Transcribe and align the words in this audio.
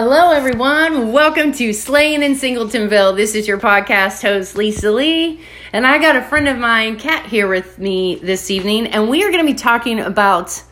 Hello, 0.00 0.30
everyone. 0.30 1.10
Welcome 1.10 1.50
to 1.54 1.72
Slaying 1.72 2.22
in 2.22 2.34
Singletonville. 2.34 3.16
This 3.16 3.34
is 3.34 3.48
your 3.48 3.58
podcast 3.58 4.22
host, 4.22 4.54
Lisa 4.54 4.92
Lee, 4.92 5.40
and 5.72 5.84
I 5.84 5.98
got 5.98 6.14
a 6.14 6.22
friend 6.22 6.46
of 6.46 6.56
mine, 6.56 7.00
Kat, 7.00 7.26
here 7.26 7.48
with 7.48 7.80
me 7.80 8.14
this 8.14 8.48
evening, 8.48 8.86
and 8.86 9.08
we 9.08 9.24
are 9.24 9.32
going 9.32 9.44
to 9.44 9.52
be 9.52 9.58
talking 9.58 9.98
about 9.98 10.62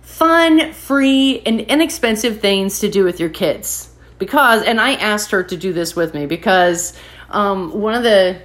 fun, 0.00 0.72
free, 0.72 1.42
and 1.44 1.60
inexpensive 1.60 2.40
things 2.40 2.78
to 2.78 2.88
do 2.88 3.04
with 3.04 3.20
your 3.20 3.28
kids. 3.28 3.90
Because, 4.18 4.62
and 4.62 4.80
I 4.80 4.94
asked 4.94 5.32
her 5.32 5.42
to 5.42 5.58
do 5.58 5.74
this 5.74 5.94
with 5.94 6.14
me 6.14 6.24
because 6.24 6.94
um, 7.28 7.78
one 7.78 7.92
of 7.92 8.02
the, 8.02 8.40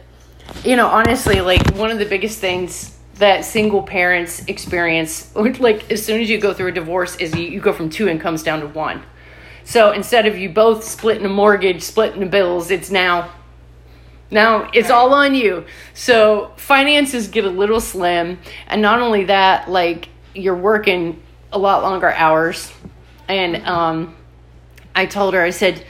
you 0.66 0.76
know, 0.76 0.88
honestly, 0.88 1.40
like 1.40 1.76
one 1.76 1.92
of 1.92 1.98
the 1.98 2.06
biggest 2.06 2.40
things 2.40 2.94
that 3.14 3.46
single 3.46 3.84
parents 3.84 4.44
experience, 4.48 5.34
like 5.62 5.90
as 5.90 6.06
soon 6.06 6.20
as 6.20 6.30
you 6.30 6.42
go 6.42 6.54
through 6.54 6.68
a 6.68 6.74
divorce, 6.74 7.16
is 7.16 7.34
you, 7.34 7.44
you 7.44 7.62
go 7.62 7.72
from 7.72 7.90
two 7.90 8.10
incomes 8.10 8.44
down 8.44 8.60
to 8.60 8.68
one 8.68 9.02
so 9.70 9.92
instead 9.92 10.26
of 10.26 10.36
you 10.36 10.50
both 10.50 10.84
splitting 10.84 11.28
a 11.28 11.30
mortgage, 11.30 11.84
splitting 11.84 12.22
the 12.22 12.26
bills, 12.26 12.72
it's 12.72 12.90
now 12.90 13.30
now 14.32 14.68
it's 14.74 14.90
all 14.90 15.14
on 15.14 15.36
you. 15.36 15.64
So 15.94 16.54
finances 16.58 17.28
get 17.28 17.46
a 17.46 17.52
little 17.52 17.80
slim, 17.80 18.40
and 18.66 18.82
not 18.82 19.00
only 19.00 19.26
that, 19.26 19.70
like 19.70 20.10
you're 20.34 20.56
working 20.56 21.22
a 21.52 21.60
lot 21.60 21.84
longer 21.84 22.12
hours. 22.12 22.74
And 23.28 23.58
um, 23.58 24.16
I 24.96 25.06
told 25.06 25.36
her, 25.36 25.44
I 25.44 25.52
said, 25.52 25.86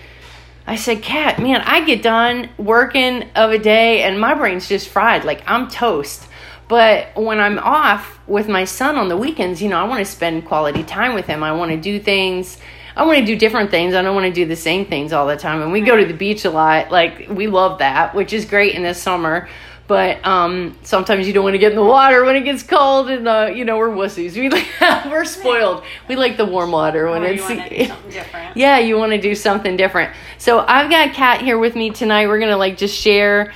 I 0.67 0.75
said, 0.75 1.01
Kat, 1.01 1.39
man, 1.39 1.61
I 1.61 1.85
get 1.85 2.01
done 2.01 2.49
working 2.57 3.29
of 3.33 3.51
a 3.51 3.59
day, 3.59 4.03
and 4.03 4.19
my 4.19 4.33
brain's 4.33 4.67
just 4.67 4.89
fried. 4.89 5.23
Like 5.23 5.41
I'm 5.47 5.69
toast. 5.69 6.27
But 6.67 7.15
when 7.15 7.39
I'm 7.39 7.57
off 7.59 8.19
with 8.27 8.49
my 8.49 8.65
son 8.65 8.97
on 8.97 9.07
the 9.07 9.15
weekends, 9.15 9.61
you 9.61 9.69
know, 9.69 9.79
I 9.79 9.85
want 9.85 9.99
to 9.99 10.11
spend 10.11 10.45
quality 10.45 10.83
time 10.83 11.13
with 11.13 11.27
him. 11.27 11.43
I 11.43 11.53
want 11.53 11.71
to 11.71 11.77
do 11.77 11.97
things 11.97 12.57
I 12.95 13.05
want 13.05 13.19
to 13.19 13.25
do 13.25 13.35
different 13.35 13.71
things. 13.71 13.93
I 13.93 14.01
don't 14.01 14.15
want 14.15 14.25
to 14.27 14.33
do 14.33 14.45
the 14.45 14.55
same 14.55 14.85
things 14.85 15.13
all 15.13 15.27
the 15.27 15.37
time. 15.37 15.61
And 15.61 15.71
we 15.71 15.81
go 15.81 15.95
to 15.95 16.05
the 16.05 16.13
beach 16.13 16.45
a 16.45 16.49
lot. 16.49 16.91
Like 16.91 17.27
we 17.29 17.47
love 17.47 17.79
that, 17.79 18.13
which 18.15 18.33
is 18.33 18.45
great 18.45 18.75
in 18.75 18.83
the 18.83 18.93
summer. 18.93 19.47
But 19.87 20.23
um, 20.23 20.77
sometimes 20.83 21.25
you 21.25 21.33
don't 21.33 21.43
want 21.43 21.55
to 21.55 21.57
get 21.57 21.71
in 21.71 21.75
the 21.75 21.83
water 21.83 22.23
when 22.23 22.35
it 22.35 22.41
gets 22.41 22.61
cold, 22.61 23.09
and 23.09 23.27
uh, 23.27 23.49
you 23.51 23.65
know 23.65 23.75
we're 23.79 23.89
wussies. 23.89 24.35
We 24.35 24.47
like, 24.49 24.67
we're 25.07 25.25
spoiled. 25.25 25.83
We 26.07 26.15
like 26.15 26.37
the 26.37 26.45
warm 26.45 26.71
water 26.71 27.09
when 27.09 27.23
Or 27.23 27.25
it's 27.25 27.49
you 27.49 27.55
wanna 27.57 27.69
do 27.69 27.85
something 27.87 28.11
different. 28.11 28.55
yeah, 28.57 28.77
you 28.77 28.97
want 28.99 29.13
to 29.13 29.17
do 29.19 29.33
something 29.33 29.77
different. 29.77 30.13
So 30.37 30.59
I've 30.59 30.91
got 30.91 31.13
Kat 31.15 31.41
here 31.41 31.57
with 31.57 31.75
me 31.75 31.89
tonight. 31.89 32.27
We're 32.27 32.39
gonna 32.39 32.55
like 32.55 32.77
just 32.77 32.95
share 32.95 33.51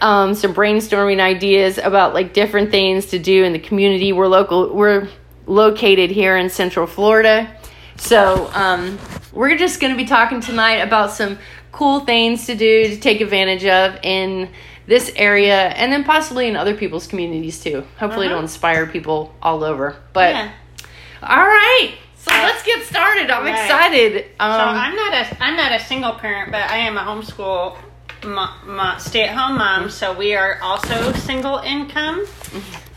um, 0.00 0.34
some 0.34 0.54
brainstorming 0.54 1.18
ideas 1.18 1.78
about 1.78 2.14
like 2.14 2.32
different 2.32 2.70
things 2.70 3.06
to 3.06 3.18
do 3.18 3.42
in 3.42 3.52
the 3.52 3.58
community. 3.58 4.12
We're 4.12 4.28
local. 4.28 4.72
We're 4.72 5.08
located 5.46 6.10
here 6.12 6.36
in 6.36 6.50
Central 6.50 6.86
Florida. 6.86 7.52
So 7.96 8.50
um, 8.54 8.98
we're 9.32 9.56
just 9.56 9.80
gonna 9.80 9.96
be 9.96 10.04
talking 10.04 10.40
tonight 10.40 10.76
about 10.76 11.10
some 11.12 11.38
cool 11.72 12.00
things 12.00 12.46
to 12.46 12.54
do 12.54 12.84
to 12.88 12.96
take 13.00 13.20
advantage 13.20 13.64
of 13.64 13.98
in 14.02 14.48
this 14.86 15.10
area 15.16 15.68
and 15.70 15.90
then 15.92 16.04
possibly 16.04 16.46
in 16.46 16.56
other 16.56 16.74
people's 16.74 17.06
communities 17.06 17.60
too. 17.62 17.84
Hopefully 17.98 18.26
it'll 18.26 18.36
Uh-huh. 18.38 18.42
inspire 18.44 18.86
people 18.86 19.34
all 19.42 19.64
over. 19.64 19.96
But 20.12 20.34
Yeah. 20.34 20.50
all 21.22 21.36
right. 21.46 21.94
So 22.16 22.34
Uh, 22.34 22.42
let's 22.42 22.62
get 22.62 22.84
started. 22.84 23.30
I'm 23.30 23.44
right. 23.44 23.54
excited. 23.64 24.26
Um, 24.40 24.52
So 24.52 24.58
I'm 24.66 24.94
not 24.96 25.12
a 25.14 25.36
I'm 25.42 25.56
not 25.56 25.72
a 25.72 25.80
single 25.80 26.12
parent, 26.12 26.52
but 26.52 26.70
I 26.70 26.78
am 26.78 26.96
a 26.96 27.00
homeschool 27.02 27.76
mo- 28.24 28.48
mo- 28.66 28.94
stay 28.98 29.22
at 29.24 29.34
home 29.36 29.58
mom. 29.58 29.90
So 29.90 30.12
we 30.12 30.34
are 30.34 30.58
also 30.62 31.12
single 31.12 31.58
income, 31.58 32.24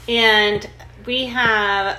and 0.08 0.68
we 1.06 1.25
have 1.25 1.98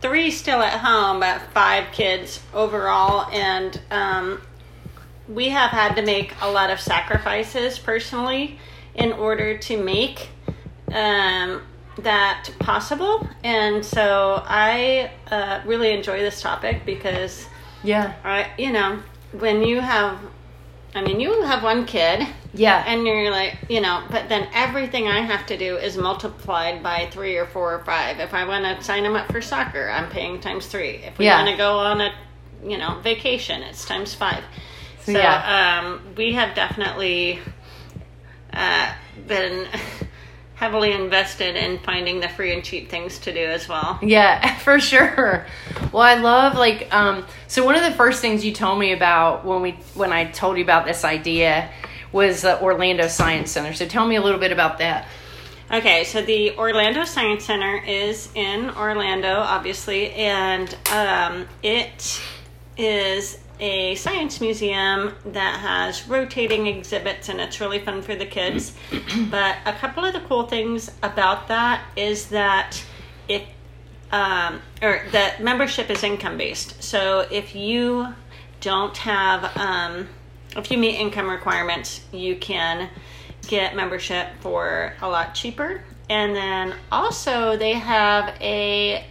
three 0.00 0.30
still 0.30 0.62
at 0.62 0.80
home, 0.80 1.20
but 1.20 1.40
five 1.52 1.92
kids 1.92 2.40
overall, 2.54 3.30
and 3.32 3.80
um, 3.90 4.40
we 5.28 5.48
have 5.48 5.70
had 5.70 5.94
to 5.96 6.02
make 6.02 6.34
a 6.40 6.50
lot 6.50 6.70
of 6.70 6.80
sacrifices 6.80 7.78
personally 7.78 8.58
in 8.94 9.12
order 9.12 9.58
to 9.58 9.82
make 9.82 10.28
um, 10.92 11.62
that 11.98 12.48
possible. 12.58 13.28
And 13.42 13.84
so 13.84 14.42
I 14.46 15.10
uh, 15.30 15.60
really 15.64 15.92
enjoy 15.92 16.20
this 16.20 16.40
topic 16.40 16.84
because 16.84 17.46
yeah. 17.82 18.14
I, 18.24 18.50
you 18.58 18.72
know, 18.72 19.02
when 19.32 19.62
you 19.62 19.80
have, 19.80 20.18
I 20.96 21.02
mean, 21.02 21.20
you 21.20 21.42
have 21.42 21.62
one 21.62 21.84
kid 21.86 22.26
Yeah. 22.54 22.82
and 22.86 23.06
you're 23.06 23.30
like, 23.30 23.56
you 23.68 23.80
know, 23.80 24.02
but 24.10 24.28
then 24.28 24.48
everything 24.54 25.08
I 25.08 25.20
have 25.20 25.46
to 25.46 25.56
do 25.56 25.76
is 25.76 25.96
multiplied 25.96 26.82
by 26.82 27.08
three 27.10 27.36
or 27.36 27.46
four 27.46 27.74
or 27.74 27.84
five. 27.84 28.18
If 28.18 28.32
I 28.34 28.44
want 28.46 28.64
to 28.64 28.82
sign 28.84 29.02
them 29.02 29.14
up 29.14 29.30
for 29.30 29.40
soccer, 29.42 29.88
I'm 29.90 30.08
paying 30.10 30.40
times 30.40 30.66
three. 30.66 30.96
If 31.04 31.18
we 31.18 31.26
Yeah. 31.26 31.36
want 31.38 31.48
to 31.50 31.56
go 31.56 31.78
on 31.78 32.00
a, 32.00 32.12
you 32.64 32.78
know, 32.78 32.98
vacation, 33.02 33.62
it's 33.62 33.84
times 33.84 34.14
five. 34.14 34.42
So, 35.04 35.12
yeah. 35.12 35.80
um, 35.84 36.00
we 36.16 36.32
have 36.32 36.54
definitely 36.54 37.40
uh, 38.52 38.92
been 39.26 39.66
heavily 40.56 40.92
invested 40.92 41.54
in 41.54 41.78
finding 41.80 42.18
the 42.18 42.28
free 42.28 42.52
and 42.52 42.64
cheap 42.64 42.88
things 42.88 43.18
to 43.20 43.32
do 43.32 43.44
as 43.44 43.68
well. 43.68 43.98
Yeah, 44.02 44.56
for 44.58 44.80
sure. 44.80 45.46
Well, 45.92 46.02
I 46.02 46.14
love 46.14 46.54
like 46.54 46.92
um 46.92 47.24
so 47.46 47.64
one 47.64 47.76
of 47.76 47.82
the 47.82 47.92
first 47.92 48.20
things 48.20 48.44
you 48.44 48.52
told 48.52 48.78
me 48.78 48.92
about 48.92 49.44
when 49.44 49.62
we 49.62 49.72
when 49.94 50.12
I 50.12 50.24
told 50.24 50.56
you 50.56 50.64
about 50.64 50.86
this 50.86 51.04
idea 51.04 51.70
was 52.10 52.42
the 52.42 52.60
Orlando 52.60 53.06
Science 53.08 53.50
Center. 53.52 53.74
So 53.74 53.86
tell 53.86 54.06
me 54.06 54.16
a 54.16 54.22
little 54.22 54.40
bit 54.40 54.52
about 54.52 54.78
that. 54.78 55.06
Okay, 55.70 56.04
so 56.04 56.22
the 56.22 56.56
Orlando 56.56 57.04
Science 57.04 57.44
Center 57.44 57.76
is 57.84 58.30
in 58.36 58.70
Orlando, 58.70 59.34
obviously, 59.34 60.12
and 60.12 60.74
um, 60.92 61.48
it 61.60 62.22
is 62.76 63.38
a 63.58 63.94
science 63.94 64.40
museum 64.40 65.14
that 65.24 65.60
has 65.60 66.06
rotating 66.08 66.66
exhibits, 66.66 67.28
and 67.28 67.40
it's 67.40 67.60
really 67.60 67.78
fun 67.78 68.02
for 68.02 68.14
the 68.14 68.26
kids. 68.26 68.74
but 69.30 69.56
a 69.64 69.72
couple 69.72 70.04
of 70.04 70.12
the 70.12 70.20
cool 70.20 70.46
things 70.46 70.90
about 71.02 71.48
that 71.48 71.82
is 71.96 72.28
that 72.28 72.82
if 73.28 73.42
um, 74.12 74.60
or 74.82 75.02
that 75.12 75.42
membership 75.42 75.90
is 75.90 76.02
income 76.02 76.36
based. 76.38 76.82
So 76.82 77.26
if 77.30 77.54
you 77.54 78.14
don't 78.60 78.96
have, 78.98 79.56
um, 79.56 80.08
if 80.56 80.70
you 80.70 80.78
meet 80.78 80.96
income 80.96 81.28
requirements, 81.28 82.02
you 82.12 82.36
can 82.36 82.88
get 83.48 83.74
membership 83.74 84.28
for 84.40 84.94
a 85.02 85.08
lot 85.08 85.34
cheaper. 85.34 85.82
And 86.08 86.36
then 86.36 86.74
also 86.90 87.56
they 87.56 87.72
have 87.74 88.34
a 88.40 89.04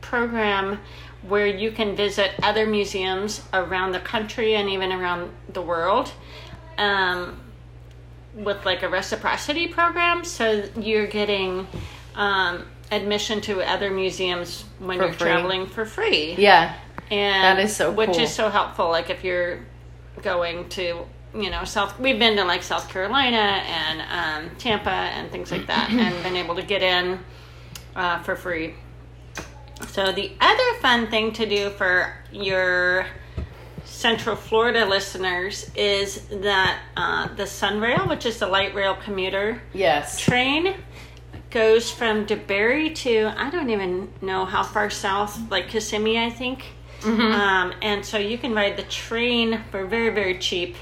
program 0.00 0.80
where 1.28 1.46
you 1.46 1.70
can 1.70 1.96
visit 1.96 2.32
other 2.42 2.66
museums 2.66 3.42
around 3.52 3.92
the 3.92 4.00
country 4.00 4.54
and 4.54 4.68
even 4.68 4.92
around 4.92 5.30
the 5.52 5.62
world. 5.62 6.12
Um, 6.78 7.40
with 8.34 8.64
like 8.66 8.82
a 8.82 8.88
reciprocity 8.88 9.66
program, 9.66 10.22
so 10.24 10.64
you're 10.78 11.06
getting 11.06 11.66
um, 12.14 12.66
admission 12.92 13.40
to 13.42 13.62
other 13.62 13.90
museums 13.90 14.64
when 14.78 14.98
For 14.98 15.04
you're 15.04 15.12
free. 15.14 15.26
traveling 15.30 15.66
for 15.66 15.86
free. 15.86 16.34
Yeah. 16.36 16.74
and 17.10 17.58
That 17.58 17.64
is 17.64 17.74
so 17.74 17.90
which 17.90 18.10
cool. 18.12 18.20
is 18.20 18.34
so 18.34 18.50
helpful. 18.50 18.90
Like 18.90 19.08
if 19.08 19.24
you're 19.24 19.60
going 20.22 20.68
to 20.70 21.06
you 21.34 21.50
know 21.50 21.64
South, 21.64 21.98
we've 21.98 22.18
been 22.18 22.36
to 22.36 22.44
like 22.44 22.62
South 22.62 22.90
Carolina 22.90 23.38
and 23.38 24.02
um, 24.50 24.56
Tampa 24.58 24.90
and 24.90 25.30
things 25.30 25.50
like 25.50 25.66
that, 25.68 25.88
and 25.90 26.22
been 26.22 26.36
able 26.36 26.56
to 26.56 26.62
get 26.62 26.82
in 26.82 27.18
uh, 27.94 28.22
for 28.22 28.36
free. 28.36 28.74
So 29.88 30.12
the 30.12 30.32
other 30.40 30.74
fun 30.80 31.08
thing 31.08 31.32
to 31.34 31.46
do 31.46 31.70
for 31.70 32.12
your 32.32 33.06
Central 33.84 34.36
Florida 34.36 34.84
listeners 34.84 35.70
is 35.74 36.26
that 36.28 36.80
uh, 36.96 37.28
the 37.34 37.44
Sunrail, 37.44 38.08
which 38.08 38.26
is 38.26 38.38
the 38.38 38.46
light 38.46 38.74
rail 38.74 38.94
commuter 38.94 39.60
Yes. 39.72 40.18
train, 40.20 40.74
goes 41.50 41.90
from 41.90 42.26
DeBary 42.26 42.94
to 42.96 43.32
I 43.36 43.50
don't 43.50 43.70
even 43.70 44.12
know 44.20 44.44
how 44.44 44.62
far 44.62 44.90
south, 44.90 45.38
like 45.50 45.68
Kissimmee, 45.68 46.18
I 46.18 46.30
think. 46.30 46.64
Um, 47.04 47.72
and 47.82 48.04
so 48.04 48.18
you 48.18 48.36
can 48.36 48.52
ride 48.54 48.76
the 48.76 48.82
train 48.82 49.60
for 49.70 49.86
very 49.86 50.08
very 50.10 50.38
cheap 50.38 50.74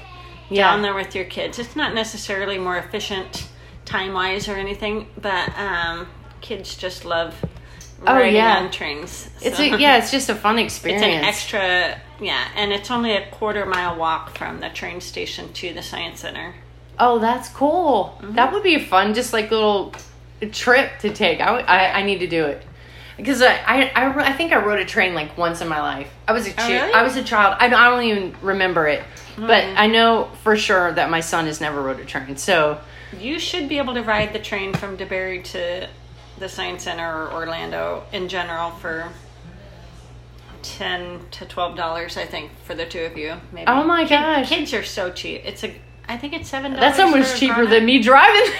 Yeah. 0.49 0.71
down 0.71 0.81
there 0.81 0.95
with 0.95 1.13
your 1.13 1.25
kids. 1.25 1.59
It's 1.59 1.75
not 1.75 1.93
necessarily 1.93 2.57
more 2.57 2.77
efficient 2.77 3.47
time 3.85 4.13
wise 4.13 4.47
or 4.49 4.55
anything, 4.55 5.07
but 5.21 5.49
um, 5.57 6.07
kids 6.41 6.75
just 6.75 7.05
love 7.05 7.35
Oh, 8.07 8.19
yeah. 8.19 8.57
on 8.57 8.71
trains. 8.71 9.29
It's 9.41 9.59
a, 9.59 9.77
yeah, 9.77 9.97
it's 9.97 10.11
just 10.11 10.29
a 10.29 10.35
fun 10.35 10.59
experience. 10.59 11.03
it's 11.05 11.15
an 11.15 11.23
extra, 11.23 12.01
yeah, 12.19 12.47
and 12.55 12.71
it's 12.71 12.89
only 12.91 13.11
a 13.13 13.29
quarter 13.31 13.65
mile 13.65 13.95
walk 13.97 14.37
from 14.37 14.59
the 14.59 14.69
train 14.69 15.01
station 15.01 15.51
to 15.53 15.73
the 15.73 15.81
science 15.81 16.19
center. 16.21 16.55
Oh, 16.99 17.19
that's 17.19 17.49
cool. 17.49 18.17
Mm-hmm. 18.21 18.35
That 18.35 18.53
would 18.53 18.63
be 18.63 18.75
a 18.75 18.79
fun, 18.79 19.13
just 19.13 19.33
like 19.33 19.51
little 19.51 19.93
trip 20.51 20.99
to 20.99 21.13
take. 21.13 21.41
I, 21.41 21.51
would- 21.51 21.65
I, 21.65 21.91
I 21.99 22.03
need 22.03 22.19
to 22.19 22.27
do 22.27 22.45
it 22.45 22.63
because 23.17 23.41
I, 23.41 23.55
I, 23.65 23.83
I, 23.95 24.29
I 24.29 24.33
think 24.33 24.51
I 24.51 24.57
rode 24.63 24.79
a 24.79 24.85
train 24.85 25.13
like 25.13 25.37
once 25.37 25.61
in 25.61 25.67
my 25.67 25.81
life. 25.81 26.09
I 26.27 26.31
was 26.33 26.47
a 26.47 26.53
chi- 26.53 26.63
Oh, 26.63 26.69
really? 26.81 26.93
I 26.93 27.03
was 27.03 27.15
a 27.15 27.23
child. 27.23 27.57
I, 27.59 27.67
don't- 27.69 27.79
I 27.79 27.89
don't 27.89 28.03
even 28.03 28.35
remember 28.41 28.87
it, 28.87 29.03
but 29.37 29.63
Mm. 29.63 29.73
I 29.77 29.87
know 29.87 30.29
for 30.43 30.55
sure 30.55 30.93
that 30.93 31.09
my 31.09 31.19
son 31.19 31.45
has 31.47 31.59
never 31.59 31.81
rode 31.81 31.99
a 31.99 32.05
train. 32.05 32.37
So 32.37 32.79
You 33.19 33.39
should 33.39 33.67
be 33.69 33.77
able 33.77 33.93
to 33.95 34.01
ride 34.03 34.31
the 34.33 34.39
train 34.39 34.73
from 34.73 34.97
DeBary 34.97 35.43
to 35.51 35.87
the 36.39 36.49
Science 36.49 36.83
Center 36.83 37.27
or 37.27 37.33
Orlando 37.33 38.03
in 38.11 38.27
general 38.27 38.71
for 38.71 39.09
ten 40.61 41.19
to 41.31 41.45
twelve 41.45 41.75
dollars, 41.75 42.17
I 42.17 42.25
think, 42.25 42.51
for 42.63 42.75
the 42.75 42.85
two 42.85 43.01
of 43.01 43.17
you. 43.17 43.35
Maybe. 43.51 43.67
Oh 43.67 43.83
my 43.83 44.07
gosh. 44.07 44.49
Kids 44.49 44.73
are 44.73 44.83
so 44.83 45.11
cheap. 45.11 45.41
It's 45.45 45.63
a. 45.63 45.73
I 46.07 46.17
think 46.17 46.33
it's 46.33 46.49
seven. 46.49 46.73
That's 46.73 46.99
almost 46.99 47.37
cheaper 47.37 47.65
than 47.65 47.85
me 47.85 48.01
driving. 48.01 48.51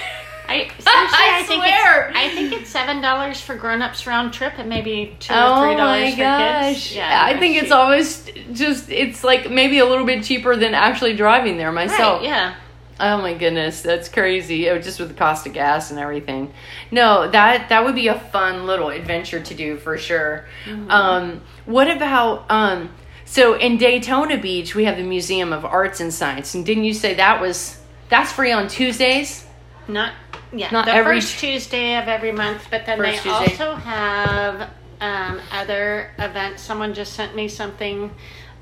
I, 0.48 0.69
I 0.86 1.39
I, 1.42 1.44
think 1.44 1.63
swear. 1.63 2.10
it's, 2.10 2.18
I 2.18 2.30
think 2.30 2.54
it's 2.54 2.69
seven 2.69 3.01
dollars 3.01 3.42
for 3.42 3.56
grown-ups 3.56 4.06
round 4.06 4.33
trip 4.33 4.54
and 4.57 4.69
maybe 4.69 5.16
two 5.19 5.33
or 5.33 5.38
oh 5.38 5.63
three 5.63 5.75
dollars 5.75 6.10
for 6.12 6.16
kids. 6.18 6.95
Yeah, 6.95 7.24
I 7.24 7.38
think 7.39 7.56
it's 7.57 7.66
cheap. 7.68 7.75
almost 7.75 8.31
just 8.54 8.89
it's 8.89 9.24
like 9.24 9.50
maybe 9.50 9.80
a 9.80 9.86
little 9.86 10.06
bit 10.06 10.24
cheaper 10.24 10.56
than 10.56 10.74
actually 10.74 11.16
driving 11.16 11.57
there 11.57 11.71
myself. 11.71 12.21
Right, 12.21 12.30
yeah. 12.30 12.56
Oh 13.00 13.21
my 13.21 13.33
goodness, 13.33 13.81
that's 13.81 14.07
crazy. 14.07 14.69
Oh, 14.69 14.80
just 14.80 15.00
with 15.00 15.09
the 15.09 15.15
cost 15.15 15.45
of 15.45 15.53
gas 15.53 15.92
and 15.92 16.00
everything. 16.00 16.53
No, 16.92 17.30
that 17.30 17.69
that 17.69 17.83
would 17.83 17.95
be 17.95 18.07
a 18.07 18.18
fun 18.19 18.65
little 18.65 18.89
adventure 18.89 19.42
to 19.42 19.53
do 19.53 19.77
for 19.77 19.97
sure. 19.97 20.45
Mm-hmm. 20.65 20.89
Um, 20.89 21.42
what 21.65 21.89
about 21.89 22.50
um? 22.50 22.92
So 23.25 23.56
in 23.56 23.77
Daytona 23.77 24.38
Beach, 24.38 24.75
we 24.75 24.86
have 24.86 24.97
the 24.97 25.03
Museum 25.03 25.51
of 25.51 25.65
Arts 25.65 26.00
and 26.00 26.13
Science, 26.13 26.56
and 26.56 26.65
didn't 26.65 26.86
you 26.86 26.94
say 26.94 27.15
that 27.15 27.42
was 27.42 27.81
that's 28.07 28.31
free 28.31 28.51
on 28.51 28.68
Tuesdays? 28.69 29.45
Not 29.88 30.13
yeah. 30.53 30.69
Not 30.71 30.86
the 30.86 30.94
every 30.94 31.19
first 31.19 31.39
Tuesday 31.39 31.97
of 31.97 32.07
every 32.07 32.31
month, 32.31 32.68
but 32.71 32.86
then 32.86 33.00
they 33.00 33.13
Tuesday. 33.13 33.30
also 33.30 33.75
have 33.75 34.69
um, 35.01 35.42
other 35.51 36.12
events. 36.18 36.63
Someone 36.63 36.94
just 36.94 37.13
sent 37.13 37.36
me 37.36 37.47
something 37.47 38.12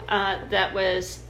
uh, 0.09 0.39
that 0.49 0.73
was 0.73 1.23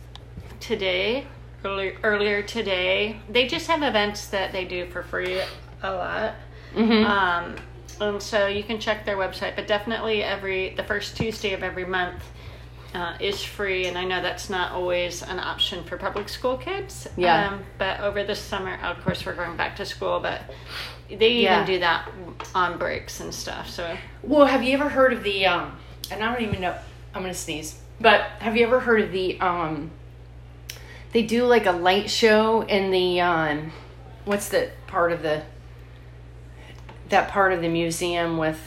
today, 0.59 1.27
earlier 1.63 1.97
earlier 2.03 2.41
today. 2.41 3.19
They 3.29 3.47
just 3.47 3.67
have 3.67 3.83
events 3.83 4.27
that 4.27 4.51
they 4.51 4.65
do 4.65 4.85
for 4.87 5.03
free 5.03 5.39
a 5.81 5.91
lot. 5.91 6.35
Mm-hmm. 6.75 7.05
Um, 7.05 7.55
and 8.01 8.21
so 8.21 8.47
you 8.47 8.63
can 8.63 8.79
check 8.79 9.05
their 9.05 9.17
website, 9.17 9.55
but 9.55 9.67
definitely 9.67 10.23
every 10.23 10.73
the 10.75 10.83
first 10.83 11.15
Tuesday 11.15 11.53
of 11.53 11.63
every 11.63 11.85
month 11.85 12.23
uh, 12.93 13.15
is 13.19 13.43
free. 13.43 13.85
And 13.85 13.97
I 13.97 14.03
know 14.03 14.21
that's 14.21 14.49
not 14.49 14.71
always 14.71 15.21
an 15.23 15.39
option 15.39 15.83
for 15.83 15.97
public 15.97 16.29
school 16.29 16.57
kids. 16.57 17.07
Yeah. 17.17 17.49
Um, 17.49 17.63
but 17.77 17.99
over 18.01 18.23
the 18.23 18.35
summer, 18.35 18.75
of 18.83 19.03
course, 19.03 19.25
we're 19.25 19.35
going 19.35 19.57
back 19.57 19.75
to 19.77 19.85
school, 19.85 20.19
but 20.19 20.41
they 21.09 21.29
even 21.29 21.41
Yeah. 21.43 21.65
do 21.65 21.79
that 21.79 22.09
on 22.55 22.77
breaks 22.77 23.19
and 23.19 23.33
stuff. 23.33 23.69
So 23.69 23.97
Well, 24.23 24.45
have 24.45 24.63
you 24.63 24.73
ever 24.73 24.89
heard 24.89 25.13
of 25.13 25.23
the 25.23 25.45
um 25.45 25.77
and 26.11 26.23
I 26.23 26.33
don't 26.33 26.41
even 26.43 26.61
know 26.61 26.75
I'm 27.13 27.21
gonna 27.21 27.33
sneeze. 27.33 27.79
But 28.01 28.21
have 28.39 28.57
you 28.57 28.65
ever 28.65 28.79
heard 28.79 29.01
of 29.01 29.11
the 29.11 29.39
um 29.39 29.91
they 31.13 31.21
do 31.23 31.45
like 31.45 31.65
a 31.65 31.71
light 31.71 32.09
show 32.09 32.61
in 32.61 32.91
the 32.91 33.21
um 33.21 33.71
what's 34.25 34.49
the 34.49 34.71
part 34.87 35.11
of 35.11 35.21
the 35.21 35.43
that 37.09 37.29
part 37.29 37.53
of 37.53 37.61
the 37.61 37.69
museum 37.69 38.37
with 38.37 38.59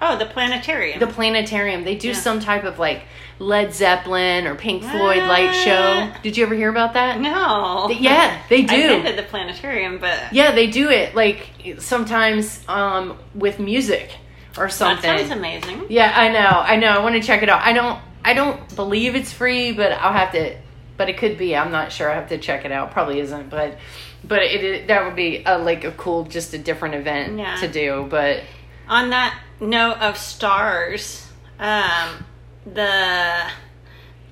oh, 0.00 0.16
the 0.18 0.26
planetarium. 0.26 0.98
the 1.00 1.06
planetarium. 1.06 1.84
They 1.84 1.94
do 1.96 2.08
Yeah. 2.08 2.14
some 2.14 2.40
type 2.40 2.64
of 2.64 2.78
like 2.78 3.02
Led 3.38 3.74
Zeppelin 3.74 4.46
or 4.46 4.54
Pink 4.54 4.82
Floyd 4.82 5.18
light 5.18 5.52
show. 5.52 6.10
Did 6.22 6.36
you 6.36 6.44
ever 6.46 6.54
hear 6.54 6.68
about 6.70 6.94
that? 6.94 7.20
no. 7.20 7.90
Yeah, 7.90 8.40
they 8.48 8.62
do. 8.64 8.74
I've 8.74 9.02
been 9.02 9.16
to 9.16 9.22
the 9.22 9.28
planetarium, 9.28 9.98
but 9.98 10.32
Yeah, 10.32 10.52
they 10.52 10.68
do 10.68 10.88
it 10.90 11.14
like 11.14 11.48
sometimes 11.78 12.62
um 12.68 13.18
with 13.34 13.58
music 13.58 14.10
or 14.56 14.68
something. 14.68 15.02
that 15.02 15.18
sounds 15.20 15.32
amazing. 15.32 15.86
Yeah, 15.88 16.12
I 16.14 16.28
know. 16.28 16.38
I 16.60 16.76
know. 16.76 16.88
I 16.88 16.98
want 17.02 17.16
to 17.16 17.20
check 17.22 17.42
it 17.42 17.48
out. 17.48 17.60
I 17.62 17.72
don't 17.72 17.98
I 18.24 18.32
don't 18.34 18.74
believe 18.76 19.14
it's 19.16 19.32
free, 19.32 19.72
but 19.72 19.92
I'll 19.92 20.12
have 20.12 20.32
to 20.32 20.56
but 20.96 21.08
it 21.08 21.18
could 21.18 21.36
be. 21.38 21.56
I'm 21.56 21.72
not 21.72 21.92
sure. 21.92 22.10
I 22.10 22.14
have 22.14 22.28
to 22.28 22.38
check 22.38 22.64
it 22.64 22.72
out. 22.72 22.90
Probably 22.92 23.20
isn't, 23.20 23.50
but 23.50 23.78
but 24.22 24.42
it, 24.42 24.64
it 24.64 24.88
that 24.88 25.04
would 25.04 25.16
be 25.16 25.42
a, 25.44 25.58
like 25.58 25.84
a 25.84 25.92
cool 25.92 26.24
just 26.24 26.54
a 26.54 26.58
different 26.58 26.94
event 26.94 27.38
Yeah. 27.38 27.56
to 27.56 27.68
do, 27.68 28.06
but 28.08 28.40
On 28.88 29.10
that 29.10 29.38
note 29.60 29.98
of 29.98 30.16
stars, 30.16 31.26
um, 31.58 32.24
the 32.66 33.42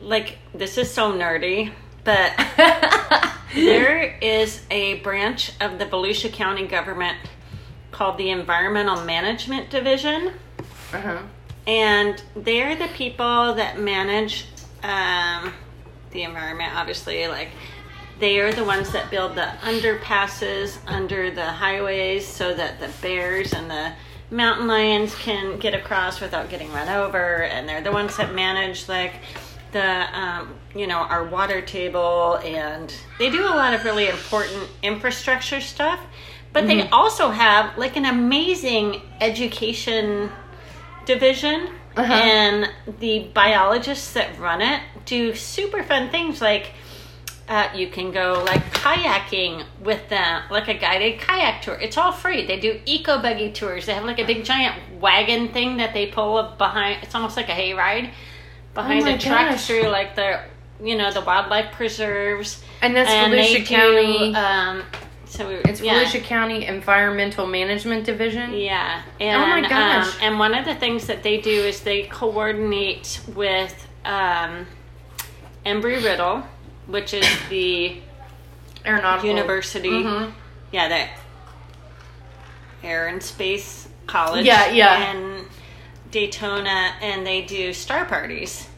like 0.00 0.38
this 0.54 0.78
is 0.78 0.90
so 0.92 1.12
nerdy, 1.12 1.72
but 2.04 2.32
there 3.54 4.18
is 4.20 4.62
a 4.70 4.94
branch 5.00 5.52
of 5.60 5.78
the 5.78 5.86
Volusia 5.86 6.32
County 6.32 6.66
government 6.66 7.18
called 7.90 8.18
the 8.18 8.30
Environmental 8.30 9.04
Management 9.04 9.70
Division, 9.70 10.32
uh-huh. 10.92 11.18
and 11.66 12.22
they're 12.34 12.74
the 12.74 12.88
people 12.88 13.54
that 13.54 13.78
manage 13.78 14.46
um, 14.82 15.52
the 16.12 16.22
environment. 16.22 16.74
Obviously, 16.74 17.26
like 17.28 17.48
they 18.18 18.38
are 18.38 18.52
the 18.52 18.64
ones 18.64 18.92
that 18.92 19.10
build 19.10 19.34
the 19.34 19.48
underpasses 19.62 20.78
under 20.86 21.30
the 21.30 21.44
highways 21.44 22.26
so 22.26 22.54
that 22.54 22.78
the 22.78 22.88
bears 23.00 23.52
and 23.52 23.70
the 23.70 23.92
mountain 24.30 24.66
lions 24.66 25.14
can 25.16 25.58
get 25.58 25.74
across 25.74 26.20
without 26.20 26.48
getting 26.48 26.72
run 26.72 26.88
over 26.88 27.42
and 27.42 27.68
they're 27.68 27.82
the 27.82 27.92
ones 27.92 28.16
that 28.16 28.34
manage 28.34 28.88
like 28.88 29.14
the 29.72 30.18
um, 30.18 30.54
you 30.74 30.86
know 30.86 30.98
our 30.98 31.24
water 31.24 31.60
table 31.60 32.38
and 32.44 32.94
they 33.18 33.28
do 33.28 33.44
a 33.44 33.56
lot 33.56 33.74
of 33.74 33.84
really 33.84 34.08
important 34.08 34.68
infrastructure 34.82 35.60
stuff 35.60 36.00
but 36.52 36.66
they 36.66 36.88
also 36.90 37.30
have 37.30 37.76
like 37.76 37.96
an 37.96 38.04
amazing 38.04 39.02
education 39.20 40.30
division 41.06 41.68
Uh-huh. 41.96 42.12
and 42.12 42.70
the 43.00 43.30
biologists 43.34 44.14
that 44.14 44.38
run 44.38 44.62
it 44.62 44.80
do 45.04 45.34
super 45.34 45.82
fun 45.82 46.08
things 46.10 46.40
like 46.40 46.72
uh, 47.48 47.68
you 47.74 47.88
can 47.88 48.12
go 48.12 48.42
like 48.46 48.62
kayaking 48.72 49.64
with 49.82 50.08
them, 50.08 50.42
like 50.50 50.68
a 50.68 50.74
guided 50.74 51.20
kayak 51.20 51.60
tour. 51.60 51.74
It's 51.74 51.98
all 51.98 52.12
free. 52.12 52.46
They 52.46 52.58
do 52.58 52.80
eco 52.86 53.20
buggy 53.20 53.52
tours. 53.52 53.84
They 53.86 53.94
have 53.94 54.04
like 54.04 54.18
a 54.18 54.24
big 54.24 54.44
giant 54.44 55.00
wagon 55.00 55.52
thing 55.52 55.76
that 55.78 55.92
they 55.92 56.06
pull 56.06 56.38
up 56.38 56.56
behind. 56.56 57.02
It's 57.02 57.14
almost 57.14 57.36
like 57.36 57.48
a 57.48 57.52
hayride 57.52 58.10
behind 58.74 59.06
Oh 59.06 59.14
a 59.14 59.18
truck 59.18 59.58
through 59.58 59.88
like 59.88 60.16
the 60.16 60.40
you 60.82 60.96
know 60.96 61.10
the 61.12 61.20
wildlife 61.20 61.72
preserves. 61.72 62.62
And 62.80 62.96
that's 62.96 63.10
and 63.10 63.32
Volusia 63.32 63.52
they 63.52 63.58
do, 63.58 63.64
County. 63.64 64.34
Um, 64.34 64.82
so 65.32 65.48
we, 65.48 65.54
it's 65.64 65.80
yeah. 65.80 66.04
Volusia 66.04 66.22
County 66.22 66.66
Environmental 66.66 67.46
Management 67.46 68.04
Division. 68.04 68.52
Yeah. 68.52 69.02
And, 69.18 69.42
Oh 69.42 69.46
my 69.46 69.66
gosh. 69.66 70.14
Um, 70.16 70.20
and 70.22 70.38
one 70.38 70.54
of 70.54 70.64
the 70.66 70.74
things 70.74 71.06
that 71.06 71.22
they 71.22 71.40
do 71.40 71.50
is 71.50 71.80
they 71.80 72.02
coordinate 72.02 73.18
with 73.34 73.88
um, 74.04 74.66
Embry 75.64 76.04
Riddle, 76.04 76.42
which 76.86 77.14
is 77.14 77.26
the 77.48 77.96
Aeronautical 78.86 79.30
university. 79.30 79.88
Mhm. 79.90 80.32
Yeah, 80.70 80.88
the 82.82 82.86
Air 82.86 83.06
and 83.08 83.22
Space 83.22 83.88
College. 84.06 84.44
Yeah, 84.44 84.70
yeah. 84.70 85.12
In 85.12 85.46
Daytona, 86.10 86.92
and 87.00 87.26
they 87.26 87.42
do 87.42 87.72
star 87.72 88.04
parties 88.04 88.68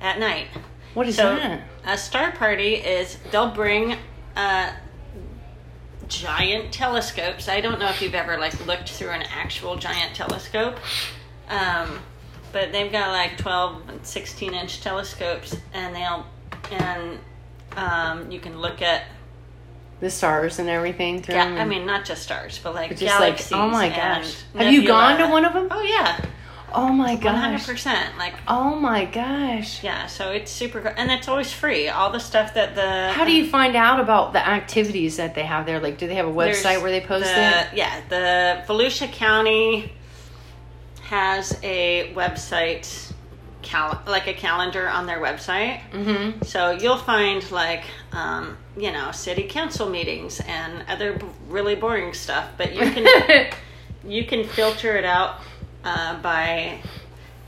at 0.00 0.18
night. 0.18 0.48
What 0.94 1.06
is 1.08 1.16
So 1.16 1.36
that? 1.36 1.62
a 1.84 1.96
star 1.96 2.32
party 2.32 2.74
is 2.74 3.18
they'll 3.30 3.50
bring 3.50 3.96
uh, 4.36 4.72
giant 6.12 6.72
telescopes. 6.72 7.48
I 7.48 7.60
don't 7.60 7.78
know 7.78 7.88
if 7.88 8.02
you've 8.02 8.14
ever 8.14 8.38
like 8.38 8.66
looked 8.66 8.90
through 8.90 9.10
an 9.10 9.22
actual 9.22 9.76
giant 9.76 10.14
telescope, 10.14 10.76
um, 11.48 11.98
but 12.52 12.70
they've 12.72 12.92
got 12.92 13.10
like 13.10 13.38
twelve 13.38 13.88
and 13.88 14.04
sixteen 14.06 14.54
inch 14.54 14.80
telescopes, 14.82 15.56
and 15.72 15.94
they'll 15.94 16.26
and 16.70 17.18
um, 17.76 18.30
you 18.30 18.40
can 18.40 18.58
look 18.60 18.82
at 18.82 19.04
The 20.00 20.10
stars 20.10 20.58
and 20.58 20.68
everything 20.68 21.22
through 21.22 21.36
yeah. 21.36 21.44
I 21.44 21.64
mean 21.64 21.86
not 21.86 22.04
just 22.04 22.22
stars, 22.22 22.60
but 22.62 22.74
like 22.74 22.90
It's 22.92 23.00
just 23.00 23.20
like, 23.20 23.40
oh 23.52 23.68
my 23.68 23.88
gosh. 23.88 24.42
Have 24.54 24.72
you 24.72 24.86
gone 24.86 25.18
to 25.18 25.28
one 25.28 25.44
of 25.44 25.52
them? 25.54 25.68
Oh 25.70 25.82
yeah, 25.82 26.24
Oh 26.74 26.92
my 26.92 27.16
gosh. 27.16 27.66
100%. 27.66 28.16
Like 28.18 28.34
Oh 28.48 28.74
my 28.76 29.04
gosh. 29.04 29.82
yeah, 29.82 30.06
so 30.06 30.30
it's 30.30 30.50
super, 30.50 30.80
cool. 30.80 30.92
and 30.96 31.10
it's 31.10 31.28
always 31.28 31.52
free. 31.52 31.88
All 31.88 32.10
the 32.10 32.18
stuff 32.20 32.54
that 32.54 32.74
the 32.74 33.12
How 33.12 33.24
do 33.24 33.32
you 33.32 33.48
find 33.48 33.76
out 33.76 34.00
about 34.00 34.32
the 34.32 34.46
activities 34.46 35.16
that 35.16 35.34
they 35.34 35.44
have 35.44 35.66
there? 35.66 35.80
Like, 35.80 35.98
do 35.98 36.06
they 36.06 36.14
have 36.16 36.26
a 36.26 36.32
website 36.32 36.82
where 36.82 36.90
they 36.90 37.00
post 37.00 37.26
the, 37.26 37.60
it? 37.60 37.66
Yeah, 37.74 38.00
the 38.08 38.62
Volusia 38.66 39.10
County 39.12 39.92
has 41.04 41.58
a 41.62 42.12
website, 42.14 43.12
cal- 43.60 44.02
like 44.06 44.26
a 44.26 44.32
calendar 44.34 44.88
on 44.88 45.06
their 45.06 45.20
website. 45.20 45.80
Mm-hmm. 45.92 46.42
So 46.42 46.70
you'll 46.70 46.96
find 46.96 47.48
like, 47.50 47.84
um, 48.12 48.56
you 48.76 48.92
know, 48.92 49.10
city 49.12 49.44
council 49.48 49.88
meetings 49.88 50.40
and 50.46 50.84
other 50.88 51.18
b- 51.18 51.26
really 51.48 51.74
boring 51.74 52.14
stuff, 52.14 52.48
but 52.56 52.74
you 52.74 52.80
can 52.90 53.52
you 54.06 54.24
can 54.24 54.44
filter 54.44 54.96
it 54.96 55.04
out 55.04 55.40
uh, 55.84 56.20
by 56.22 56.78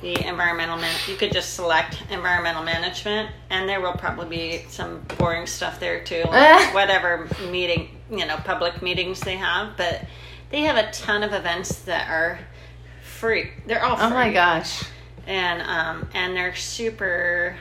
the 0.00 0.26
environmental 0.26 0.76
man. 0.76 0.94
You 1.08 1.16
could 1.16 1.32
just 1.32 1.54
select 1.54 2.02
environmental 2.10 2.62
management, 2.62 3.30
and 3.50 3.68
there 3.68 3.80
will 3.80 3.92
probably 3.94 4.28
be 4.28 4.64
some 4.68 5.00
boring 5.18 5.46
stuff 5.46 5.80
there 5.80 6.02
too, 6.04 6.24
like 6.28 6.74
whatever 6.74 7.28
meeting 7.50 8.00
you 8.10 8.26
know 8.26 8.36
public 8.36 8.82
meetings 8.82 9.20
they 9.20 9.36
have. 9.36 9.76
But 9.76 10.04
they 10.50 10.62
have 10.62 10.76
a 10.76 10.90
ton 10.92 11.22
of 11.22 11.32
events 11.32 11.80
that 11.80 12.08
are 12.10 12.38
free. 13.02 13.50
They're 13.66 13.84
all 13.84 13.96
free. 13.96 14.06
oh 14.06 14.10
my 14.10 14.32
gosh. 14.32 14.84
And 15.26 15.62
um 15.62 16.08
and 16.12 16.36
they're 16.36 16.54
super. 16.54 17.56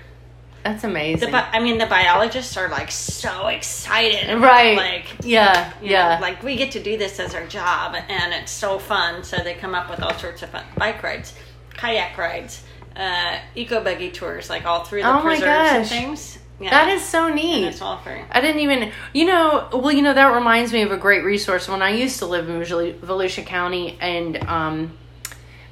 That's 0.63 0.82
The 0.84 0.88
amazing. 0.88 1.32
bi- 1.32 1.50
I 1.51 1.60
mean, 1.60 1.77
the 1.77 1.86
biologists 1.86 2.55
are 2.58 2.70
like 2.70 2.91
so 2.91 3.48
excited, 3.48 4.29
right. 4.39 4.77
Like 4.77 5.05
yeah. 5.24 5.74
Yeah. 5.82 6.15
know, 6.15 6.22
like 6.22 6.41
we 6.43 6.55
get 6.55 6.72
to 6.72 6.82
do 6.84 6.98
this 6.98 7.20
as 7.20 7.36
our 7.36 7.46
job 7.48 7.96
and 7.96 8.34
it's 8.34 8.51
so 8.51 8.79
fun 8.79 9.24
so 9.24 9.38
they 9.38 9.55
come 9.55 9.75
up 9.75 9.89
with 9.89 10.01
all 10.01 10.13
sorts 10.17 10.41
of 10.43 10.50
fun 10.50 10.63
bike 10.77 11.03
rides 11.03 11.34
kayak 11.75 12.17
rides 12.17 12.63
uh, 12.96 13.39
eco 13.55 13.84
buggy 13.84 14.12
tours, 14.12 14.50
like 14.50 14.65
all 14.65 14.84
through 14.84 15.01
the 15.01 15.10
Oh 15.17 15.22
preserves 15.22 15.48
and 15.82 15.88
things. 15.88 16.38
Yeah, 16.60 16.70
That 16.70 16.89
is 16.89 17.03
so 17.03 17.25
and 17.25 17.36
neat. 17.36 17.65
it's 17.65 17.82
all 17.82 17.98
free. 17.98 18.22
I 18.32 18.39
didn't 18.39 18.62
even, 18.62 18.91
you 19.13 19.25
know, 19.25 19.67
well, 19.74 19.91
you 19.91 20.03
know, 20.03 20.13
that 20.13 20.27
reminds 20.27 20.72
me 20.72 20.84
of 20.84 20.91
a 20.91 20.98
great 20.98 21.24
resource. 21.24 21.67
When 21.67 21.82
I 21.82 21.89
used 21.89 22.20
to 22.20 22.27
live 22.27 22.48
in 22.48 22.60
Volusia 22.62 23.43
County 23.43 23.98
and 24.00 24.38
um, 24.48 24.98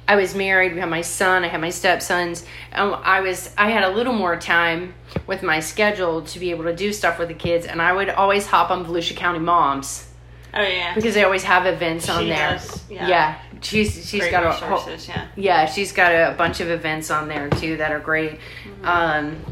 I 0.08 0.16
was 0.16 0.34
married, 0.34 0.74
we 0.74 0.80
had 0.80 0.90
my 0.90 1.00
son, 1.02 1.44
I 1.44 1.48
had 1.48 1.60
my 1.60 1.70
stepsons, 1.70 2.44
and 2.72 2.94
I 2.94 3.20
was, 3.20 3.54
I 3.56 3.70
had 3.70 3.84
a 3.84 3.90
little 3.90 4.12
more 4.12 4.36
time 4.36 4.94
with 5.26 5.42
my 5.42 5.60
schedule 5.60 6.22
to 6.22 6.38
be 6.38 6.50
able 6.50 6.64
to 6.64 6.74
do 6.74 6.92
stuff 6.92 7.18
with 7.18 7.28
the 7.28 7.34
kids, 7.34 7.66
and 7.66 7.80
I 7.80 7.92
would 7.92 8.08
always 8.10 8.46
hop 8.46 8.70
on 8.70 8.84
Volusia 8.84 9.16
County 9.16 9.38
Moms 9.38 10.08
Oh 10.54 10.62
yeah, 10.62 10.94
because 10.94 11.14
they 11.14 11.24
always 11.24 11.44
have 11.44 11.66
events 11.66 12.08
on 12.10 12.22
She 12.24 12.28
there. 12.28 12.50
does, 12.50 12.84
yeah. 12.90 13.38
she's 13.62 14.08
she's 14.08 14.20
great 14.20 14.30
got 14.30 14.44
a 14.44 14.52
whole. 14.52 14.96
Yeah, 15.08 15.28
yeah, 15.34 15.66
she's 15.66 15.92
got 15.92 16.12
a 16.12 16.34
bunch 16.36 16.60
of 16.60 16.68
events 16.68 17.10
on 17.10 17.28
there 17.28 17.48
too 17.48 17.78
that 17.78 17.90
are 17.90 18.00
great. 18.00 18.32
Mm-hmm. 18.32 18.84
Um, 18.84 19.44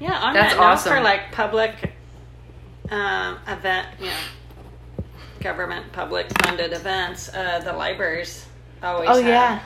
yeah. 0.00 0.18
On 0.18 0.34
That's 0.34 0.56
awesome. 0.56 0.92
for 0.92 1.00
like 1.00 1.30
public 1.30 1.92
um, 2.90 3.38
event, 3.46 3.86
you 4.00 4.06
know, 4.06 5.04
government 5.40 5.92
public 5.92 6.26
funded 6.42 6.72
events, 6.72 7.32
uh, 7.32 7.60
the 7.60 7.72
libraries 7.72 8.44
always. 8.82 9.08
oh 9.08 9.22
have. 9.22 9.24
yeah, 9.24 9.60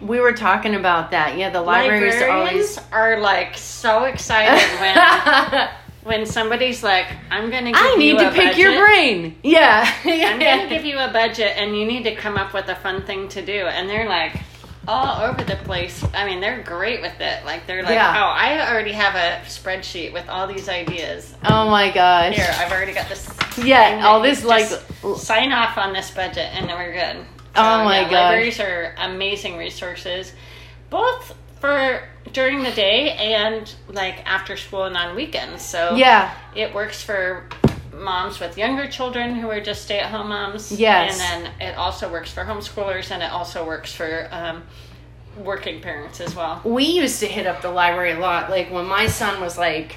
we 0.00 0.20
were 0.20 0.32
talking 0.32 0.74
about 0.74 1.10
that. 1.12 1.36
Yeah, 1.38 1.50
the 1.50 1.60
libraries 1.62 2.14
Librarians 2.14 2.78
always. 2.78 2.92
are 2.92 3.18
like 3.20 3.56
so 3.56 4.04
excited 4.04 4.62
when 4.80 5.68
when 6.04 6.26
somebody's 6.26 6.82
like, 6.82 7.06
"I'm 7.30 7.50
going 7.50 7.64
to 7.64 7.72
give 7.72 7.80
I 7.80 7.90
you 7.92 7.98
need 7.98 8.18
to 8.18 8.30
pick 8.30 8.56
your 8.58 8.78
brain. 8.78 9.36
Yeah. 9.42 9.90
I'm 10.04 10.38
going 10.40 10.68
to 10.68 10.74
give 10.74 10.84
you 10.84 10.98
a 10.98 11.10
budget, 11.12 11.56
and 11.56 11.76
you 11.76 11.86
need 11.86 12.04
to 12.04 12.14
come 12.14 12.36
up 12.36 12.52
with 12.54 12.68
a 12.68 12.76
fun 12.76 13.02
thing 13.04 13.28
to 13.30 13.44
do." 13.44 13.66
And 13.66 13.88
they're 13.88 14.08
like 14.08 14.38
all 14.88 15.22
over 15.22 15.42
the 15.42 15.56
place. 15.56 16.04
I 16.14 16.24
mean, 16.26 16.40
they're 16.40 16.62
great 16.62 17.00
with 17.00 17.20
it. 17.20 17.44
Like 17.44 17.66
they're 17.66 17.82
like, 17.82 17.94
Yeah. 17.94 18.14
"Oh, 18.16 18.28
I 18.28 18.70
already 18.70 18.92
have 18.92 19.14
a 19.14 19.44
spreadsheet 19.46 20.12
with 20.12 20.28
all 20.28 20.46
these 20.46 20.68
ideas. 20.68 21.34
oh 21.44 21.68
my 21.70 21.90
gosh. 21.90 22.36
Here, 22.36 22.54
I've 22.58 22.70
already 22.70 22.92
got 22.92 23.08
this." 23.08 23.28
Yeah, 23.58 24.02
all 24.04 24.20
this 24.20 24.44
like. 24.44 24.66
sign 25.16 25.50
off 25.52 25.78
on 25.78 25.92
this 25.94 26.10
budget, 26.10 26.50
and 26.54 26.68
then 26.68 26.76
we're 26.76 26.92
good. 26.92 27.24
Oh 27.56 27.84
my 27.84 28.00
yeah, 28.00 28.04
gosh. 28.04 28.12
Libraries 28.12 28.60
are 28.60 28.94
amazing 28.98 29.56
resources, 29.56 30.32
both 30.90 31.34
for 31.60 32.02
during 32.32 32.62
the 32.62 32.72
day 32.72 33.12
and 33.12 33.72
like 33.88 34.24
after 34.26 34.56
school 34.56 34.84
and 34.84 34.96
on 34.96 35.16
weekends. 35.16 35.64
So 35.64 35.94
Yeah. 35.94 36.34
it 36.54 36.74
works 36.74 37.02
for 37.02 37.48
moms 37.94 38.40
with 38.40 38.58
younger 38.58 38.86
children 38.88 39.34
who 39.36 39.48
are 39.50 39.60
just 39.60 39.82
stay 39.84 39.98
at 39.98 40.10
home 40.10 40.28
moms. 40.28 40.70
Yes. 40.72 41.18
And 41.20 41.46
then 41.46 41.52
it 41.70 41.76
also 41.78 42.10
works 42.10 42.30
for 42.30 42.44
homeschoolers 42.44 43.10
and 43.10 43.22
it 43.22 43.30
also 43.32 43.66
works 43.66 43.92
for 43.94 44.28
um, 44.30 44.62
working 45.42 45.80
parents 45.80 46.20
as 46.20 46.34
well. 46.34 46.60
We 46.64 46.84
used 46.84 47.20
to 47.20 47.26
hit 47.26 47.46
up 47.46 47.62
the 47.62 47.70
library 47.70 48.12
a 48.12 48.18
lot. 48.18 48.50
Like 48.50 48.70
when 48.70 48.86
my 48.86 49.06
son 49.06 49.40
was 49.40 49.56
like 49.56 49.96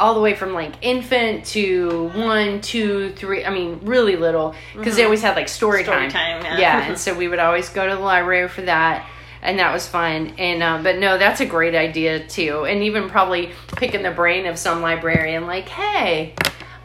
all 0.00 0.14
the 0.14 0.20
way 0.20 0.34
from 0.34 0.52
like 0.54 0.72
infant 0.82 1.44
to 1.46 2.08
one, 2.14 2.60
two, 2.60 3.12
three. 3.12 3.44
I 3.44 3.50
mean, 3.50 3.80
really 3.82 4.16
little 4.16 4.54
because 4.74 4.96
they 4.96 5.04
always 5.04 5.22
had 5.22 5.36
like 5.36 5.48
story, 5.48 5.84
Mm-hmm. 5.84 5.90
Story 5.90 6.10
time. 6.10 6.42
time, 6.42 6.58
yeah. 6.58 6.88
and 6.88 6.98
so 7.04 7.14
we 7.16 7.28
would 7.28 7.38
always 7.38 7.68
go 7.68 7.88
to 7.88 7.94
the 7.94 8.00
library 8.00 8.48
for 8.48 8.62
that. 8.62 9.08
And 9.42 9.58
that 9.58 9.72
was 9.72 9.86
fun. 9.86 10.34
And 10.38 10.62
uh, 10.62 10.82
but 10.82 10.98
no, 10.98 11.16
that's 11.16 11.40
a 11.40 11.46
great 11.46 11.74
idea 11.74 12.26
too. 12.26 12.64
And 12.66 12.82
even 12.82 13.08
probably 13.08 13.52
picking 13.76 14.02
the 14.02 14.10
brain 14.10 14.46
of 14.46 14.58
some 14.58 14.82
librarian, 14.82 15.46
like, 15.46 15.68
hey, 15.68 16.34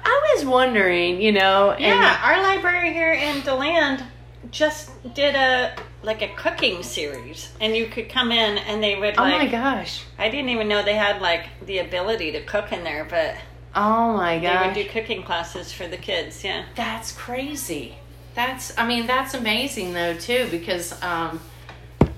I 0.03 0.34
was 0.36 0.45
wondering, 0.45 1.22
you 1.22 1.31
know, 1.34 1.72
and 1.72 1.81
Yeah, 1.81 2.19
our 2.24 2.41
library 2.43 2.93
here 2.93 3.12
in 3.12 3.41
Deland 3.41 4.03
just 4.51 4.91
did 5.13 5.36
a 5.36 5.75
like 6.05 6.21
a 6.21 6.27
cooking 6.35 6.83
series, 6.83 7.51
and 7.59 7.75
you 7.75 7.88
could 7.88 8.09
come 8.09 8.31
in 8.31 8.57
and 8.59 8.81
they 8.81 8.95
would 8.95 9.17
Like, 9.17 9.33
oh 9.33 9.38
my 9.38 9.47
gosh, 9.47 10.03
I 10.17 10.29
didn't 10.29 10.50
even 10.50 10.67
know 10.67 10.83
they 10.83 10.95
had 10.95 11.21
like 11.21 11.47
the 11.65 11.79
ability 11.79 12.31
to 12.33 12.43
cook 12.43 12.71
in 12.71 12.83
there, 12.83 13.05
but 13.05 13.35
oh 13.74 14.15
my 14.15 14.39
god. 14.39 14.41
they 14.41 14.67
would 14.67 14.75
do 14.75 14.89
cooking 14.89 15.24
classes 15.24 15.74
for 15.74 15.88
the 15.88 15.97
kids. 15.97 16.43
Yeah, 16.43 16.65
that's 16.75 17.12
crazy. 17.12 17.95
That's, 18.35 18.77
I 18.77 18.85
mean, 18.85 19.07
that's 19.07 19.33
amazing 19.33 19.93
though 19.93 20.15
too 20.15 20.47
because 20.51 21.01
um, 21.01 21.39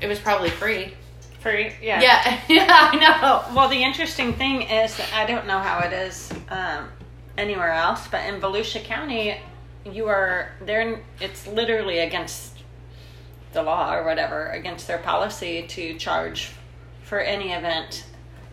it 0.02 0.08
was 0.08 0.20
probably 0.20 0.50
free. 0.50 0.94
free. 1.40 1.72
Yeah. 1.82 2.02
Yeah, 2.02 2.42
yeah, 2.50 2.90
I 2.92 2.96
know. 2.96 3.56
Well, 3.56 3.70
the 3.70 3.82
interesting 3.82 4.34
thing 4.34 4.64
is 4.64 4.98
that 4.98 5.14
I 5.14 5.26
don't 5.26 5.48
know 5.48 5.60
how 5.60 5.80
it 5.80 5.94
is 5.94 6.32
um, 6.50 6.90
anywhere 7.38 7.72
else, 7.72 8.08
but 8.08 8.26
in 8.28 8.42
Volusia 8.42 8.84
County, 8.84 9.40
you 9.86 10.08
are 10.08 10.52
there. 10.62 11.00
It's 11.22 11.48
literally 11.48 12.00
against 12.00 12.57
the 13.54 13.64
law 13.64 13.94
or 13.96 14.04
whatever, 14.04 14.48
against 14.48 14.88
their 14.88 14.98
policy 14.98 15.66
to 15.68 15.98
charge 15.98 16.52
for 17.04 17.20
any 17.20 17.52
event 17.54 18.06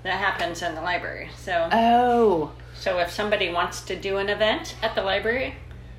that 0.03 0.15
happens 0.19 0.63
in 0.63 0.75
the 0.75 0.81
library. 0.81 1.29
So, 1.37 1.69
Oh, 1.73 2.53
so 2.75 2.99
if 2.99 3.11
somebody 3.11 3.51
wants 3.53 3.81
to 3.83 3.97
do 3.97 4.19
an 4.19 4.29
event 4.29 4.77
at 4.83 4.95
the 4.95 5.03
library, 5.03 5.55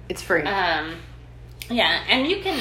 it's 0.09 0.21
free. 0.21 0.43
um, 0.43 0.95
yeah, 1.69 2.03
and 2.07 2.27
you 2.27 2.41
can. 2.41 2.59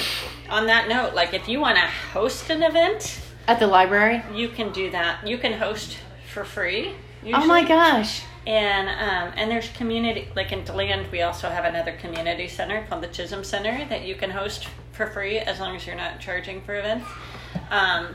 On 0.49 0.67
that 0.67 0.89
note, 0.89 1.15
like 1.15 1.35
if 1.35 1.47
you 1.49 1.61
want 1.61 1.77
to 1.77 1.85
host 2.13 2.49
an 2.51 2.63
event, 2.63 3.21
At 3.47 3.59
the 3.61 3.67
library? 3.67 4.23
you 4.35 4.49
can 4.49 4.73
do 4.73 4.91
that. 4.91 5.27
You 5.27 5.37
can 5.39 5.53
host 5.53 5.99
for 6.33 6.45
free. 6.45 6.95
Oh 7.33 7.47
my 7.47 7.63
gosh. 7.65 8.23
And 8.47 8.89
um, 8.89 9.33
and 9.37 9.51
there's 9.51 9.69
community 9.71 10.29
like 10.35 10.53
in 10.53 10.65
Deland, 10.65 11.11
we 11.13 11.23
also 11.23 11.49
have 11.49 11.65
another 11.65 11.93
community 11.93 12.49
center 12.49 12.87
called 12.89 13.03
the 13.03 13.09
Chisholm 13.09 13.45
Center 13.45 13.87
that 13.89 14.03
you 14.05 14.15
can 14.15 14.31
host 14.31 14.69
for 14.95 15.07
free 15.07 15.39
as 15.39 15.61
long 15.61 15.77
as 15.77 15.87
you're 15.87 15.97
not 15.97 16.21
charging 16.21 16.61
for 16.63 16.79
events. 16.79 17.07
Um, 17.71 18.15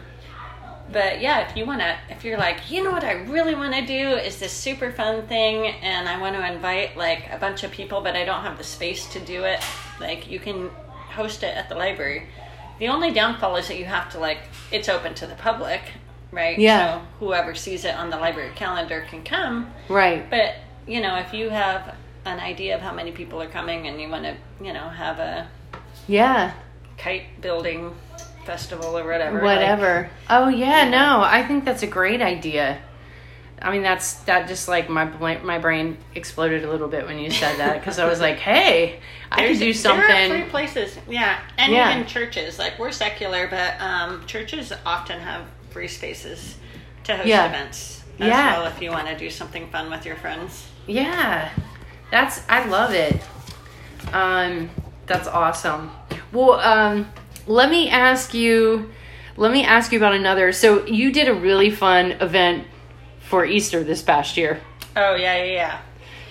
but 0.92 1.22
yeah, 1.22 1.48
if 1.48 1.56
you 1.56 1.66
want 1.66 1.82
to, 1.82 1.96
if 2.10 2.24
you're 2.24 2.38
like, 2.38 2.72
you 2.72 2.84
know 2.84 2.92
what 2.92 3.04
I 3.04 3.12
really 3.24 3.54
want 3.54 3.76
to 3.76 3.86
do 3.86 4.10
is 4.18 4.40
this 4.40 4.52
super 4.52 4.92
fun 4.92 5.28
thing, 5.28 5.68
and 5.68 6.10
I 6.10 6.20
want 6.20 6.36
to 6.36 6.52
invite 6.52 6.98
like 6.98 7.32
a 7.32 7.38
bunch 7.38 7.64
of 7.64 7.72
people, 7.72 8.02
but 8.02 8.16
I 8.16 8.26
don't 8.26 8.42
have 8.42 8.58
the 8.58 8.64
space 8.64 9.06
to 9.14 9.20
do 9.20 9.44
it, 9.44 9.60
like 10.00 10.30
you 10.30 10.40
can 10.40 10.70
host 11.12 11.44
it 11.44 11.56
at 11.56 11.70
the 11.70 11.76
library. 11.76 12.28
The 12.80 12.88
only 12.88 13.12
downfall 13.12 13.58
is 13.58 13.68
that 13.68 13.78
you 13.78 13.86
have 13.86 14.10
to 14.14 14.20
like, 14.20 14.40
it's 14.72 14.90
open 14.90 15.14
to 15.16 15.28
the 15.28 15.36
public, 15.36 15.82
right? 16.32 16.58
Yeah. 16.58 17.02
So 17.02 17.06
whoever 17.20 17.54
sees 17.54 17.86
it 17.86 17.94
on 17.94 18.10
the 18.10 18.18
library 18.18 18.52
calendar 18.56 19.06
can 19.10 19.24
come. 19.24 19.72
Right. 19.90 20.28
But 20.30 20.56
you 20.88 21.02
know, 21.02 21.18
if 21.18 21.34
you 21.34 21.50
have 21.50 21.96
an 22.26 22.40
idea 22.40 22.74
of 22.76 22.82
how 22.82 22.94
many 22.94 23.12
people 23.12 23.42
are 23.42 23.48
coming 23.50 23.88
and 23.88 24.02
you 24.02 24.10
want 24.10 24.24
to, 24.24 24.36
you 24.64 24.74
know, 24.74 24.90
have 24.90 25.20
a 25.20 25.48
Yeah. 26.08 26.54
Kite 27.00 27.42
building 27.42 27.96
festival 28.46 28.98
or 28.98 29.06
whatever, 29.06 29.36
like- 29.36 29.44
Whatever. 29.44 30.10
oh 30.30 30.50
yeah, 30.50 30.84
Yeah. 30.84 30.90
no, 30.90 31.22
I 31.22 31.44
think 31.44 31.66
that's 31.66 31.84
a 31.84 31.88
great 31.88 32.22
idea. 32.22 32.78
I 33.62 33.72
mean, 33.72 33.84
that's 33.84 34.14
that 34.24 34.48
just 34.48 34.68
like 34.70 34.90
my 34.90 35.06
my 35.44 35.60
brain 35.60 35.98
exploded 36.16 36.64
a 36.64 36.70
little 36.72 36.88
bit 36.88 37.06
when 37.06 37.20
you 37.20 37.30
said 37.30 37.58
that 37.58 37.80
because 37.80 38.00
I 38.00 38.06
was 38.08 38.22
like, 38.22 38.38
hey, 38.38 39.00
I 39.32 39.48
could 39.48 39.60
do 39.60 39.74
something. 39.74 40.08
There 40.08 40.26
are 40.38 40.42
free 40.44 40.50
places, 40.50 40.98
yeah, 41.10 41.40
and 41.58 41.72
Yeah. 41.74 41.94
even 41.94 42.08
churches. 42.08 42.58
Like 42.58 42.80
we're 42.80 42.94
secular, 42.94 43.48
but 43.50 43.80
um, 43.82 44.26
churches 44.28 44.72
often 44.86 45.20
have 45.20 45.42
free 45.72 45.90
spaces 45.90 46.56
to 47.04 47.16
host 47.18 47.28
Yeah. 47.28 47.48
events 47.50 48.04
as 48.20 48.28
Yeah. 48.30 48.60
well 48.60 48.68
if 48.68 48.82
you 48.82 48.92
want 48.92 49.08
to 49.08 49.18
do 49.18 49.30
something 49.30 49.70
fun 49.70 49.90
with 49.92 50.06
your 50.06 50.16
friends. 50.16 50.66
Yeah, 50.88 51.50
that's 52.12 52.42
I 52.48 52.64
love 52.66 52.94
it. 52.94 53.22
Um, 54.14 54.70
that's 55.10 55.28
awesome. 55.28 55.92
Well, 56.32 56.54
um, 56.62 57.08
let 57.48 57.70
me 57.70 57.90
ask 57.90 58.34
you. 58.34 58.92
Let 59.36 59.52
me 59.52 59.64
ask 59.66 59.92
you 59.92 59.98
about 60.00 60.14
another. 60.14 60.52
So 60.54 60.86
you 60.86 61.12
did 61.12 61.28
a 61.28 61.34
really 61.34 61.70
fun 61.70 62.12
event 62.14 62.68
for 63.22 63.46
Easter 63.46 63.84
this 63.84 64.02
past 64.02 64.38
year. 64.38 64.62
Oh 64.96 65.16
yeah, 65.16 65.44
yeah, 65.44 65.52
yeah. 65.52 65.82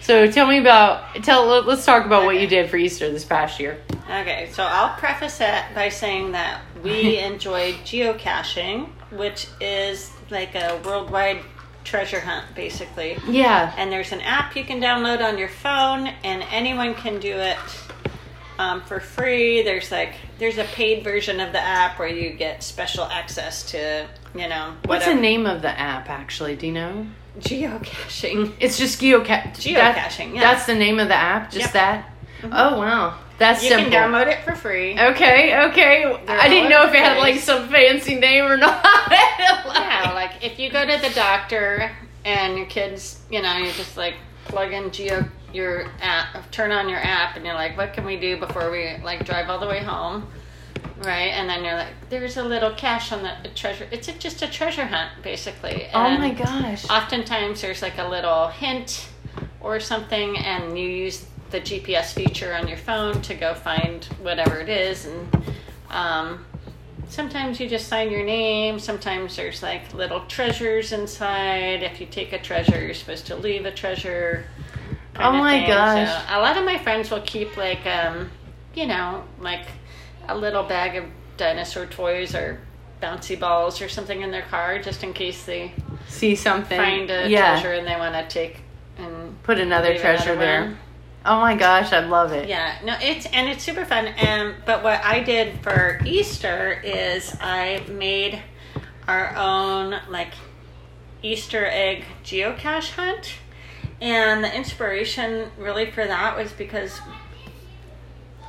So 0.00 0.30
tell 0.30 0.46
me 0.46 0.58
about 0.58 1.14
tell. 1.22 1.44
let- 1.46 1.66
Let's 1.66 1.84
talk 1.84 2.06
about 2.06 2.24
what 2.24 2.40
you 2.40 2.46
did 2.46 2.70
for 2.70 2.76
Easter 2.76 3.10
this 3.10 3.24
past 3.24 3.60
year. 3.60 3.78
Okay, 4.10 4.48
so 4.52 4.62
I'll 4.64 4.96
preface 4.96 5.40
it 5.42 5.62
by 5.74 5.90
saying 5.90 6.32
that 6.32 6.62
we 6.82 7.18
enjoyed 7.32 7.74
geocaching, 7.84 8.88
which 9.10 9.48
is 9.60 10.10
like 10.30 10.54
a 10.54 10.80
worldwide 10.84 11.40
treasure 11.84 12.20
hunt, 12.20 12.54
basically. 12.54 13.18
Yeah. 13.26 13.72
And 13.76 13.90
there's 13.92 14.12
an 14.12 14.20
app 14.22 14.54
you 14.56 14.64
can 14.64 14.80
download 14.80 15.22
on 15.26 15.36
your 15.38 15.48
phone, 15.48 16.06
and 16.24 16.42
anyone 16.50 16.94
can 16.94 17.18
do 17.20 17.34
it 17.36 17.56
um, 18.58 18.82
for 18.82 19.00
free. 19.00 19.62
There's 19.62 19.90
like 19.90 20.14
there's 20.38 20.58
a 20.58 20.64
paid 20.64 21.04
version 21.04 21.40
of 21.40 21.52
the 21.52 21.60
app 21.60 21.98
where 21.98 22.08
you 22.08 22.30
get 22.32 22.62
special 22.62 23.04
access 23.04 23.62
to 23.70 24.06
you 24.34 24.48
know 24.48 24.74
What's 24.84 25.06
the 25.06 25.14
name 25.14 25.46
of 25.46 25.62
the 25.62 25.70
app 25.78 26.08
actually? 26.10 26.56
Do 26.56 26.66
you 26.66 26.72
know? 26.72 27.06
geocaching. 27.40 28.52
It's 28.60 28.76
just 28.78 29.00
geoca- 29.00 29.52
Geocaching, 29.54 29.74
that- 29.74 30.34
yeah. 30.34 30.40
That's 30.40 30.66
the 30.66 30.74
name 30.74 30.98
of 30.98 31.08
the 31.08 31.14
app. 31.14 31.50
Just 31.52 31.66
Yep. 31.66 31.72
that. 31.74 32.10
Oh 32.52 32.78
wow, 32.78 33.18
that's 33.38 33.60
simple. 33.60 33.78
You 33.78 33.84
simple. 33.84 33.98
can 34.00 34.12
download 34.12 34.26
it 34.32 34.44
for 34.44 34.54
free. 34.54 34.92
Okay, 34.98 35.58
okay. 35.70 36.20
They're 36.26 36.40
I 36.40 36.48
didn't 36.48 36.70
know 36.70 36.84
if 36.86 36.94
it 36.94 36.98
had 37.00 37.18
like 37.18 37.40
some 37.40 37.68
fancy 37.68 38.14
name 38.16 38.44
or 38.44 38.56
not. 38.56 38.84
Yeah, 39.10 40.12
like 40.14 40.44
if 40.44 40.58
you 40.58 40.70
go 40.70 40.84
to 40.86 41.00
the 41.08 41.12
doctor 41.14 41.90
and 42.24 42.56
your 42.56 42.66
kids, 42.66 43.20
you 43.30 43.42
know, 43.42 43.56
you 43.56 43.72
just 43.72 43.96
like 43.96 44.14
plug 44.46 44.72
in 44.72 44.90
geo 44.90 45.24
your 45.52 45.86
app, 46.00 46.50
turn 46.50 46.72
on 46.72 46.88
your 46.88 46.98
app, 46.98 47.36
and 47.36 47.44
you're 47.44 47.54
like, 47.54 47.76
what 47.76 47.92
can 47.92 48.04
we 48.04 48.16
do 48.18 48.38
before 48.38 48.70
we 48.70 48.96
like 49.02 49.24
drive 49.24 49.48
all 49.48 49.58
the 49.58 49.68
way 49.68 49.82
home? 49.82 50.28
right? 51.04 51.30
And 51.32 51.48
then 51.48 51.64
you're 51.64 51.74
like, 51.74 51.92
there's 52.10 52.36
a 52.36 52.42
little 52.42 52.72
cache 52.72 53.12
on 53.12 53.22
the 53.22 53.50
treasure. 53.54 53.86
It's 53.90 54.08
a, 54.08 54.12
just 54.12 54.42
a 54.42 54.48
treasure 54.48 54.84
hunt, 54.84 55.10
basically. 55.22 55.88
Oh 55.94 56.18
my 56.18 56.32
gosh. 56.32 56.88
Oftentimes, 56.90 57.60
there's 57.60 57.82
like 57.82 57.98
a 57.98 58.08
little 58.08 58.48
hint 58.48 59.08
or 59.60 59.80
something, 59.80 60.36
and 60.38 60.78
you 60.78 60.88
use 60.88 61.26
the 61.50 61.60
GPS 61.60 62.12
feature 62.12 62.54
on 62.54 62.68
your 62.68 62.76
phone 62.76 63.20
to 63.22 63.34
go 63.34 63.54
find 63.54 64.04
whatever 64.20 64.58
it 64.58 64.68
is. 64.68 65.06
And 65.06 65.42
um, 65.90 66.44
sometimes 67.08 67.60
you 67.60 67.68
just 67.68 67.88
sign 67.88 68.10
your 68.10 68.24
name. 68.24 68.78
Sometimes 68.78 69.36
there's 69.36 69.62
like 69.62 69.94
little 69.94 70.20
treasures 70.26 70.92
inside. 70.92 71.82
If 71.82 72.00
you 72.00 72.06
take 72.06 72.32
a 72.32 72.38
treasure, 72.38 72.80
you're 72.80 72.94
supposed 72.94 73.26
to 73.26 73.36
leave 73.36 73.66
a 73.66 73.72
treasure. 73.72 74.44
Oh 75.18 75.32
my 75.32 75.58
thing. 75.60 75.68
gosh. 75.68 76.08
So 76.08 76.38
a 76.38 76.40
lot 76.40 76.56
of 76.56 76.64
my 76.64 76.78
friends 76.78 77.10
will 77.10 77.20
keep 77.22 77.56
like, 77.56 77.84
um, 77.86 78.30
you 78.74 78.86
know, 78.86 79.24
like 79.40 79.66
a 80.28 80.36
little 80.36 80.62
bag 80.62 80.96
of 80.96 81.04
dinosaur 81.36 81.86
toys 81.86 82.34
or 82.34 82.60
bouncy 83.02 83.38
balls 83.38 83.80
or 83.80 83.88
something 83.88 84.22
in 84.22 84.30
their 84.30 84.42
car 84.42 84.78
just 84.80 85.02
in 85.04 85.12
case 85.12 85.44
they 85.44 85.72
See 86.08 86.34
something. 86.34 86.76
find 86.76 87.10
a 87.10 87.28
yeah. 87.28 87.52
treasure 87.60 87.72
and 87.74 87.86
they 87.86 87.96
want 87.96 88.14
to 88.14 88.26
take 88.32 88.60
and 88.98 89.40
Put 89.44 89.58
another 89.58 89.96
treasure 89.98 90.32
another 90.32 90.40
there. 90.40 90.60
one. 90.62 90.78
Oh 91.24 91.40
my 91.40 91.54
gosh, 91.54 91.92
I 91.92 92.00
love 92.00 92.32
it. 92.32 92.48
Yeah, 92.48 92.76
no, 92.84 92.96
it's 93.00 93.26
and 93.26 93.48
it's 93.48 93.62
super 93.62 93.84
fun. 93.84 94.06
And 94.06 94.54
but 94.64 94.82
what 94.82 95.02
I 95.04 95.20
did 95.22 95.60
for 95.62 96.00
Easter 96.04 96.80
is 96.84 97.36
I 97.40 97.84
made 97.88 98.42
our 99.06 99.34
own 99.36 99.94
like 100.08 100.32
Easter 101.22 101.66
egg 101.66 102.04
geocache 102.24 102.92
hunt, 102.92 103.32
and 104.00 104.44
the 104.44 104.54
inspiration 104.54 105.50
really 105.58 105.90
for 105.90 106.06
that 106.06 106.36
was 106.36 106.52
because 106.52 107.00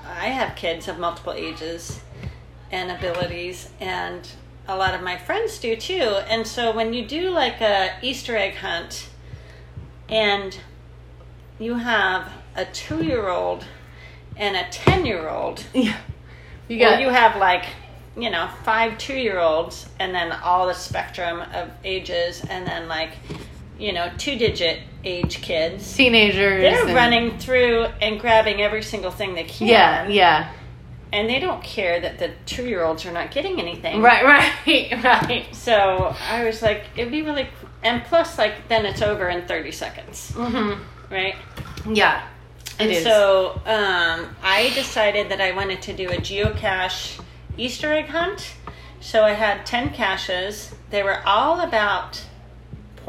I 0.05 0.27
have 0.27 0.55
kids 0.55 0.87
of 0.87 0.99
multiple 0.99 1.33
ages 1.33 2.01
and 2.71 2.91
abilities, 2.91 3.69
and 3.79 4.27
a 4.67 4.75
lot 4.75 4.93
of 4.93 5.01
my 5.01 5.17
friends 5.17 5.57
do 5.59 5.75
too. 5.75 6.19
And 6.29 6.45
so 6.45 6.71
when 6.75 6.93
you 6.93 7.05
do 7.05 7.29
like 7.29 7.61
a 7.61 7.95
Easter 8.01 8.35
egg 8.35 8.55
hunt, 8.55 9.09
and 10.07 10.57
you 11.59 11.75
have 11.75 12.31
a 12.55 12.65
two-year-old 12.65 13.65
and 14.35 14.55
a 14.55 14.67
ten-year-old, 14.71 15.63
Yeah. 15.73 15.97
You 16.67 16.77
or 16.77 16.91
got 16.91 17.01
you 17.01 17.09
have 17.09 17.37
like 17.37 17.65
you 18.15 18.29
know 18.29 18.49
five 18.63 18.97
two-year-olds, 18.97 19.89
and 19.99 20.13
then 20.13 20.31
all 20.31 20.67
the 20.67 20.73
spectrum 20.73 21.41
of 21.53 21.71
ages, 21.83 22.43
and 22.47 22.67
then 22.67 22.87
like 22.87 23.11
you 23.79 23.93
know 23.93 24.11
two-digit 24.17 24.79
age 25.03 25.41
kids. 25.41 25.95
teenagers. 25.95 26.61
They're 26.61 26.85
and- 26.85 26.95
running 26.95 27.37
through 27.39 27.85
and 28.01 28.19
grabbing 28.19 28.61
every 28.61 28.83
single 28.83 29.11
thing 29.11 29.33
they 29.35 29.43
can. 29.45 29.67
Yeah, 29.67 30.07
yeah. 30.07 30.51
And 31.11 31.27
they 31.27 31.39
don't 31.39 31.63
care 31.63 31.99
that 32.01 32.19
the 32.19 32.31
two 32.45 32.67
year 32.67 32.83
olds 32.83 33.05
are 33.05 33.11
not 33.11 33.31
getting 33.31 33.59
anything. 33.59 34.01
Right, 34.01 34.23
right, 34.67 35.03
right. 35.03 35.47
So 35.55 36.15
I 36.29 36.43
was 36.43 36.61
like, 36.61 36.83
it'd 36.95 37.11
be 37.11 37.23
really, 37.23 37.47
and 37.81 38.03
plus, 38.03 38.37
like, 38.37 38.67
then 38.67 38.85
it's 38.85 39.01
over 39.01 39.27
in 39.27 39.47
30 39.47 39.71
seconds, 39.71 40.31
Mm-hmm. 40.35 40.83
right? 41.11 41.35
Yeah. 41.91 42.27
And 42.77 42.91
is. 42.91 43.03
so 43.03 43.53
um, 43.65 44.35
I 44.43 44.71
decided 44.75 45.29
that 45.31 45.41
I 45.41 45.51
wanted 45.53 45.81
to 45.83 45.93
do 45.93 46.09
a 46.09 46.17
geocache 46.17 47.19
Easter 47.57 47.91
egg 47.91 48.05
hunt. 48.09 48.53
So 49.01 49.23
I 49.23 49.31
had 49.31 49.65
10 49.65 49.89
caches. 49.93 50.75
They 50.91 51.01
were 51.03 51.21
all 51.25 51.61
about 51.61 52.21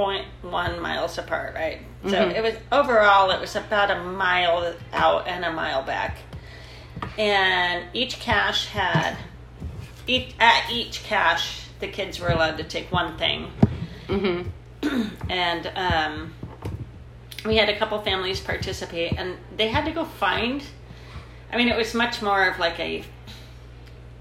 0.1 0.00 0.80
miles 0.80 1.18
apart, 1.18 1.54
right? 1.54 1.80
So 2.06 2.12
Mhm. 2.12 2.34
it 2.34 2.42
was 2.42 2.54
overall, 2.72 3.30
it 3.30 3.40
was 3.40 3.54
about 3.56 3.90
a 3.90 4.00
mile 4.02 4.74
out 4.92 5.28
and 5.28 5.44
a 5.44 5.52
mile 5.52 5.82
back. 5.82 6.18
And 7.18 7.84
each 7.92 8.18
cache 8.18 8.66
had, 8.68 9.16
each, 10.06 10.34
at 10.40 10.70
each 10.70 11.02
cache, 11.04 11.66
the 11.80 11.88
kids 11.88 12.20
were 12.20 12.28
allowed 12.28 12.58
to 12.58 12.64
take 12.64 12.92
one 12.92 13.16
thing 13.16 13.50
mm-hmm. 14.08 15.08
and 15.30 15.70
um, 15.74 16.32
we 17.44 17.56
had 17.56 17.68
a 17.68 17.76
couple 17.78 18.00
families 18.02 18.40
participate 18.40 19.14
and 19.16 19.36
they 19.56 19.68
had 19.68 19.84
to 19.86 19.90
go 19.90 20.04
find 20.04 20.62
i 21.52 21.56
mean 21.56 21.68
it 21.68 21.76
was 21.76 21.94
much 21.94 22.22
more 22.22 22.46
of 22.46 22.58
like 22.58 22.78
a 22.78 23.02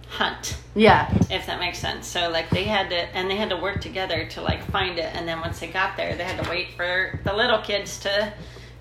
hunt 0.10 0.58
Yeah. 0.76 1.10
if 1.30 1.45
that 1.45 1.60
makes 1.60 1.78
sense 1.80 2.08
so 2.08 2.30
like 2.30 2.50
they 2.50 2.63
had 2.63 2.89
to 2.89 2.95
and 3.15 3.30
they 3.30 3.36
had 3.36 3.50
to 3.50 3.58
work 3.58 3.80
together 3.82 4.26
to 4.28 4.41
like 4.41 4.63
find 4.72 4.98
it 4.98 5.13
and 5.15 5.28
then 5.28 5.39
once 5.39 5.60
they 5.60 5.67
got 5.67 5.95
there 5.98 6.15
they 6.15 6.24
had 6.24 6.43
to 6.43 6.50
wait 6.50 6.69
for 6.76 7.19
the 7.24 7.34
little 7.34 7.60
kids 7.62 8.00
to 8.00 8.34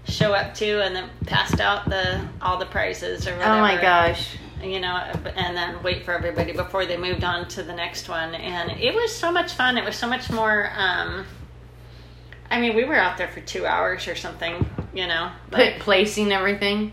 show 0.06 0.32
up 0.32 0.54
too 0.54 0.80
and 0.82 0.96
then 0.96 1.10
passed 1.26 1.60
out 1.60 1.88
the 1.88 2.26
all 2.40 2.56
the 2.56 2.66
prizes 2.66 3.26
or 3.28 3.32
whatever 3.36 3.54
Oh 3.58 3.60
my 3.60 3.80
gosh. 3.80 4.36
you 4.62 4.80
know, 4.80 4.96
and 5.36 5.56
then 5.56 5.82
wait 5.82 6.04
for 6.04 6.12
everybody 6.14 6.52
before 6.52 6.84
they 6.86 6.96
moved 6.96 7.22
on 7.24 7.46
to 7.48 7.62
the 7.62 7.72
next 7.74 8.08
one. 8.08 8.34
And 8.34 8.72
it 8.72 8.92
was 8.92 9.14
so 9.14 9.30
much 9.30 9.52
fun. 9.52 9.78
It 9.78 9.84
was 9.84 9.94
so 9.96 10.08
much 10.08 10.30
more. 10.30 10.68
Um, 10.76 11.24
I 12.50 12.60
mean, 12.60 12.74
we 12.74 12.82
were 12.84 12.96
out 12.96 13.18
there 13.18 13.28
for 13.28 13.40
two 13.40 13.66
hours 13.66 14.08
or 14.08 14.16
something, 14.16 14.68
you 14.92 15.06
know. 15.06 15.30
Put 15.52 15.78
placing 15.78 16.32
everything. 16.32 16.92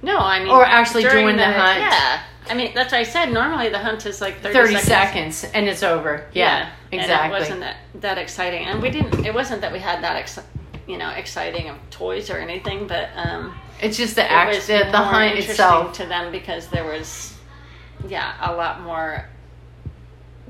no, 0.00 0.16
I 0.18 0.38
mean, 0.38 0.48
Or 0.52 0.64
actually 0.64 1.02
doing 1.02 1.36
the 1.36 1.44
hunt. 1.44 1.80
Yeah, 1.80 2.22
I 2.48 2.54
mean 2.54 2.72
that's 2.74 2.92
what 2.92 2.98
I 3.00 3.04
said. 3.04 3.32
Normally 3.32 3.68
the 3.68 3.78
hunt 3.78 4.04
is 4.06 4.20
like 4.20 4.40
thirty, 4.40 4.54
30 4.74 4.76
seconds. 4.78 5.36
seconds. 5.36 5.54
and 5.54 5.68
it's 5.68 5.82
over. 5.82 6.26
Yeah, 6.32 6.70
and 6.90 7.00
exactly. 7.00 7.36
it 7.36 7.40
wasn't 7.40 7.60
that 7.60 7.76
that 7.96 8.18
exciting, 8.18 8.66
and 8.66 8.82
we 8.82 8.90
didn't. 8.90 9.24
It 9.24 9.32
wasn't 9.34 9.60
that 9.62 9.72
we 9.72 9.78
had 9.78 10.02
that, 10.02 10.16
ex- 10.16 10.38
you 10.86 10.98
know, 10.98 11.10
exciting 11.10 11.68
of 11.68 11.76
toys 11.90 12.30
or 12.30 12.38
anything, 12.38 12.86
but. 12.86 13.10
um 13.16 13.54
it's 13.80 13.96
just 13.96 14.14
the 14.14 14.22
it 14.24 14.30
act, 14.30 14.66
the, 14.68 14.78
the 14.92 14.96
hunt 14.96 15.30
interesting 15.36 15.50
itself. 15.50 15.92
to 15.94 16.06
them 16.06 16.30
because 16.30 16.68
there 16.68 16.84
was 16.84 17.34
yeah 18.06 18.34
a 18.40 18.54
lot 18.54 18.80
more 18.82 19.28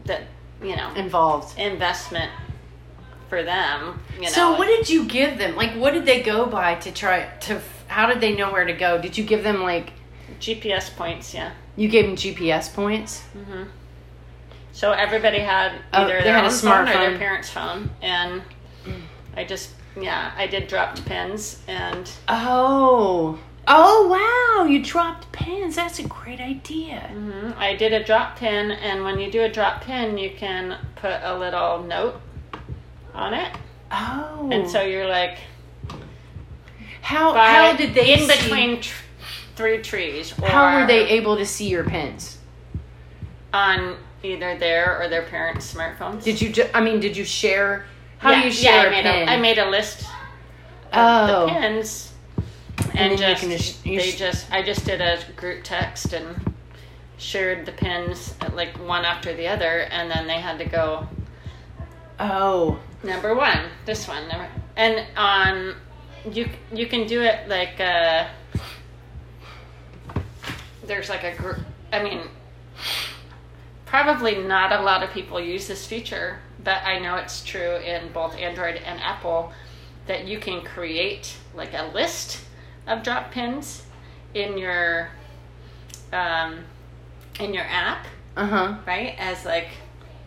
that 0.05 0.22
you 0.62 0.76
know 0.76 0.92
involved. 0.94 1.59
investment 1.59 2.31
for 3.31 3.42
them 3.42 3.98
you 4.16 4.22
know 4.24 4.28
So 4.28 4.52
what 4.59 4.66
did 4.66 4.90
you 4.90 5.07
give 5.07 5.38
them? 5.38 5.57
Like 5.57 5.72
what 5.76 5.94
did 5.94 6.05
they 6.05 6.22
go 6.22 6.44
by 6.44 6.74
to 6.76 6.92
try 6.92 7.24
to 7.46 7.61
how 7.88 8.07
did 8.07 8.20
they 8.20 8.35
know 8.37 8.52
where 8.52 8.66
to 8.66 8.74
go? 8.74 9.00
Did 9.00 9.16
you 9.16 9.24
give 9.24 9.42
them 9.42 9.62
like 9.62 9.92
gps 10.40 10.94
points 10.96 11.33
yeah 11.35 11.52
you 11.77 11.89
gave 11.89 12.07
them 12.07 12.17
GPS 12.17 12.73
points? 12.73 13.23
so 14.73 14.93
everybody 14.93 15.39
had 15.39 15.73
Oh, 15.93 16.03
either 16.03 16.19
they 16.19 16.25
their 16.25 16.35
had 16.35 16.45
a 16.45 16.49
own 16.49 16.53
phone 16.53 16.89
or 16.89 16.93
their 16.93 17.19
parents 17.19 17.51
phone 17.51 17.91
and 18.01 18.41
i 19.37 19.45
just 19.45 19.71
yeah 20.01 20.33
i 20.37 20.47
did 20.47 20.67
dropped 20.67 21.05
pins 21.05 21.61
and 21.69 22.11
Oh. 22.29 23.39
Oh 23.69 24.09
wow, 24.09 24.65
you 24.65 24.83
dropped 24.83 25.31
pins. 25.31 25.77
That's 25.77 26.01
a 26.01 26.09
great 26.09 26.41
idea. 26.41 27.09
mhm, 27.13 27.55
i 27.57 27.77
did 27.77 27.93
a 27.93 28.03
drop 28.03 28.37
pin 28.37 28.71
and 28.73 29.05
when 29.05 29.21
you 29.21 29.31
do 29.31 29.43
a 29.43 29.49
drop 29.49 29.83
pin 29.83 30.17
you 30.19 30.31
can 30.37 30.79
put 30.97 31.21
a 31.23 31.39
little 31.39 31.83
note 31.85 32.21
on 33.15 33.35
it 33.35 33.53
Oh. 33.93 34.49
and 34.51 34.69
so 34.69 34.81
you're 34.83 35.07
like 35.09 35.37
how 37.03 37.35
how 37.35 37.77
did 37.77 37.95
they 37.95 38.15
in 38.15 38.21
see- 38.21 38.27
between 38.43 38.81
tr- 38.81 39.03
three 39.57 39.83
trees 39.83 40.33
or 40.41 40.47
How 40.49 40.81
were 40.81 40.87
they 40.87 41.09
able 41.11 41.37
to 41.37 41.47
see 41.47 41.69
your 41.69 41.85
pins? 41.85 42.38
on 43.53 43.97
either 44.23 44.57
their 44.57 45.03
or 45.03 45.09
their 45.09 45.23
parents' 45.23 45.73
smartphones? 45.75 46.23
Did 46.23 46.41
you? 46.41 46.51
Ju- 46.51 46.69
I 46.73 46.81
mean, 46.81 47.01
did 47.01 47.17
you 47.17 47.25
share? 47.25 47.85
How 48.19 48.31
yeah, 48.31 48.41
do 48.41 48.47
you 48.47 48.53
share 48.53 48.83
yeah, 48.85 48.88
I 48.88 48.91
made 48.91 49.03
pin? 49.03 49.29
A, 49.29 49.33
I 49.33 49.37
made 49.41 49.59
a 49.59 49.69
list 49.69 50.01
of 50.03 50.07
Oh. 50.95 51.47
the 51.47 51.53
pins, 51.53 52.12
and, 52.95 53.12
you 53.12 53.19
just 53.19 53.41
can 53.43 53.51
just- 53.51 53.85
you 53.85 54.01
they 54.01 54.11
sh- 54.12 54.19
just 54.19 54.51
I 54.51 54.62
just 54.62 54.85
did 54.87 55.01
a 55.01 55.19
group 55.37 55.65
text 55.65 56.12
and 56.15 56.55
shared 57.19 57.67
the 57.67 57.73
pins 57.73 58.35
like 58.55 58.75
one 58.87 59.05
after 59.05 59.35
the 59.35 59.49
other, 59.49 59.81
and 59.91 60.11
then 60.11 60.27
they 60.27 60.41
had 60.41 60.59
to 60.59 60.65
go 60.65 61.07
oh. 62.21 62.79
number 63.03 63.35
one, 63.35 63.67
this 63.85 64.09
one, 64.09 64.27
number, 64.29 64.49
and 64.77 65.05
on 65.17 65.75
you 66.31 66.49
you 66.73 66.87
can 66.87 67.07
do 67.07 67.21
it 67.23 67.49
like 67.49 67.81
uh, 67.81 68.29
there's 70.85 71.09
like 71.09 71.25
a 71.25 71.35
group. 71.37 71.59
I 71.92 72.03
mean, 72.03 72.21
probably 73.87 74.37
not 74.42 74.73
a 74.73 74.81
lot 74.83 75.03
of 75.03 75.11
people 75.11 75.40
use 75.40 75.66
this 75.68 75.87
feature, 75.87 76.38
but 76.64 76.83
I 76.85 76.99
know 76.99 77.16
it's 77.16 77.45
true 77.45 77.77
in 77.77 78.12
both 78.12 78.37
Android 78.37 78.77
and 78.77 79.01
Apple 79.01 79.53
that 80.07 80.27
you 80.27 80.38
can 80.38 80.62
create 80.62 81.37
like 81.55 81.75
a 81.75 81.90
list 81.95 82.40
of 82.87 83.03
drop 83.03 83.31
pins 83.31 83.83
in 84.35 84.59
your 84.59 85.11
um, 86.12 86.61
in 87.40 87.55
your 87.55 87.64
app, 87.64 88.07
Uh 88.37 88.47
huh. 88.47 88.75
right? 88.87 89.14
As 89.18 89.45
like 89.45 89.68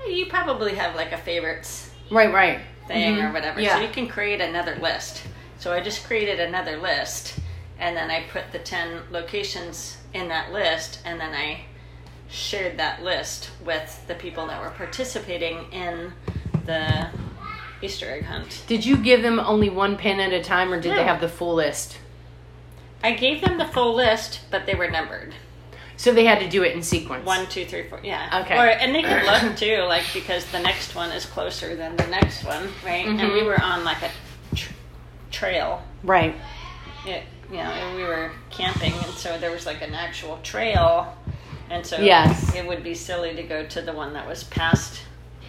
you 0.08 0.26
probably 0.28 0.76
have 0.76 0.96
like 0.96 1.12
a 1.12 1.18
favorites 1.18 1.92
Right. 2.12 2.32
Right. 2.32 2.60
thing 2.88 3.16
Mhm. 3.16 3.30
or 3.30 3.34
whatever. 3.34 3.60
Yeah. 3.60 3.78
So 3.78 3.82
you 3.86 3.90
can 3.92 4.08
create 4.08 4.40
another 4.42 4.76
list. 4.76 5.24
So 5.58 5.74
I 5.74 5.80
just 5.80 6.06
created 6.06 6.40
another 6.40 6.78
list 6.78 7.40
and 7.80 7.96
then 7.96 8.10
I 8.10 8.24
put 8.32 8.52
the 8.52 8.60
10 8.60 9.04
locations 9.12 9.98
in 10.14 10.28
that 10.30 10.52
list 10.52 11.00
and 11.06 11.20
then 11.20 11.34
I 11.34 11.66
shared 12.30 12.78
that 12.80 13.04
list 13.04 13.50
with 13.64 14.02
the 14.08 14.16
people 14.16 14.48
that 14.48 14.62
were 14.62 14.72
participating 14.72 15.72
in 15.72 16.14
the 16.66 17.10
Easter 17.82 18.10
egg 18.12 18.24
hunt. 18.26 18.64
Did 18.68 18.86
you 18.86 18.98
give 18.98 19.22
them 19.22 19.40
only 19.40 19.70
one 19.70 19.98
pin 19.98 20.20
at 20.20 20.34
a 20.34 20.42
time, 20.44 20.74
or 20.74 20.80
did 20.82 20.96
they 20.96 21.04
have 21.04 21.22
the 21.22 21.30
full 21.30 21.54
list? 21.54 21.98
I 23.04 23.12
gave 23.14 23.42
them 23.42 23.58
the 23.58 23.66
full 23.68 23.94
list, 23.94 24.40
but 24.50 24.66
they 24.66 24.74
were 24.74 24.90
numbered. 24.90 25.36
So 25.98 26.12
they 26.14 26.26
had 26.26 26.40
to 26.40 26.50
do 26.50 26.64
it 26.64 26.74
in 26.76 26.82
sequence. 26.82 27.26
One, 27.26 27.46
two, 27.48 27.66
three, 27.66 27.88
four. 27.88 28.00
Yeah. 28.04 28.42
Okay. 28.44 28.58
Or 28.58 28.66
and 28.68 28.94
they 28.96 29.04
could 29.04 29.24
look 29.24 29.56
too, 29.56 29.84
like 29.84 30.04
because 30.14 30.46
the 30.52 30.60
next 30.60 30.96
one 30.96 31.12
is 31.12 31.26
closer 31.26 31.76
than 31.76 31.96
the 31.96 32.08
next 32.08 32.44
one, 32.44 32.70
right? 32.84 33.06
And 33.06 33.18
we 33.20 33.42
Mhm. 33.42 33.46
were 33.46 33.62
on 33.62 33.84
like 33.84 34.02
a 34.02 34.10
tr- 34.56 34.74
trail. 35.32 35.84
Right. 36.04 36.36
It, 37.06 37.24
you 37.52 37.58
know, 37.58 37.94
we 37.96 38.04
were 38.04 38.32
camping, 38.50 38.94
and 38.94 39.14
so 39.14 39.38
there 39.38 39.52
was 39.52 39.66
like 39.66 39.82
an 39.82 39.94
actual 39.94 40.40
trail, 40.44 41.16
and 41.70 41.86
so 41.86 41.98
Yes. 42.00 42.54
it 42.56 42.66
would 42.68 42.84
be 42.84 42.94
silly 42.94 43.36
to 43.36 43.44
go 43.44 43.66
to 43.66 43.82
the 43.82 43.94
one 43.94 44.14
that 44.14 44.28
was 44.28 44.44
past. 44.46 45.02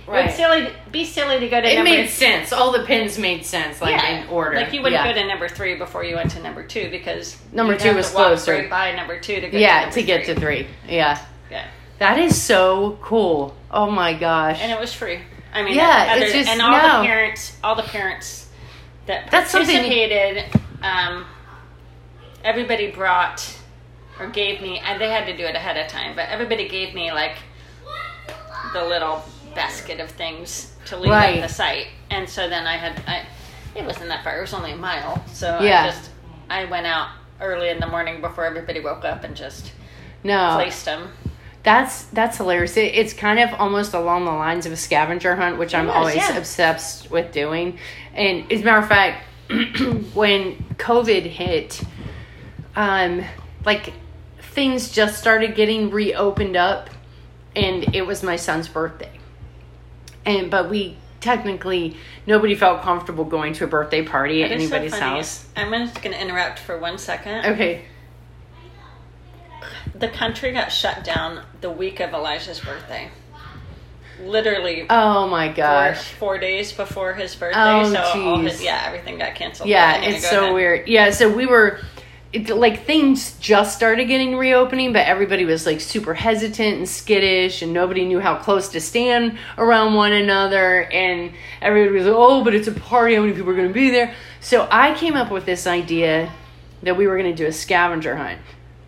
It 0.07 0.11
Right. 0.11 0.27
would 0.27 0.35
silly 0.37 0.69
be 0.93 1.05
silly 1.05 1.41
to 1.41 1.49
go 1.49 1.61
to 1.61 1.69
It 1.69 1.75
number. 1.77 1.91
made 1.91 2.09
sense. 2.09 2.53
All 2.53 2.71
the 2.71 2.85
pins 2.85 3.19
made 3.19 3.45
sense, 3.45 3.81
like 3.83 3.91
yeah, 3.91 4.07
in 4.23 4.29
order. 4.29 4.57
Like 4.57 4.73
you 4.73 4.81
wouldn't 4.81 5.05
yeah. 5.05 5.13
go 5.13 5.21
to 5.21 5.27
number 5.27 5.49
three 5.49 5.75
before 5.75 6.05
you 6.05 6.15
went 6.15 6.31
to 6.33 6.41
number 6.41 6.63
two 6.63 6.89
because 6.91 7.37
Number 7.53 7.77
two 7.77 7.93
was 7.95 8.11
closer. 8.11 8.53
Right 8.53 8.71
by 8.71 8.93
number 8.95 9.19
two 9.19 9.41
to 9.41 9.49
get 9.49 9.61
yeah, 9.61 9.91
to, 9.91 10.03
get 10.03 10.27
to 10.27 10.35
three. 10.37 10.69
Yeah. 10.89 11.19
Yeah, 11.51 11.65
That 11.99 12.19
is 12.19 12.41
so 12.41 12.99
cool. 13.03 13.57
Oh 13.71 13.91
my 13.91 14.13
gosh. 14.15 14.59
and 14.63 14.71
it 14.71 14.79
was 14.79 14.93
free. 14.93 15.19
I 15.53 15.63
mean, 15.63 15.75
Yeah, 15.75 16.09
other- 16.13 16.23
it's 16.25 16.33
just- 16.35 16.51
and 16.51 16.61
all 16.63 16.71
no. 16.71 17.01
the 17.03 17.07
parents, 17.09 17.57
all 17.65 17.75
the 17.75 17.83
parents 17.83 18.47
that 19.07 19.29
That's 19.33 19.51
something- 19.51 19.75
participated, 19.75 20.45
um, 20.83 21.25
everybody 22.47 22.91
brought 22.91 23.55
or 24.19 24.29
gave 24.29 24.63
me, 24.63 24.79
and 24.79 24.99
they 25.01 25.11
had 25.11 25.27
to 25.27 25.37
do 25.37 25.45
it 25.45 25.55
ahead 25.55 25.77
of 25.77 25.91
time, 25.91 26.17
but 26.17 26.29
everybody 26.31 26.69
gave 26.69 26.95
me 26.95 27.13
like 27.13 27.37
the 28.73 28.83
little 28.85 29.23
basket 29.55 30.01
of 30.01 30.11
things 30.11 30.75
to 30.87 30.97
leave 30.97 31.11
Right. 31.11 31.37
at 31.39 31.49
the 31.49 31.53
site, 31.53 31.89
and 32.11 32.29
so 32.29 32.49
then 32.49 32.67
I 32.67 32.77
had, 32.77 33.03
I, 33.07 33.27
it 33.75 33.85
wasn't 33.85 34.09
that 34.09 34.25
far; 34.25 34.39
it 34.39 34.41
was 34.41 34.55
only 34.55 34.73
a 34.73 34.77
mile, 34.77 35.23
so 35.27 35.61
Yeah. 35.61 35.83
I 35.85 35.87
just, 35.91 36.11
I 36.49 36.65
went 36.67 36.87
out 36.87 37.09
early 37.41 37.69
in 37.69 37.81
the 37.81 37.87
morning 37.87 38.21
before 38.21 38.47
everybody 38.47 38.81
woke 38.81 39.05
up 39.05 39.25
and 39.25 39.37
just 39.37 39.73
no. 40.23 40.53
placed 40.55 40.85
them. 40.85 41.11
That's 41.63 42.05
that's 42.05 42.37
hilarious. 42.37 42.77
It, 42.77 42.95
it's 42.95 43.13
kind 43.13 43.41
of 43.41 43.53
almost 43.59 43.93
along 43.93 44.25
the 44.25 44.31
lines 44.31 44.67
of 44.67 44.73
a 44.73 44.77
scavenger 44.77 45.35
hunt, 45.35 45.59
which 45.59 45.75
I'm 45.75 45.89
is, 45.89 45.95
always 45.95 46.15
yeah. 46.17 46.37
obsessed 46.37 47.11
with 47.11 47.33
doing. 47.33 47.79
And 48.15 48.51
as 48.53 48.63
a 48.63 48.65
matter 48.65 48.79
of 48.79 48.89
fact, 48.89 49.25
when 50.15 50.55
COVID 50.79 51.25
hit, 51.25 51.83
um, 52.77 53.25
like 53.65 53.93
things 54.53 54.91
just 54.91 55.19
started 55.19 55.55
getting 55.55 55.91
reopened 55.91 56.57
up, 56.57 56.91
and 57.57 57.95
it 57.95 58.07
was 58.07 58.23
my 58.23 58.37
son's 58.37 58.69
birthday, 58.69 59.11
and 60.25 60.51
but 60.51 60.71
we 60.71 60.97
technically 61.21 61.97
nobody 62.27 62.55
felt 62.55 62.83
comfortable 62.83 63.25
going 63.25 63.53
to 63.55 63.65
a 63.65 63.67
birthday 63.67 64.03
party 64.05 64.43
at 64.45 64.51
so 64.51 64.55
anybody's 64.55 64.93
funny. 64.93 65.17
house. 65.17 65.47
I'm 65.57 65.73
just 65.73 66.01
going 66.03 66.15
to 66.15 66.21
interrupt 66.21 66.59
for 66.61 66.79
one 66.79 66.99
second. 66.99 67.47
Okay. 67.47 67.85
The 69.95 70.09
country 70.09 70.53
got 70.53 70.71
shut 70.71 71.05
down 71.05 71.43
the 71.63 71.71
week 71.71 72.01
of 72.01 72.13
Elijah's 72.13 72.61
birthday. 72.61 73.09
Literally 74.21 74.87
Oh 74.89 75.27
my 75.29 75.49
gosh. 75.49 76.13
four 76.13 76.39
days 76.39 76.73
before 76.73 77.15
his 77.15 77.35
birthday. 77.35 77.59
Oh, 77.61 77.93
so 77.93 78.37
his, 78.39 78.63
yeah, 78.63 78.85
everything 78.87 79.19
got 79.19 79.35
canceled. 79.35 79.69
Yeah, 79.69 80.01
it's 80.03 80.25
go 80.25 80.31
so 80.31 80.43
ahead. 80.45 80.55
weird. 80.55 80.89
Yeah, 80.89 81.11
so 81.11 81.35
we 81.35 81.47
were 81.47 81.81
it, 82.33 82.49
like 82.51 82.85
things 82.85 83.39
just 83.39 83.77
started 83.77 84.07
getting 84.07 84.37
reopening, 84.37 84.93
but 84.93 85.07
everybody 85.07 85.45
was 85.45 85.65
like 85.65 85.81
super 85.81 86.15
hesitant 86.15 86.79
and 86.79 86.89
skittish, 86.89 87.63
and 87.63 87.73
nobody 87.73 88.05
knew 88.05 88.21
how 88.21 88.37
close 88.37 88.69
to 88.71 88.81
stand 88.81 89.39
around 89.57 89.95
one 89.95 90.13
another. 90.13 90.83
And 90.85 91.33
everybody 91.63 91.97
was 91.97 92.07
like, 92.07 92.15
"Oh, 92.17 92.45
but 92.45 92.55
it's 92.55 92.69
a 92.69 92.73
party. 92.73 93.15
How 93.15 93.23
many 93.23 93.33
people 93.33 93.51
are 93.51 93.57
going 93.57 93.69
to 93.69 93.75
be 93.75 93.91
there?" 93.91 94.15
So 94.41 94.69
I 94.71 94.95
came 94.95 95.15
up 95.15 95.31
with 95.31 95.47
this 95.47 95.67
idea 95.67 96.33
that 96.83 96.97
we 96.97 97.07
were 97.07 97.17
going 97.17 97.31
to 97.35 97.37
do 97.37 97.47
a 97.47 97.53
scavenger 97.53 98.17
hunt, 98.17 98.41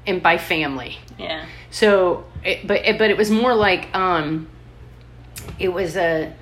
and 0.06 0.22
by 0.22 0.36
family. 0.36 0.98
Yeah. 1.18 1.46
So, 1.70 2.24
it, 2.44 2.66
but 2.66 2.84
it, 2.84 2.98
but 2.98 3.10
it 3.10 3.16
was 3.16 3.30
more 3.30 3.54
like 3.54 3.94
um, 3.94 4.48
it 5.58 5.68
was 5.68 5.96
a 5.96 6.34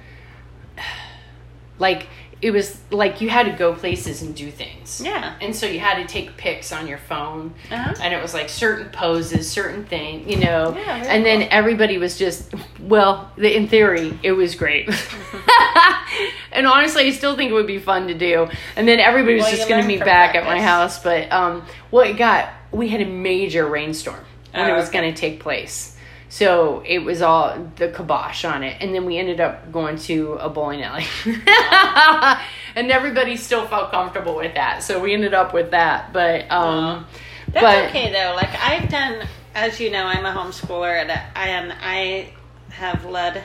like 1.79 2.09
it 2.47 2.53
was 2.53 2.79
like 2.91 3.21
you 3.21 3.29
had 3.29 3.47
to 3.47 3.53
go 3.53 3.75
places 3.75 4.23
and 4.23 4.35
do 4.35 4.51
things. 4.51 5.03
Yeah. 5.05 5.35
And 5.41 5.55
so 5.55 5.67
you 5.67 5.81
had 5.81 5.97
to 6.01 6.07
take 6.07 6.37
pics 6.37 6.73
on 6.73 6.87
your 6.87 6.99
phone, 6.99 7.55
Uh-huh. 7.71 7.95
and 8.01 8.15
it 8.15 8.23
was 8.23 8.33
like 8.35 8.49
certain 8.49 8.89
poses, 8.91 9.51
certain 9.51 9.85
thing, 9.85 10.29
you 10.31 10.37
know. 10.39 10.75
Yeah, 10.77 11.03
and 11.07 11.25
then 11.27 11.43
everybody 11.51 11.99
was 11.99 12.17
just, 12.17 12.55
well, 12.81 13.31
the, 13.37 13.55
in 13.55 13.69
theory, 13.69 14.19
it 14.23 14.33
was 14.33 14.55
great. 14.55 14.89
and 16.53 16.67
honestly, 16.67 17.07
I 17.07 17.11
still 17.11 17.37
think 17.37 17.51
it 17.51 17.55
would 17.55 17.67
be 17.67 17.79
fun 17.79 18.07
to 18.09 18.15
do. 18.15 18.49
And 18.77 18.87
then 18.87 19.01
everybody 19.01 19.35
was 19.37 19.45
Well, 19.45 19.57
just 19.57 19.69
going 19.69 19.83
to 19.83 19.89
meet 19.89 20.01
back 20.05 20.35
at 20.35 20.45
my 20.45 20.61
house. 20.61 21.03
But 21.03 21.31
um, 21.33 21.65
well, 21.91 22.05
it 22.09 22.17
got 22.17 22.49
we 22.73 22.89
had 22.89 23.01
a 23.01 23.07
major 23.07 23.67
rainstorm 23.67 24.25
when 24.53 24.71
Oh, 24.71 24.73
it 24.75 24.77
was 24.77 24.89
okay. 24.89 25.01
going 25.01 25.15
to 25.15 25.21
take 25.21 25.41
place. 25.41 25.96
So 26.29 26.83
it 26.85 26.99
was 26.99 27.23
all 27.23 27.71
the 27.77 27.89
kibosh 27.89 28.45
on 28.45 28.63
it, 28.65 28.79
and 28.81 28.95
then 28.95 29.05
we 29.05 29.17
ended 29.17 29.41
up 29.41 29.71
going 29.71 29.97
to 30.01 30.35
a 30.35 30.49
bowling 30.49 30.83
alley, 30.83 31.07
and 32.75 32.91
everybody 32.91 33.37
still 33.37 33.67
felt 33.69 33.93
comfortable 33.93 34.35
with 34.35 34.55
that. 34.55 34.83
So 34.83 35.01
we 35.01 35.15
ended 35.15 35.35
up 35.35 35.55
with 35.55 35.71
that, 35.71 36.13
but 36.13 36.51
um, 36.51 37.07
That's 37.53 37.65
but 37.65 37.89
okay 37.91 38.13
though. 38.13 38.35
Like 38.35 38.51
I've 38.61 38.89
done, 38.89 39.27
as 39.55 39.79
you 39.79 39.91
know, 39.91 40.05
I'm 40.05 40.27
a 40.27 40.33
homeschooler, 40.33 41.01
and 41.01 41.13
I 41.13 41.47
and 41.49 41.73
I 41.81 42.33
have 42.71 43.05
led 43.05 43.45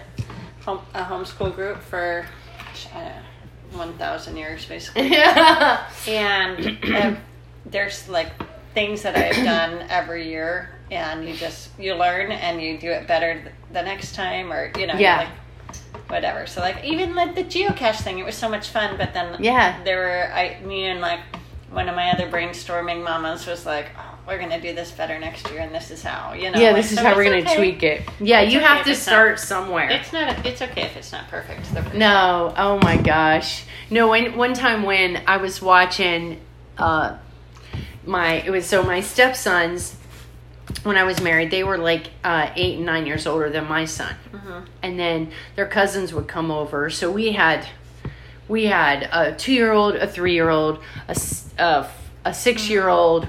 home, 0.61 0.81
a 0.93 1.03
homeschool 1.03 1.53
group 1.55 1.79
for 1.81 2.25
uh, 2.95 3.11
one 3.73 3.93
thousand 3.93 4.37
years, 4.37 4.65
basically. 4.65 5.11
yeah, 5.11 5.87
and 6.07 6.79
uh, 6.83 7.15
there's 7.67 8.09
like 8.09 8.31
things 8.73 9.03
that 9.03 9.15
I've 9.15 9.43
done 9.43 9.85
every 9.89 10.29
year, 10.29 10.69
and 10.91 11.27
you 11.27 11.33
just 11.35 11.69
you 11.79 11.95
learn 11.95 12.31
and 12.31 12.61
you 12.61 12.77
do 12.77 12.91
it 12.91 13.07
better 13.07 13.41
the 13.71 13.81
next 13.81 14.13
time, 14.13 14.51
or 14.51 14.71
you 14.77 14.85
know, 14.87 14.95
Yeah. 14.95 15.17
like 15.17 15.79
whatever. 16.09 16.45
So 16.45 16.59
like 16.61 16.83
even 16.83 17.15
like 17.15 17.33
the 17.35 17.43
geocache 17.43 18.01
thing, 18.01 18.19
it 18.19 18.25
was 18.25 18.35
so 18.35 18.49
much 18.49 18.67
fun. 18.69 18.97
But 18.97 19.13
then 19.13 19.37
Yeah. 19.39 19.81
there 19.83 19.99
were 19.99 20.33
I 20.33 20.57
me 20.63 20.85
and 20.85 20.99
like 21.01 21.21
one 21.71 21.87
of 21.87 21.95
my 21.95 22.11
other 22.11 22.27
brainstorming 22.29 23.01
mamas 23.03 23.47
was 23.47 23.65
like, 23.65 23.85
oh, 23.97 24.17
we're 24.27 24.37
gonna 24.37 24.59
do 24.59 24.75
this 24.75 24.91
better 24.91 25.17
next 25.17 25.49
year, 25.49 25.61
and 25.61 25.73
this 25.73 25.89
is 25.89 26.03
how 26.03 26.33
you 26.33 26.51
know. 26.51 26.59
yeah. 26.59 26.67
like, 26.67 26.75
This 26.75 26.91
is 26.91 26.97
so 26.97 27.05
how 27.05 27.15
we're 27.15 27.23
gonna 27.23 27.37
okay. 27.37 27.55
tweak 27.55 27.81
it. 27.83 28.01
Yeah, 28.19 28.41
It's 28.41 28.51
you 28.53 28.59
okay 28.59 28.67
have 28.67 28.83
to 28.85 28.91
it's 28.91 29.07
not- 29.07 29.11
start 29.13 29.39
somewhere. 29.39 29.89
It's 29.89 30.11
not. 30.11 30.45
It's 30.45 30.61
okay 30.61 30.81
if 30.83 30.97
it's 30.97 31.13
not 31.13 31.29
perfect. 31.29 31.73
No, 31.93 32.53
oh 32.57 32.77
my 32.83 32.97
gosh. 32.97 33.63
No, 33.89 34.07
one 34.07 34.35
one 34.35 34.53
time 34.53 34.83
when 34.83 35.21
I 35.25 35.37
was 35.37 35.61
watching 35.61 36.41
uh 36.77 37.15
my 38.05 38.33
it 38.41 38.49
was 38.49 38.65
so 38.65 38.83
my 38.83 38.99
stepsons 38.99 39.95
when 40.83 40.97
I 40.97 41.03
was 41.03 41.21
married, 41.21 41.51
they 41.51 41.63
were 41.63 41.77
like 41.77 42.07
uh, 42.23 42.49
eight 42.55 42.77
and 42.77 42.85
nine 42.85 43.05
years 43.05 43.27
older 43.27 43.49
than 43.49 43.67
my 43.67 43.85
son, 43.85 44.15
Mhm. 44.33 44.65
and 44.81 44.99
then 44.99 45.31
their 45.55 45.67
cousins 45.67 46.13
would 46.13 46.27
come 46.27 46.49
over. 46.51 46.89
So 46.89 47.11
we 47.11 47.31
had 47.33 47.65
we 48.47 48.65
had 48.65 49.03
a 49.11 49.33
two 49.33 49.53
year 49.53 49.71
old, 49.71 49.95
a 49.95 50.07
three 50.07 50.33
year 50.33 50.49
old, 50.49 50.79
a 51.07 51.15
a 52.23 52.33
six 52.33 52.69
year 52.69 52.87
old, 52.89 53.27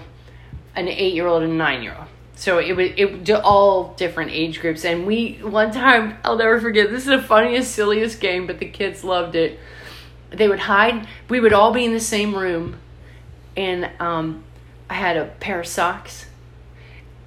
an 0.76 0.88
eight 0.88 1.14
year 1.14 1.26
old, 1.26 1.42
and 1.42 1.52
a 1.52 1.56
nine 1.56 1.82
year 1.82 1.94
old. 1.98 2.08
So 2.34 2.58
it 2.58 2.74
was 2.76 2.90
it 2.96 3.30
all 3.44 3.94
different 3.96 4.30
age 4.32 4.60
groups, 4.60 4.84
and 4.84 5.06
we 5.06 5.38
one 5.42 5.70
time 5.72 6.18
I'll 6.24 6.36
never 6.36 6.60
forget. 6.60 6.90
This 6.90 7.02
is 7.02 7.08
the 7.08 7.22
funniest, 7.22 7.72
silliest 7.72 8.20
game, 8.20 8.46
but 8.46 8.58
the 8.58 8.66
kids 8.66 9.04
loved 9.04 9.36
it. 9.36 9.58
They 10.30 10.48
would 10.48 10.60
hide. 10.60 11.06
We 11.28 11.40
would 11.40 11.52
all 11.52 11.72
be 11.72 11.84
in 11.84 11.92
the 11.92 12.00
same 12.00 12.34
room, 12.34 12.76
and 13.56 13.90
um, 14.00 14.42
I 14.90 14.94
had 14.94 15.16
a 15.16 15.26
pair 15.26 15.60
of 15.60 15.66
socks, 15.66 16.26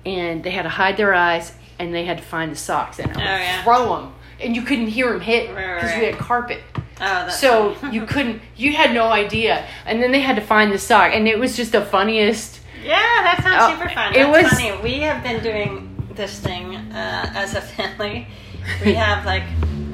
and 0.05 0.43
they 0.43 0.51
had 0.51 0.63
to 0.63 0.69
hide 0.69 0.97
their 0.97 1.13
eyes, 1.13 1.53
and 1.79 1.93
they 1.93 2.05
had 2.05 2.17
to 2.17 2.23
find 2.23 2.51
the 2.51 2.55
socks, 2.55 2.99
and 2.99 3.11
I 3.11 3.15
would 3.15 3.23
Oh, 3.23 3.37
yeah. 3.37 3.63
throw 3.63 3.95
them, 3.97 4.13
and 4.39 4.55
you 4.55 4.61
couldn't 4.61 4.87
hear 4.87 5.11
them 5.11 5.21
hit 5.21 5.49
because 5.49 5.83
right, 5.91 5.99
we 5.99 6.05
had 6.05 6.17
carpet. 6.17 6.61
Oh, 6.75 6.79
that's 6.99 7.39
So 7.39 7.75
you 7.91 8.05
couldn't, 8.05 8.41
you 8.55 8.73
had 8.73 8.93
no 8.93 9.07
idea, 9.07 9.65
and 9.85 10.01
then 10.01 10.11
they 10.11 10.21
had 10.21 10.35
to 10.37 10.41
find 10.41 10.71
the 10.71 10.77
sock, 10.77 11.11
and 11.13 11.27
it 11.27 11.37
was 11.39 11.55
just 11.57 11.71
the 11.73 11.81
funniest. 11.85 12.59
Yeah, 12.83 12.93
that 13.23 13.39
sounds 13.43 13.63
Oh, 13.63 13.77
super 13.77 13.93
fun. 13.93 14.13
it 14.13 14.31
That's 14.31 14.43
was- 14.43 14.61
funny. 14.61 14.81
We 14.83 14.99
have 15.01 15.23
been 15.23 15.41
doing 15.43 15.91
this 16.13 16.39
thing 16.39 16.75
uh, 16.75 17.31
as 17.35 17.55
a 17.55 17.61
family. 17.61 18.27
We 18.85 18.93
have 19.05 19.25
like 19.25 19.43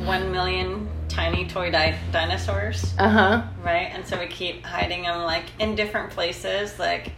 one 0.05 0.31
million 0.31 0.87
tiny 1.11 1.45
toy 1.47 1.69
di- 1.71 1.97
dinosaurs, 2.11 2.93
Uh 2.97 3.09
huh. 3.09 3.41
right? 3.63 3.89
And 3.93 4.05
so 4.07 4.19
we 4.19 4.27
keep 4.27 4.63
hiding 4.65 5.03
them 5.03 5.23
like 5.23 5.45
in 5.59 5.75
different 5.75 6.11
places, 6.11 6.79
like 6.79 7.11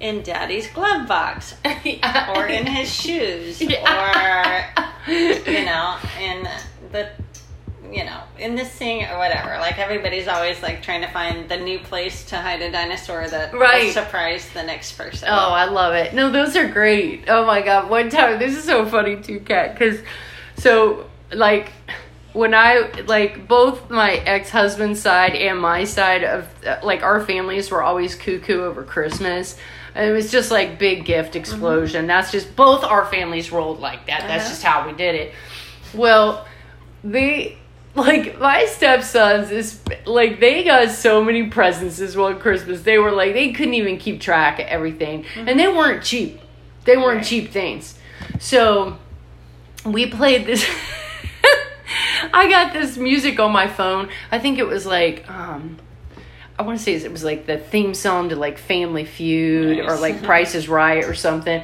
in 0.00 0.22
Daddy's 0.22 0.66
glove 0.68 1.06
box, 1.06 1.54
or 1.64 2.46
in 2.46 2.66
his 2.66 2.92
shoes, 2.92 3.60
Yeah. 3.60 4.72
or 5.06 5.10
you 5.10 5.64
know, 5.64 5.96
in 6.20 6.48
the 6.92 7.10
you 7.92 8.02
know, 8.04 8.22
in 8.40 8.56
this 8.56 8.70
thing 8.70 9.04
or 9.04 9.18
whatever. 9.18 9.50
Like 9.60 9.78
everybody's 9.78 10.26
always 10.26 10.60
like 10.62 10.82
trying 10.82 11.02
to 11.02 11.08
find 11.08 11.48
the 11.48 11.58
new 11.58 11.78
place 11.78 12.24
to 12.26 12.36
hide 12.36 12.60
a 12.62 12.72
dinosaur 12.72 13.28
that 13.28 13.52
will 13.52 13.60
Right. 13.60 13.92
surprise 13.92 14.48
the 14.52 14.62
next 14.64 14.92
person. 14.98 15.28
Oh, 15.30 15.50
I 15.52 15.66
love 15.66 15.94
it. 15.94 16.12
No, 16.12 16.30
those 16.30 16.56
are 16.56 16.66
great. 16.66 17.24
Oh 17.28 17.46
my 17.46 17.60
god, 17.62 17.88
one 17.90 18.08
time 18.10 18.38
this 18.40 18.56
is 18.56 18.64
so 18.64 18.84
funny 18.86 19.16
too, 19.22 19.38
Kat, 19.40 19.74
because 19.78 20.00
so 20.56 21.08
like 21.32 21.72
when 22.34 22.52
I 22.52 22.90
like 23.06 23.48
both 23.48 23.88
my 23.90 24.12
ex 24.16 24.50
husband's 24.50 25.00
side 25.00 25.34
and 25.34 25.58
my 25.60 25.84
side 25.84 26.22
of 26.24 26.46
like 26.82 27.02
our 27.02 27.24
families 27.24 27.70
were 27.70 27.82
always 27.82 28.14
cuckoo 28.14 28.62
over 28.64 28.82
Christmas. 28.82 29.56
And 29.94 30.10
it 30.10 30.12
was 30.12 30.30
just 30.32 30.50
like 30.50 30.78
big 30.78 31.04
gift 31.04 31.36
explosion. 31.36 32.06
That's 32.08 32.32
just 32.32 32.54
both 32.56 32.82
our 32.84 33.06
families 33.06 33.50
rolled 33.52 33.78
like 33.80 34.06
that. 34.08 34.22
That's 34.22 34.42
Uh-huh. 34.44 34.50
just 34.50 34.62
how 34.64 34.86
we 34.86 34.92
did 34.92 35.14
it. 35.14 35.32
Well, 35.94 36.44
the 37.04 37.54
like 37.94 38.40
my 38.40 38.64
stepsons 38.66 39.52
is 39.52 39.80
like 40.04 40.40
they 40.40 40.64
got 40.64 40.90
so 40.90 41.22
many 41.22 41.44
presents 41.46 41.96
this 41.98 42.16
one 42.16 42.40
Christmas. 42.40 42.82
They 42.82 42.98
were 42.98 43.12
like 43.12 43.34
they 43.34 43.52
couldn't 43.52 43.74
even 43.74 43.96
keep 43.98 44.20
track 44.20 44.58
of 44.58 44.66
everything, 44.66 45.24
and 45.36 45.58
they 45.60 45.68
weren't 45.68 46.02
cheap. 46.02 46.40
They 46.84 46.96
weren't 46.96 47.18
Right. 47.18 47.26
cheap 47.26 47.52
things. 47.52 47.96
So 48.40 48.98
we 49.86 50.06
played 50.06 50.46
this. 50.46 50.66
I 52.32 52.48
got 52.48 52.72
this 52.72 52.96
music 52.96 53.38
on 53.40 53.52
my 53.52 53.66
phone. 53.68 54.08
I 54.32 54.38
think 54.38 54.58
it 54.58 54.66
was 54.66 54.86
like 54.86 55.28
um, 55.30 55.78
I 56.58 56.62
want 56.62 56.78
to 56.78 56.84
say 56.84 56.94
it 56.94 57.10
was 57.12 57.24
like 57.24 57.46
the 57.46 57.58
theme 57.58 57.94
song 57.94 58.28
to 58.30 58.36
like 58.36 58.58
Family 58.58 59.04
Feud 59.04 59.80
or 59.80 59.96
like 59.96 60.22
Price 60.22 60.54
is 60.54 60.68
Right 60.68 61.04
or 61.04 61.14
something. 61.14 61.62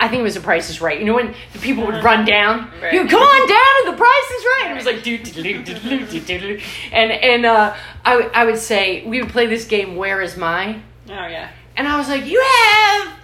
I 0.00 0.08
think 0.08 0.20
it 0.20 0.22
was 0.24 0.34
the 0.34 0.40
Price 0.40 0.70
is 0.70 0.80
Right. 0.80 0.98
You 0.98 1.04
know 1.06 1.14
when 1.14 1.34
the 1.52 1.58
people 1.60 1.86
would 1.86 2.02
run 2.02 2.24
down, 2.24 2.68
Right. 2.82 2.92
you 2.92 3.06
come 3.06 3.22
on 3.22 3.48
down 3.48 3.84
to 3.84 3.90
the 3.92 3.96
Price 3.96 4.30
is 4.30 4.44
Right. 4.44 4.62
And 4.64 4.72
it 4.72 4.76
was 4.76 4.86
like 4.86 5.02
do 5.04 5.18
do 5.18 5.62
do 5.62 6.06
do 6.06 6.20
do. 6.20 6.60
And 6.92 7.12
and 7.12 7.46
uh, 7.46 7.76
I 8.04 8.16
would- 8.16 8.30
I 8.34 8.44
would 8.44 8.58
say 8.58 9.04
we 9.06 9.20
would 9.22 9.30
play 9.30 9.46
this 9.46 9.64
game. 9.66 9.94
Where 9.96 10.20
is 10.20 10.36
my? 10.36 10.80
Oh 11.08 11.12
yeah. 11.28 11.50
And 11.76 11.86
I 11.86 11.96
was 11.96 12.08
like, 12.08 12.26
you 12.26 12.40
have 12.42 13.14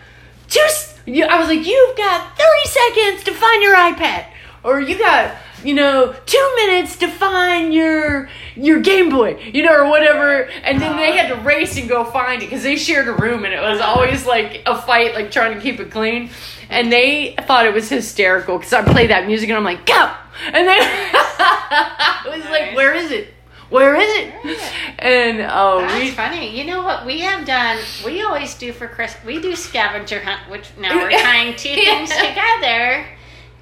just. 0.49 0.93
You, 1.07 1.25
I 1.27 1.39
was 1.39 1.49
like, 1.49 1.67
you've 1.67 1.97
got 1.97 2.39
thirty 2.39 2.69
seconds 2.69 3.25
to 3.25 3.33
find 3.35 3.63
your 3.63 3.75
iPad, 3.77 4.27
or 4.63 4.81
you 4.81 4.97
got 4.99 5.35
you 5.63 5.75
know 5.75 6.15
two 6.27 6.53
minutes 6.57 6.97
to 6.97 7.09
find 7.09 7.73
your 7.73 8.29
your 8.57 8.81
Game 8.81 9.11
Boy, 9.11 9.39
you 9.53 9.63
know, 9.63 9.75
or 9.75 9.89
whatever. 9.89 10.45
And 10.63 10.81
then 10.81 10.97
they 10.97 11.17
had 11.17 11.29
to 11.29 11.37
race 11.43 11.77
and 11.77 11.89
go 11.89 12.05
find 12.05 12.43
it 12.43 12.47
because 12.47 12.63
they 12.63 12.77
shared 12.77 13.09
a 13.09 13.13
room, 13.13 13.45
and 13.45 13.55
it 13.55 13.61
was 13.61 13.81
uh-huh. 13.81 13.93
always 13.93 14.27
like 14.27 14.63
a 14.67 14.81
fight, 14.81 15.15
like 15.15 15.31
trying 15.31 15.55
to 15.55 15.61
keep 15.61 15.81
it 15.81 15.91
clean. 15.91 16.31
And 16.71 16.91
they 16.91 17.35
thought 17.43 17.67
it 17.67 17.75
was 17.75 17.89
hysterical 17.89 18.59
because 18.59 18.73
I 18.73 18.83
play 18.83 19.09
that 19.09 19.27
music, 19.27 19.49
and 19.49 19.57
I'm 19.57 19.65
like, 19.65 19.87
go, 19.87 20.11
and 20.47 20.67
then 20.67 20.79
I 20.81 22.23
was 22.27 22.45
like, 22.51 22.75
where 22.75 22.95
is 22.95 23.11
it? 23.11 23.35
Where 23.71 23.97
is 23.97 24.09
it? 24.09 24.63
And 25.01 25.41
oh, 25.51 25.81
That's 25.81 25.95
we 25.95 26.11
funny. 26.11 26.57
You 26.57 26.65
know 26.65 26.85
what 26.85 27.05
we 27.05 27.21
have 27.21 27.47
done? 27.47 27.79
We 28.05 28.23
always 28.23 28.55
do 28.55 28.73
for 28.73 28.87
Christmas. 28.87 29.25
We 29.25 29.41
do 29.41 29.57
scavenger 29.57 30.21
hunt, 30.21 30.49
which 30.51 30.71
now 30.79 30.95
we're 30.97 31.11
tying 31.23 31.57
two 31.57 31.75
things 31.75 32.11
together. 32.11 33.07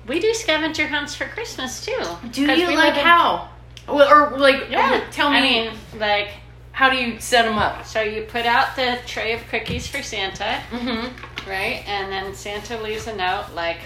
We 0.07 0.19
do 0.21 0.33
scavenger 0.35 0.87
hunts 0.88 1.15
for 1.15 1.27
Christmas 1.27 1.85
too. 1.85 2.03
Do 2.33 2.43
you 2.43 2.75
like 2.77 2.97
in- 2.97 3.05
how? 3.05 3.49
Well, 3.88 4.09
or 4.09 4.37
like, 4.38 4.71
Yeah. 4.71 5.01
tell 5.11 5.31
me, 5.31 5.38
I 5.38 5.41
mean, 5.43 5.71
like, 5.99 6.29
how 6.73 6.88
do 6.91 6.97
you 6.97 7.21
set 7.21 7.45
them 7.45 7.59
up? 7.59 7.85
so 7.87 8.01
you 8.01 8.23
put 8.23 8.47
out 8.47 8.75
the 8.77 8.99
tray 9.07 9.33
of 9.35 9.47
cookies 9.49 9.87
for 9.87 10.03
Santa, 10.03 10.61
Mm-hmm. 10.71 11.51
right? 11.51 11.83
And 11.87 12.11
then 12.12 12.35
Santa 12.35 12.79
leaves 12.83 13.07
a 13.07 13.15
note 13.17 13.47
like, 13.55 13.79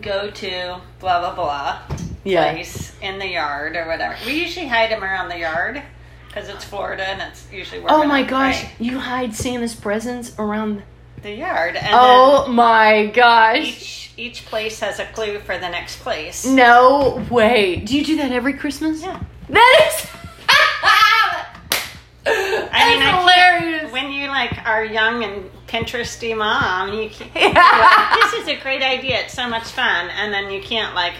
"Go 0.00 0.30
to 0.30 0.80
blah 1.00 1.20
blah 1.20 1.34
blah 1.34 1.78
Yeah. 2.24 2.52
place 2.52 2.92
in 3.00 3.18
the 3.18 3.28
yard 3.28 3.76
or 3.76 3.86
whatever." 3.86 4.16
We 4.26 4.32
usually 4.42 4.68
hide 4.68 4.90
them 4.90 5.02
around 5.04 5.28
the 5.28 5.38
yard 5.38 5.82
because 6.28 6.48
it's 6.48 6.64
Florida 6.64 7.06
and 7.06 7.20
it's 7.22 7.46
usually 7.52 7.80
where 7.80 7.92
Oh 7.92 8.04
my 8.04 8.22
gosh, 8.22 8.62
right? 8.64 8.72
you 8.78 8.98
hide 9.00 9.34
Santa's 9.34 9.74
presents 9.74 10.32
around. 10.38 10.82
The 11.22 11.32
yard. 11.32 11.76
And 11.76 11.88
Oh 11.92 12.46
my 12.48 13.06
gosh. 13.06 13.58
each 13.58 13.98
each 14.16 14.44
place 14.46 14.78
has 14.80 14.98
a 14.98 15.06
clue 15.06 15.38
for 15.40 15.56
the 15.58 15.68
next 15.68 16.00
place. 16.00 16.44
No 16.46 17.24
way. 17.30 17.76
Do 17.76 17.96
you 17.96 18.04
do 18.04 18.16
that 18.18 18.30
every 18.32 18.52
Christmas? 18.52 19.02
Yeah. 19.02 19.20
That 19.48 19.90
is. 19.94 20.08
I 22.24 22.88
mean, 22.88 23.02
hilarious. 23.02 23.92
when 23.92 24.12
you 24.12 24.28
like 24.28 24.56
are 24.66 24.84
young 24.84 25.24
and 25.24 25.50
Pinteresty 25.66 26.36
mom, 26.36 26.92
you 26.92 27.08
can't. 27.10 27.32
Like, 27.54 28.20
this 28.22 28.42
is 28.42 28.48
a 28.48 28.56
great 28.62 28.82
idea. 28.82 29.20
It's 29.20 29.34
so 29.34 29.48
much 29.48 29.64
fun, 29.64 30.10
and 30.10 30.32
then 30.32 30.50
you 30.50 30.60
can't 30.62 30.94
like, 30.94 31.14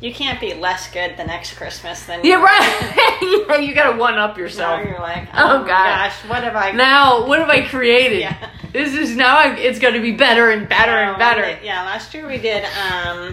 you 0.00 0.12
can't 0.12 0.38
be 0.40 0.52
less 0.54 0.90
good 0.92 1.16
the 1.16 1.24
next 1.24 1.54
Christmas 1.54 2.04
than 2.06 2.22
you 2.24 2.30
Yeah, 2.32 2.42
right. 2.42 3.46
yeah, 3.48 3.56
you 3.58 3.74
gotta 3.74 3.96
one 3.96 4.14
up 4.18 4.36
Now 4.36 4.42
yourself. 4.42 4.84
you're 4.84 4.98
like, 5.00 5.28
Oh, 5.34 5.56
oh, 5.58 5.62
my 5.62 5.66
gosh, 5.68 6.14
what 6.28 6.42
have 6.44 6.54
I? 6.56 6.72
Now, 6.72 7.26
what 7.26 7.38
have 7.38 7.48
I 7.48 7.62
created? 7.66 8.20
Yeah. 8.20 8.50
This 8.72 8.94
is 8.94 9.16
now. 9.16 9.38
I'm, 9.38 9.56
it's 9.56 9.78
going 9.78 9.94
to 9.94 10.00
be 10.02 10.12
better 10.12 10.50
and 10.50 10.68
better 10.68 10.90
and 10.92 11.10
Um, 11.12 11.18
better. 11.18 11.58
Yeah, 11.64 11.82
last 11.84 12.12
year 12.12 12.26
we 12.26 12.36
did. 12.36 12.62
Um, 12.92 13.32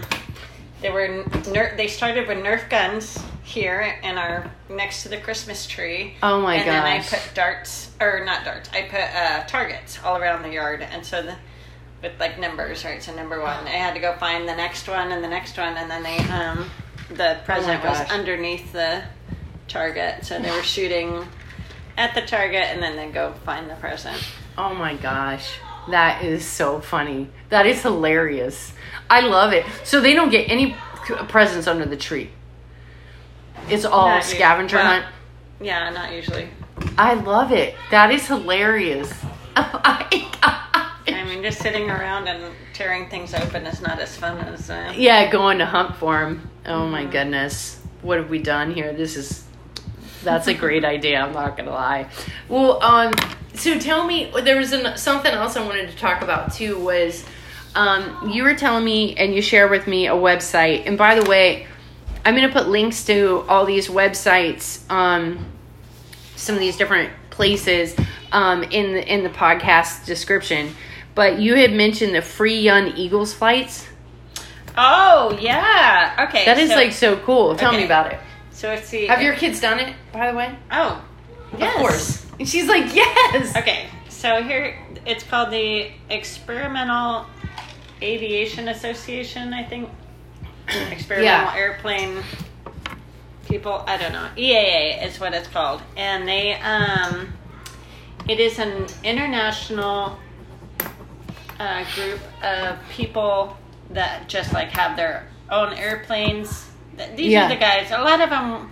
there 0.80 0.92
were 0.92 1.24
ner- 1.52 1.74
they 1.76 1.86
started 1.86 2.26
with 2.28 2.38
Nerf 2.38 2.70
guns 2.70 3.18
here 3.42 3.98
in 4.02 4.16
our 4.16 4.50
next 4.70 5.02
to 5.02 5.10
the 5.10 5.18
Christmas 5.18 5.66
tree. 5.66 6.14
Oh 6.22 6.40
my 6.40 6.56
god! 6.56 6.66
and 6.66 6.68
then 6.70 6.82
I 6.84 7.02
put 7.02 7.20
darts 7.34 7.90
or 8.00 8.24
not 8.24 8.44
darts. 8.46 8.70
I 8.72 8.82
put 8.82 9.00
uh, 9.00 9.44
targets 9.46 9.98
all 10.02 10.16
around 10.16 10.42
the 10.42 10.50
yard, 10.50 10.80
and 10.80 11.04
so 11.04 11.20
the 11.22 11.36
with 12.04 12.20
like 12.20 12.38
numbers, 12.38 12.84
right? 12.84 13.02
So 13.02 13.14
number 13.16 13.40
one, 13.40 13.66
I 13.66 13.70
had 13.70 13.94
to 13.94 14.00
go 14.00 14.14
find 14.18 14.46
the 14.46 14.54
next 14.54 14.86
one 14.86 15.10
and 15.10 15.24
the 15.24 15.28
next 15.28 15.56
one, 15.56 15.76
and 15.76 15.90
then 15.90 16.02
they 16.02 16.18
um 16.18 16.70
the 17.08 17.38
present 17.44 17.82
was 17.82 17.98
underneath 18.10 18.72
the 18.72 19.02
target, 19.66 20.24
so 20.24 20.38
they 20.38 20.50
were 20.50 20.62
shooting 20.62 21.26
at 21.96 22.14
the 22.14 22.20
target, 22.22 22.62
and 22.62 22.82
then 22.82 22.96
they 22.96 23.10
go 23.10 23.32
find 23.44 23.68
the 23.68 23.74
present. 23.76 24.22
Oh 24.56 24.74
my 24.74 24.94
gosh. 24.94 25.58
That 25.90 26.24
is 26.24 26.46
so 26.46 26.80
funny. 26.80 27.28
That 27.50 27.66
is 27.66 27.82
hilarious. 27.82 28.72
I 29.10 29.20
love 29.20 29.52
it. 29.52 29.66
So 29.84 30.00
they 30.00 30.14
don't 30.14 30.30
get 30.30 30.50
any 30.50 30.76
presents 31.28 31.66
under 31.66 31.84
the 31.84 31.96
tree. 31.96 32.30
It's 33.68 33.84
all 33.84 34.08
Not 34.08 34.24
scavenger 34.24 34.76
well, 34.76 35.02
hunt. 35.02 35.06
Yeah, 35.60 35.90
not 35.90 36.12
usually. 36.12 36.48
I 36.96 37.14
love 37.14 37.52
it. 37.52 37.74
That 37.90 38.10
is 38.10 38.26
hilarious. 38.26 39.12
Just 41.44 41.60
sitting 41.60 41.90
around 41.90 42.26
and 42.26 42.54
tearing 42.72 43.06
things 43.10 43.34
open 43.34 43.66
is 43.66 43.82
not 43.82 43.98
as 43.98 44.16
fun 44.16 44.38
as. 44.38 44.70
Uh, 44.70 44.94
yeah, 44.96 45.30
going 45.30 45.58
to 45.58 45.66
hunt 45.66 45.94
for 45.96 46.22
him. 46.22 46.48
Oh 46.64 46.88
my 46.88 47.04
goodness. 47.04 47.82
What 48.00 48.16
have 48.16 48.30
we 48.30 48.38
done 48.38 48.72
here? 48.72 48.94
This 48.94 49.14
is 49.14 49.44
that's 50.22 50.46
a 50.46 50.54
great 50.54 50.84
idea. 50.96 51.20
I'm 51.20 51.34
not 51.34 51.58
gonna 51.58 51.70
lie. 51.70 52.08
Well, 52.48 52.82
um, 52.82 53.12
so 53.52 53.78
tell 53.78 54.06
me, 54.06 54.32
there 54.42 54.56
was 54.56 54.72
an, 54.72 54.96
something 54.96 55.30
else 55.30 55.54
I 55.54 55.62
wanted 55.62 55.90
to 55.90 55.96
talk 55.98 56.22
about 56.22 56.54
too. 56.54 56.82
Was 56.82 57.26
um, 57.74 58.30
you 58.30 58.42
were 58.42 58.54
telling 58.54 58.86
me 58.86 59.14
and 59.16 59.34
you 59.34 59.42
share 59.42 59.68
with 59.68 59.86
me 59.86 60.06
a 60.06 60.14
website. 60.14 60.86
And 60.86 60.96
by 60.96 61.14
the 61.14 61.28
way, 61.28 61.66
I'm 62.24 62.34
gonna 62.34 62.50
put 62.50 62.68
links 62.70 63.04
to 63.04 63.44
all 63.50 63.66
these 63.66 63.88
websites, 63.88 64.90
um, 64.90 65.44
some 66.36 66.54
of 66.54 66.60
these 66.62 66.78
different 66.78 67.12
places 67.28 67.94
um, 68.32 68.62
in 68.62 68.94
the 68.94 69.06
in 69.06 69.24
the 69.24 69.28
podcast 69.28 70.06
description. 70.06 70.74
But 71.14 71.38
you 71.38 71.54
had 71.54 71.72
mentioned 71.72 72.14
the 72.14 72.22
free 72.22 72.60
Young 72.60 72.88
Eagles 72.96 73.32
flights. 73.32 73.86
Oh 74.76 75.36
yeah. 75.40 76.26
Okay. 76.28 76.44
That 76.44 76.58
is 76.58 76.70
so, 76.70 76.76
like 76.76 76.92
so 76.92 77.16
cool. 77.18 77.54
Tell 77.54 77.72
me 77.72 77.84
about 77.84 78.12
it. 78.12 78.18
So 78.50 78.72
it's 78.72 78.90
the. 78.90 79.06
Have 79.06 79.22
your 79.22 79.34
kids 79.34 79.60
done 79.60 79.78
it, 79.78 79.94
by 80.12 80.30
the 80.30 80.36
way? 80.36 80.56
Oh. 80.70 81.04
Yes. 81.58 81.74
Of 81.74 81.80
course. 81.80 82.26
And 82.38 82.48
she's 82.48 82.66
like, 82.66 82.94
yes. 82.94 83.56
Okay. 83.56 83.86
So 84.08 84.42
here 84.42 84.76
it's 85.06 85.22
called 85.22 85.50
the 85.52 85.90
Experimental 86.10 87.26
Aviation 88.02 88.68
Association. 88.68 89.52
I 89.52 89.62
think. 89.64 89.88
Experimental 90.90 91.24
Yeah. 91.24 91.54
Airplane 91.56 92.22
People. 93.46 93.84
I 93.86 93.98
don't 93.98 94.12
know. 94.12 94.28
EAA 94.36 95.04
is 95.06 95.20
what 95.20 95.34
it's 95.34 95.48
called, 95.48 95.82
and 95.96 96.26
they 96.26 96.54
um, 96.54 97.28
it 98.26 98.40
is 98.40 98.58
an 98.58 98.86
international 99.04 100.18
uh, 101.60 101.84
group 101.94 102.20
of 102.42 102.78
people 102.90 103.56
that 103.90 104.28
just 104.28 104.52
like 104.52 104.68
have 104.70 104.96
their 104.96 105.28
own 105.50 105.72
airplanes. 105.74 106.70
These 107.16 107.32
Yeah. 107.32 107.46
are 107.46 107.48
the 107.48 107.56
guys. 107.56 107.90
A 107.90 107.98
lot 108.00 108.20
of 108.20 108.30
them 108.30 108.70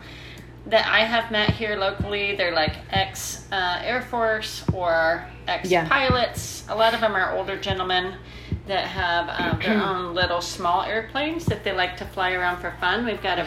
that 0.67 0.87
I 0.87 1.01
have 1.01 1.31
met 1.31 1.51
here 1.51 1.77
locally, 1.77 2.37
they're 2.37 2.55
like 2.55 2.77
ex 2.91 3.47
uh, 3.53 3.81
Air 3.83 4.03
Force 4.03 4.65
or 4.73 5.25
ex 5.49 5.71
Yeah. 5.71 5.89
pilots. 5.89 6.65
A 6.69 6.75
lot 6.75 6.95
of 6.95 7.01
them 7.01 7.15
are 7.15 7.37
older 7.37 7.57
gentlemen 7.57 8.15
that 8.69 8.87
have 8.87 9.29
um, 9.55 9.61
their 9.61 9.81
own 9.89 10.15
little 10.15 10.41
small 10.41 10.83
airplanes 10.83 11.45
that 11.47 11.65
they 11.65 11.73
like 11.73 11.97
to 11.99 12.05
fly 12.07 12.33
around 12.33 12.61
for 12.61 12.73
fun. 12.81 13.05
We've 13.05 13.23
got 13.23 13.39
a 13.39 13.47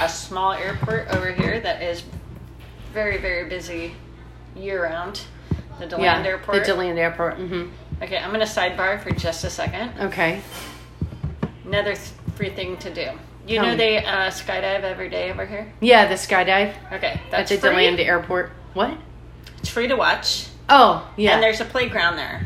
a 0.00 0.08
small 0.08 0.52
airport 0.52 1.08
over 1.14 1.32
here 1.32 1.60
that 1.60 1.82
is 1.82 2.02
very 2.94 3.18
very 3.18 3.48
busy 3.48 3.94
year 4.56 4.82
round. 4.84 5.20
The 5.78 5.86
DeLand 5.86 6.24
yeah, 6.24 6.30
Airport. 6.30 6.58
the 6.58 6.64
Deland 6.72 6.98
Airport. 6.98 7.34
hmm 7.36 7.66
Okay, 8.02 8.16
I'm 8.18 8.32
gonna 8.32 8.44
sidebar 8.44 9.00
for 9.02 9.10
just 9.12 9.44
a 9.44 9.50
second. 9.50 9.92
Okay. 10.00 10.40
Another 11.64 11.94
th- 11.94 12.08
free 12.34 12.50
thing 12.50 12.76
to 12.78 12.92
do. 12.92 13.06
You 13.46 13.56
Tell 13.56 13.64
know 13.66 13.70
me. 13.72 13.76
they 13.76 13.98
uh, 14.04 14.30
skydive 14.30 14.82
every 14.82 15.08
day 15.08 15.30
over 15.30 15.46
here. 15.46 15.72
Yeah, 15.80 16.06
the 16.08 16.14
skydive 16.14 16.74
Okay, 16.92 17.00
that's 17.12 17.24
at 17.24 17.30
that's 17.30 17.50
the 17.50 17.58
free. 17.58 17.70
Deland 17.70 18.00
Airport. 18.00 18.50
What? 18.74 18.96
It's 19.58 19.68
free 19.68 19.86
to 19.88 19.96
watch, 19.96 20.46
Oh, 20.68 21.08
yeah. 21.16 21.32
and 21.34 21.42
there's 21.42 21.60
a 21.60 21.64
playground 21.64 22.16
there. 22.16 22.44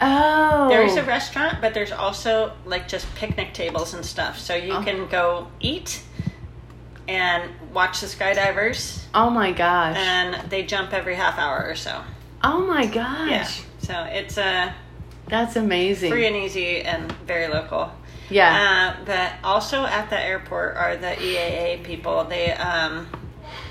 Oh. 0.00 0.68
There's 0.68 0.96
a 0.96 1.02
restaurant, 1.04 1.60
but 1.60 1.72
there's 1.74 1.92
also 1.92 2.52
like 2.64 2.86
just 2.88 3.12
picnic 3.14 3.54
tables 3.54 3.94
and 3.94 4.04
stuff. 4.04 4.38
So 4.38 4.54
you 4.54 4.74
Oh. 4.74 4.82
can 4.82 5.08
go 5.08 5.48
eat 5.60 6.02
and 7.08 7.50
watch 7.72 8.00
the 8.00 8.06
skydivers, 8.06 9.02
Oh 9.14 9.30
my 9.30 9.52
gosh. 9.52 9.96
and 9.96 10.48
they 10.50 10.62
jump 10.62 10.92
every 10.92 11.14
half 11.16 11.38
hour 11.38 11.64
or 11.66 11.74
so. 11.74 12.02
oh 12.42 12.60
my 12.60 12.86
gosh. 12.86 13.30
Yeah. 13.30 13.48
So 13.78 14.04
it's 14.10 14.36
uh, 14.38 14.72
That's 15.28 15.56
amazing. 15.56 16.10
free 16.10 16.26
and 16.26 16.36
easy 16.36 16.80
and 16.82 17.10
very 17.26 17.48
local. 17.48 17.90
yeah. 18.28 18.96
Uh, 19.00 19.04
but 19.04 19.32
also 19.42 19.84
at 19.84 20.10
the 20.10 20.20
airport 20.20 20.76
are 20.76 20.96
the 20.96 21.08
EAA 21.08 21.82
people. 21.84 22.24
They 22.24 22.52
um, 22.52 23.08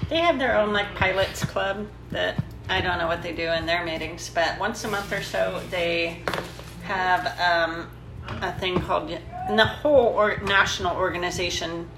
they 0.09 0.17
have 0.17 0.39
their 0.39 0.57
own 0.57 0.73
like 0.73 0.95
pilots 0.95 1.43
club 1.45 1.87
that 2.11 2.43
I 2.69 2.81
don't 2.81 2.97
know 2.97 3.07
what 3.07 3.21
they 3.23 3.33
do 3.33 3.51
in 3.51 3.65
their 3.65 3.83
meetings, 3.83 4.29
but 4.33 4.59
once 4.59 4.83
a 4.83 4.87
month 4.87 5.11
or 5.11 5.21
so 5.21 5.61
they 5.69 6.21
have 6.83 7.25
um, 7.39 7.89
a 8.41 8.51
thing 8.59 8.79
called 8.79 9.11
and 9.47 9.59
the 9.59 9.65
whole 9.65 10.07
or 10.07 10.37
national 10.37 10.95
organization 10.95 11.89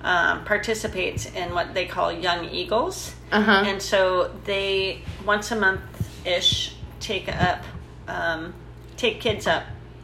um, 0.00 0.44
participates 0.44 1.26
in 1.26 1.54
what 1.54 1.74
they 1.74 1.86
call 1.86 2.12
Young 2.12 2.48
Eagles. 2.48 3.14
uh-huh. 3.32 3.64
And 3.66 3.82
so 3.82 4.34
they 4.44 5.02
once 5.26 5.50
a 5.50 5.56
month 5.56 5.80
ish 6.26 6.74
take 7.00 7.28
up 7.28 7.62
um, 8.06 8.54
take 8.98 9.20
kids 9.20 9.46
up 9.46 9.62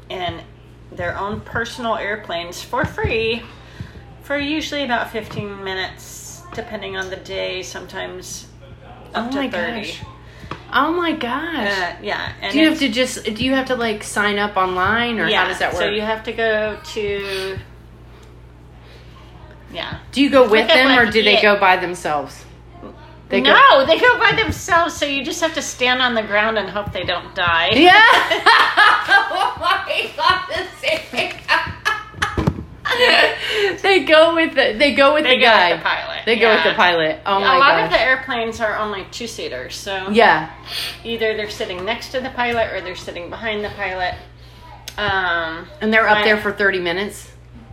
in 0.09 0.41
their 0.91 1.19
own 1.19 1.41
personal 1.43 1.97
airplanes 1.97 2.63
for 2.63 2.85
free 2.87 3.43
for 4.23 4.39
usually 4.39 4.85
about 4.85 5.11
15 5.11 5.63
minutes 5.63 6.43
depending 6.55 6.97
on 6.97 7.11
the 7.11 7.17
day 7.17 7.63
sometimes 7.63 8.47
up 9.13 9.27
Oh 9.27 9.31
to 9.31 9.37
my 9.37 9.51
30 9.51 9.81
gosh. 9.81 10.01
oh 10.73 10.93
my 10.93 11.13
gosh. 11.13 11.69
uh, 11.69 11.97
yeah 12.03 12.33
and 12.41 12.53
do 12.53 12.61
you 12.61 12.69
have 12.71 12.79
to 12.79 12.89
just 12.89 13.25
do 13.25 13.45
you 13.45 13.53
have 13.53 13.67
to 13.67 13.77
like 13.77 14.03
sign 14.05 14.39
up 14.39 14.57
online 14.57 15.19
or 15.19 15.29
yeah 15.29 15.43
how 15.43 15.49
does 15.49 15.59
that 15.59 15.73
work? 15.73 15.83
so 15.83 15.89
you 15.89 16.01
have 16.03 16.23
to 16.25 16.33
go 16.33 16.79
to 16.95 17.59
yeah 19.73 19.99
do 20.13 20.23
you 20.23 20.31
go 20.31 20.49
with 20.49 20.65
it 20.65 20.69
them 20.75 20.97
or 20.99 21.05
like 21.05 21.13
do 21.13 21.23
they 21.23 21.43
go 21.43 21.59
by 21.59 21.77
themselves? 21.77 22.45
They 23.35 23.41
no, 23.41 23.53
go, 23.53 23.87
they 23.87 23.99
go 23.99 24.19
by 24.19 24.33
themselves, 24.33 24.97
so 24.97 25.07
you 25.07 25.25
just 25.25 25.41
have 25.41 25.55
to 25.55 25.63
stand 25.63 26.01
on 26.01 26.15
the 26.15 26.23
ground 26.23 26.57
and 26.57 26.69
hope 26.69 26.93
they 26.93 27.05
don't 27.05 27.35
die. 27.35 27.71
Yeah. 27.71 27.93
oh 28.01 29.57
my 29.61 30.11
god, 30.17 30.35
They 33.85 34.05
go 34.05 34.35
with 34.35 34.55
the 34.55 34.75
they 34.79 34.95
go 34.95 35.15
with 35.15 35.25
they 35.25 35.37
the 35.37 35.43
go 35.43 35.47
guy. 35.47 35.71
With 35.73 35.81
the 35.81 35.85
pilot. 35.85 36.23
They 36.27 36.35
yeah. 36.35 36.41
go 36.41 36.55
with 36.55 36.65
the 36.65 36.77
pilot. 36.77 37.21
Oh 37.27 37.39
my 37.39 37.47
god. 37.47 37.57
A 37.57 37.59
lot 37.59 37.69
gosh. 37.69 37.85
of 37.85 37.91
the 37.91 38.01
airplanes 38.01 38.61
are 38.61 38.77
only 38.77 39.07
two 39.11 39.27
seaters, 39.27 39.77
so 39.77 40.11
Yeah. 40.11 40.51
Either 41.05 41.37
they're 41.37 41.51
sitting 41.51 41.85
next 41.85 42.11
to 42.11 42.21
the 42.21 42.31
pilot 42.31 42.73
or 42.73 42.81
they're 42.81 42.97
sitting 42.97 43.31
behind 43.31 43.65
the 43.65 43.71
pilot. 43.71 44.15
Um, 44.97 45.69
and 45.81 45.93
they're 45.93 46.09
up 46.09 46.25
there 46.25 46.37
for 46.37 46.53
30 46.53 46.81
minutes. 46.81 47.31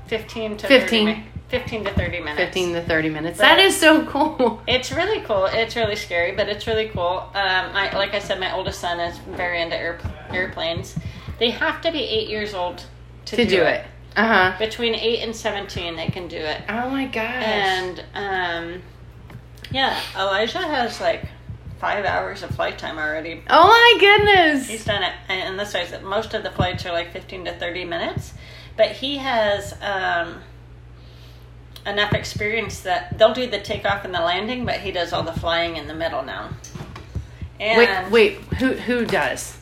15 0.07 0.57
to 0.57 0.67
15. 0.67 1.07
30. 1.07 1.23
15 1.51 1.83
to 1.83 1.93
30 1.93 2.19
minutes. 2.21 2.37
15 2.37 2.73
to 2.73 2.81
30 2.81 3.09
minutes. 3.09 3.37
But 3.37 3.43
that 3.43 3.59
is 3.59 3.77
so 3.77 4.05
cool. 4.05 4.61
It's 4.67 4.91
really 4.91 5.19
cool. 5.21 5.45
It's 5.45 5.75
really 5.75 5.97
scary, 5.97 6.31
but 6.31 6.47
it's 6.47 6.65
really 6.65 6.87
cool. 6.87 7.29
Um, 7.33 7.75
I, 7.75 7.91
like 7.95 8.13
I 8.13 8.19
said, 8.19 8.39
my 8.39 8.55
oldest 8.55 8.79
son 8.79 9.01
is 9.01 9.17
very 9.17 9.61
into 9.61 9.75
airplanes. 10.31 10.95
They 11.39 11.49
have 11.51 11.81
to 11.81 11.91
be 11.91 11.99
eight 11.99 12.29
years 12.29 12.53
old 12.53 12.85
to, 13.25 13.35
to 13.35 13.43
do, 13.43 13.57
do, 13.57 13.61
it. 13.63 13.81
it. 13.81 13.85
Uh 14.15 14.27
huh. 14.27 14.59
Between 14.59 14.95
eight 14.95 15.23
and 15.23 15.35
17, 15.35 15.97
they 15.97 16.07
can 16.07 16.29
do 16.29 16.37
it. 16.37 16.61
Oh 16.69 16.89
my 16.89 17.05
gosh. 17.05 17.43
And 17.43 18.03
um, 18.15 18.81
yeah, 19.71 19.99
Elijah 20.15 20.59
has 20.59 21.01
like 21.01 21.25
five 21.79 22.05
hours 22.05 22.43
of 22.43 22.55
flight 22.55 22.77
time 22.77 22.97
already. 22.97 23.43
Oh 23.49 23.67
my 23.67 23.97
goodness. 23.99 24.69
He's 24.69 24.85
done 24.85 25.03
it. 25.03 25.13
And, 25.27 25.49
and 25.49 25.59
this 25.59 25.73
way, 25.73 25.85
most 26.01 26.33
of 26.33 26.43
the 26.43 26.51
flights 26.51 26.85
are 26.85 26.93
like 26.93 27.11
15 27.11 27.45
to 27.45 27.53
30 27.59 27.83
minutes. 27.85 28.33
But 28.77 28.91
he 28.91 29.17
has. 29.17 29.75
Um, 29.81 30.41
enough 31.85 32.13
experience 32.13 32.81
that 32.81 33.17
they'll 33.17 33.33
do 33.33 33.47
the 33.47 33.59
takeoff 33.59 34.05
and 34.05 34.13
the 34.13 34.21
landing, 34.21 34.65
but 34.65 34.79
he 34.79 34.91
does 34.91 35.13
all 35.13 35.23
the 35.23 35.33
flying 35.33 35.77
in 35.77 35.87
the 35.87 35.95
middle 35.95 36.23
now. 36.23 36.49
And 37.59 38.11
wait, 38.11 38.11
wait, 38.11 38.55
who 38.55 38.73
who 38.73 39.05
does? 39.05 39.57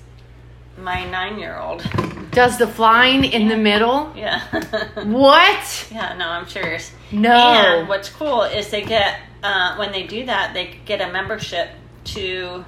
my 0.81 1.05
nine 1.09 1.39
year 1.39 1.57
old. 1.57 1.83
Does 2.31 2.57
the 2.57 2.67
flying 2.67 3.25
in 3.25 3.47
the 3.47 3.57
middle? 3.57 4.11
Yeah. 4.15 4.41
What? 5.03 5.87
yeah, 5.91 6.15
no, 6.17 6.27
I'm 6.27 6.47
serious. 6.47 6.91
No. 7.11 7.31
And 7.31 7.89
what's 7.89 8.09
cool 8.09 8.43
is 8.43 8.69
they 8.69 8.83
get, 8.83 9.19
uh, 9.43 9.75
when 9.77 9.91
they 9.91 10.05
do 10.05 10.25
that, 10.25 10.53
they 10.53 10.77
get 10.85 11.01
a 11.01 11.11
membership 11.11 11.69
to 12.05 12.65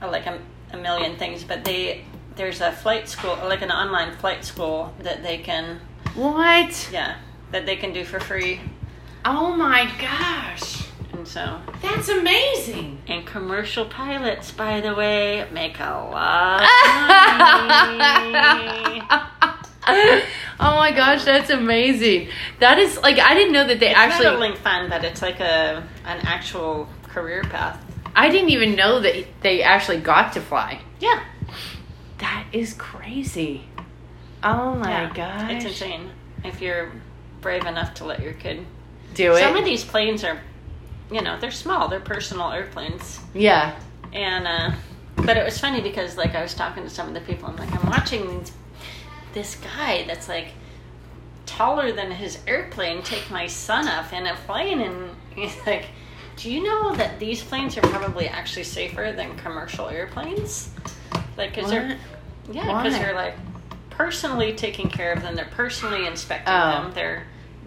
uh, 0.00 0.10
like 0.10 0.26
a, 0.26 0.38
a 0.72 0.76
million 0.76 1.16
things, 1.16 1.44
but 1.44 1.64
they, 1.64 2.04
there's 2.36 2.60
a 2.60 2.72
flight 2.72 3.08
school, 3.08 3.36
like 3.44 3.62
an 3.62 3.70
online 3.70 4.16
flight 4.16 4.44
school 4.44 4.92
that 5.00 5.22
they 5.22 5.38
can 5.38 5.80
What? 6.14 6.88
Yeah, 6.92 7.16
that 7.50 7.66
they 7.66 7.76
can 7.76 7.92
do 7.92 8.04
for 8.04 8.20
free. 8.20 8.60
Oh 9.24 9.54
my 9.56 9.90
gosh. 10.00 10.88
And 11.12 11.26
so, 11.28 11.60
That's 11.80 12.08
amazing. 12.08 12.98
and 13.06 13.24
commercial 13.26 13.84
pilots, 13.84 14.50
by 14.50 14.80
the 14.80 14.94
way, 14.94 15.46
make 15.52 15.78
a 15.78 16.08
lot 16.10 16.62
of 16.62 16.68
money. 17.98 19.02
oh 20.60 20.76
my 20.76 20.90
gosh, 20.92 21.24
that's 21.24 21.50
amazing. 21.50 22.28
That 22.60 22.78
is 22.78 22.98
like 23.02 23.18
I 23.18 23.34
didn't 23.34 23.52
know 23.52 23.66
that 23.66 23.78
they 23.78 23.90
It's 23.90 23.98
actually 23.98 24.24
not 24.26 24.34
only 24.34 24.56
fun, 24.56 24.88
but 24.88 25.04
it's 25.04 25.22
like 25.22 25.40
a 25.40 25.86
an 26.04 26.20
actual 26.26 26.88
career 27.08 27.42
path. 27.42 27.78
I 28.16 28.28
didn't 28.28 28.50
even 28.50 28.74
know 28.74 29.00
that 29.00 29.26
they 29.42 29.62
actually 29.62 29.98
got 30.00 30.32
to 30.34 30.40
fly. 30.40 30.80
Yeah, 31.00 31.22
That 32.18 32.46
is 32.52 32.74
crazy. 32.74 33.64
Oh 34.42 34.74
my 34.74 34.90
yeah, 34.90 35.12
gosh. 35.14 35.52
it's 35.52 35.64
insane. 35.64 36.10
If 36.44 36.60
you're 36.60 36.90
brave 37.40 37.64
enough 37.66 37.94
to 37.94 38.04
let 38.04 38.20
your 38.20 38.32
kid, 38.34 38.66
Do 39.14 39.32
it. 39.32 39.40
some 39.40 39.56
of 39.56 39.64
these 39.64 39.84
planes 39.84 40.24
are, 40.24 40.40
you 41.10 41.20
know, 41.22 41.38
they're 41.38 41.50
small. 41.50 41.88
They're 41.88 42.00
personal 42.00 42.50
airplanes. 42.52 43.20
yeah. 43.34 43.78
And 44.12 44.46
uh, 44.46 44.72
but 45.16 45.36
it 45.36 45.44
was 45.44 45.58
funny 45.58 45.80
because 45.80 46.16
like 46.16 46.34
I 46.34 46.42
was 46.42 46.54
talking 46.54 46.82
to 46.82 46.90
some 46.90 47.08
of 47.08 47.14
the 47.14 47.20
people. 47.20 47.48
I'm 47.48 47.56
like, 47.56 47.72
I'm 47.72 47.88
watching 47.90 48.44
this 49.32 49.56
guy 49.56 50.04
that's 50.06 50.28
like 50.28 50.48
taller 51.46 51.92
than 51.92 52.10
his 52.10 52.38
airplane 52.46 53.02
take 53.02 53.30
my 53.30 53.46
son 53.46 53.88
up 53.88 54.12
in 54.12 54.26
a 54.26 54.34
plane, 54.46 54.80
and 54.80 55.10
he's 55.34 55.56
like, 55.66 55.86
"Do 56.36 56.50
you 56.52 56.62
know 56.62 56.94
that 56.96 57.18
these 57.18 57.42
planes 57.42 57.76
are 57.78 57.82
probably 57.82 58.28
actually 58.28 58.64
safer 58.64 59.12
than 59.16 59.36
commercial 59.38 59.88
airplanes? 59.88 60.70
Like, 61.36 61.54
cause 61.54 61.70
they're 61.70 61.98
yeah, 62.50 62.82
because 62.82 62.98
they're 62.98 63.14
like 63.14 63.34
personally 63.90 64.52
taking 64.54 64.88
care 64.90 65.12
of 65.12 65.22
them. 65.22 65.34
They're 65.36 65.48
personally 65.52 66.06
inspecting 66.06 66.52
Oh. 66.52 66.82
them. 66.82 66.92
They're 66.94 67.22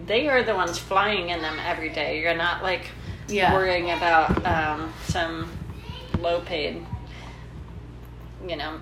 they 0.06 0.28
are 0.28 0.42
the 0.42 0.54
ones 0.54 0.78
flying 0.78 1.30
in 1.30 1.40
them 1.42 1.58
every 1.64 1.88
day. 1.90 2.20
You're 2.20 2.36
not 2.36 2.62
like 2.62 2.86
Yeah. 3.28 3.52
worrying 3.52 3.90
about 3.90 4.44
um, 4.46 4.92
some 5.04 5.50
low 6.18 6.40
paid, 6.40 6.84
you 8.46 8.56
know, 8.56 8.80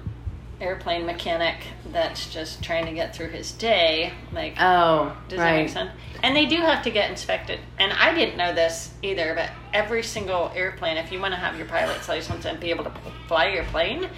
airplane 0.60 1.04
mechanic 1.04 1.56
that's 1.90 2.32
just 2.32 2.62
trying 2.62 2.86
to 2.86 2.92
get 2.92 3.14
through 3.14 3.28
his 3.28 3.52
day. 3.52 4.12
Like, 4.32 4.54
Oh, 4.60 5.16
does 5.28 5.38
that 5.38 5.56
make 5.56 5.68
sense? 5.68 5.90
And 6.22 6.34
they 6.36 6.46
do 6.46 6.56
have 6.56 6.82
to 6.84 6.90
get 6.90 7.10
inspected. 7.10 7.58
And 7.78 7.92
I 7.92 8.14
didn't 8.14 8.36
know 8.36 8.54
this 8.54 8.92
either, 9.02 9.34
but 9.34 9.50
every 9.72 10.02
single 10.02 10.52
airplane, 10.54 10.96
if 10.96 11.10
you 11.12 11.20
want 11.20 11.34
to 11.34 11.40
have 11.40 11.56
your 11.56 11.66
pilot's 11.66 12.08
license 12.08 12.44
and 12.44 12.58
be 12.60 12.70
able 12.70 12.84
to 12.84 12.92
fly 13.28 13.48
your 13.48 13.64
plane, 13.64 14.08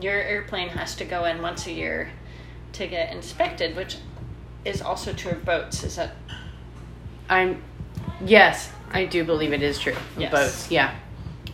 your 0.00 0.14
airplane 0.14 0.68
has 0.68 0.94
to 0.96 1.04
go 1.04 1.24
in 1.24 1.42
once 1.42 1.66
a 1.66 1.72
year 1.72 2.10
to 2.74 2.86
get 2.86 3.12
inspected, 3.12 3.76
which 3.76 3.96
is 4.64 4.80
also 4.80 5.12
true 5.12 5.32
of 5.32 5.44
boats. 5.44 5.82
Is 5.84 5.96
that 5.96 6.12
I'm 7.32 7.62
yes, 8.24 8.70
I 8.92 9.04
do 9.06 9.24
believe 9.24 9.52
it 9.52 9.62
is 9.62 9.78
true. 9.78 9.94
Yes. 10.18 10.30
Boats, 10.32 10.70
yeah. 10.70 10.94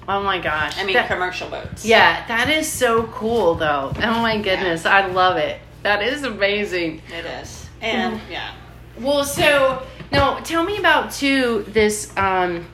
Oh 0.08 0.22
my 0.22 0.38
gosh. 0.38 0.78
I 0.78 0.84
mean, 0.84 0.94
That- 0.94 1.08
commercial 1.08 1.48
boats. 1.50 1.84
yeah, 1.84 2.26
that 2.28 2.48
is 2.48 2.70
so 2.70 3.04
cool 3.08 3.54
though. 3.54 3.92
Oh 3.96 4.20
my 4.22 4.38
goodness, 4.38 4.86
I 4.86 5.06
love 5.06 5.36
it. 5.36 5.60
That 5.82 6.02
is 6.02 6.24
amazing. 6.24 7.02
It 7.16 7.24
is. 7.24 7.68
And 7.80 8.14
Mm-hmm. 8.18 8.32
yeah. 8.32 8.54
Well, 8.98 9.22
so 9.24 9.86
now 10.10 10.40
tell 10.40 10.64
me 10.64 10.78
about 10.78 11.12
too 11.12 11.64
this. 11.68 12.10
Um, 12.16 12.66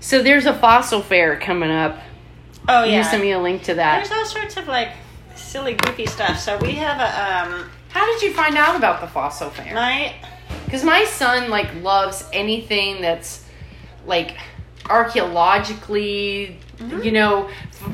so 0.00 0.22
there's 0.22 0.46
a 0.46 0.54
fossil 0.54 1.00
fair 1.00 1.38
coming 1.38 1.70
up. 1.70 1.98
Oh 2.68 2.82
yeah. 2.82 2.86
You 2.86 2.92
yeah. 2.96 3.02
sent 3.10 3.22
me 3.22 3.32
a 3.32 3.38
link 3.38 3.62
to 3.64 3.74
that. 3.74 3.96
There's 4.04 4.10
all 4.18 4.24
sorts 4.26 4.56
of 4.56 4.66
like 4.66 4.88
silly, 5.36 5.74
goofy 5.74 6.06
stuff. 6.06 6.38
So 6.40 6.56
we 6.58 6.72
have 6.72 6.98
a 6.98 7.52
um, 7.54 7.70
How 7.90 8.04
did 8.06 8.22
you 8.22 8.32
find 8.32 8.56
out 8.56 8.74
about 8.74 9.00
the 9.00 9.06
fossil 9.06 9.50
fair? 9.50 9.74
my 9.74 10.14
Because 10.64 10.84
my 10.84 11.04
son 11.04 11.50
like 11.50 11.68
loves 11.82 12.24
anything 12.32 13.00
that's 13.02 13.44
like 14.06 14.36
archaeologically, 14.88 16.58
Mm-hmm. 16.74 17.02
you 17.02 17.12
know, 17.12 17.48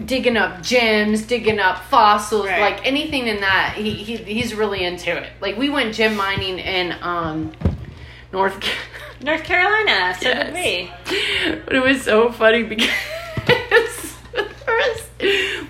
digging 0.07 0.39
up 0.39 0.63
gems, 0.63 1.21
digging 1.27 1.59
up 1.61 1.85
fossils, 1.91 2.47
Right. 2.47 2.61
like 2.63 2.87
anything 2.87 3.27
in 3.27 3.43
that. 3.43 3.75
He, 3.77 3.91
he 3.93 4.17
he's 4.17 4.55
really 4.55 4.85
into 4.85 5.15
it. 5.15 5.29
Like 5.43 5.59
we 5.59 5.69
went 5.69 5.95
gem 5.95 6.17
mining 6.17 6.59
in 6.59 6.97
um 7.03 7.53
North. 8.33 8.59
North 9.23 9.45
Carolina. 9.45 10.17
So 10.19 10.31
Yes. 10.31 10.47
did 10.47 10.55
we. 10.55 11.61
but 11.67 11.77
it 11.77 11.83
was 11.83 12.01
so 12.03 12.33
funny 12.33 12.63
because 12.63 12.89
first 14.65 15.11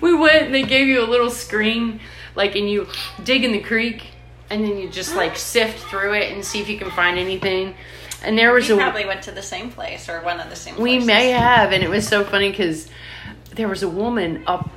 we 0.01 0.15
went 0.15 0.43
and 0.45 0.53
they 0.55 0.63
gave 0.63 0.87
you 0.87 1.03
a 1.03 1.07
little 1.07 1.29
screen 1.29 1.99
like 2.33 2.55
and 2.55 2.69
you 2.69 2.87
dig 3.25 3.43
in 3.43 3.51
the 3.51 3.59
creek, 3.59 4.10
and 4.51 4.63
then 4.63 4.77
you 4.77 4.89
just 4.89 5.15
like 5.15 5.35
sift 5.37 5.79
through 5.89 6.13
it 6.13 6.31
and 6.31 6.43
see 6.45 6.59
if 6.61 6.69
you 6.69 6.77
can 6.77 6.91
find 6.91 7.17
anything. 7.17 7.75
And 8.23 8.37
there 8.37 8.53
was 8.53 8.67
We 8.69 8.75
a 8.75 8.77
probably 8.77 9.05
went 9.05 9.23
to 9.23 9.31
the 9.31 9.41
same 9.41 9.71
place 9.71 10.07
or 10.07 10.21
one 10.21 10.39
of 10.39 10.49
the 10.49 10.55
same 10.55 10.75
we 10.75 10.91
places. 10.91 11.07
may 11.07 11.29
have, 11.31 11.71
and 11.71 11.83
it 11.83 11.89
was 11.89 12.07
so 12.07 12.23
funny 12.23 12.51
because 12.51 12.87
there 13.55 13.67
was 13.67 13.81
a 13.81 13.89
woman 13.89 14.43
up, 14.45 14.69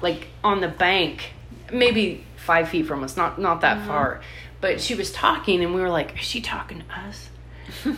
like 0.00 0.28
on 0.44 0.60
the 0.60 0.68
bank, 0.68 1.32
maybe 1.72 2.24
five 2.36 2.68
feet 2.68 2.86
from 2.86 3.02
us, 3.02 3.16
not 3.16 3.40
not 3.40 3.62
that 3.62 3.84
far, 3.86 4.20
but 4.60 4.80
she 4.80 4.94
was 4.94 5.12
talking, 5.12 5.64
and 5.64 5.74
we 5.74 5.80
were 5.80 5.90
like, 5.90 6.14
"Is 6.20 6.24
she 6.24 6.40
talking 6.40 6.82
to 6.82 6.98
us?" 7.08 7.28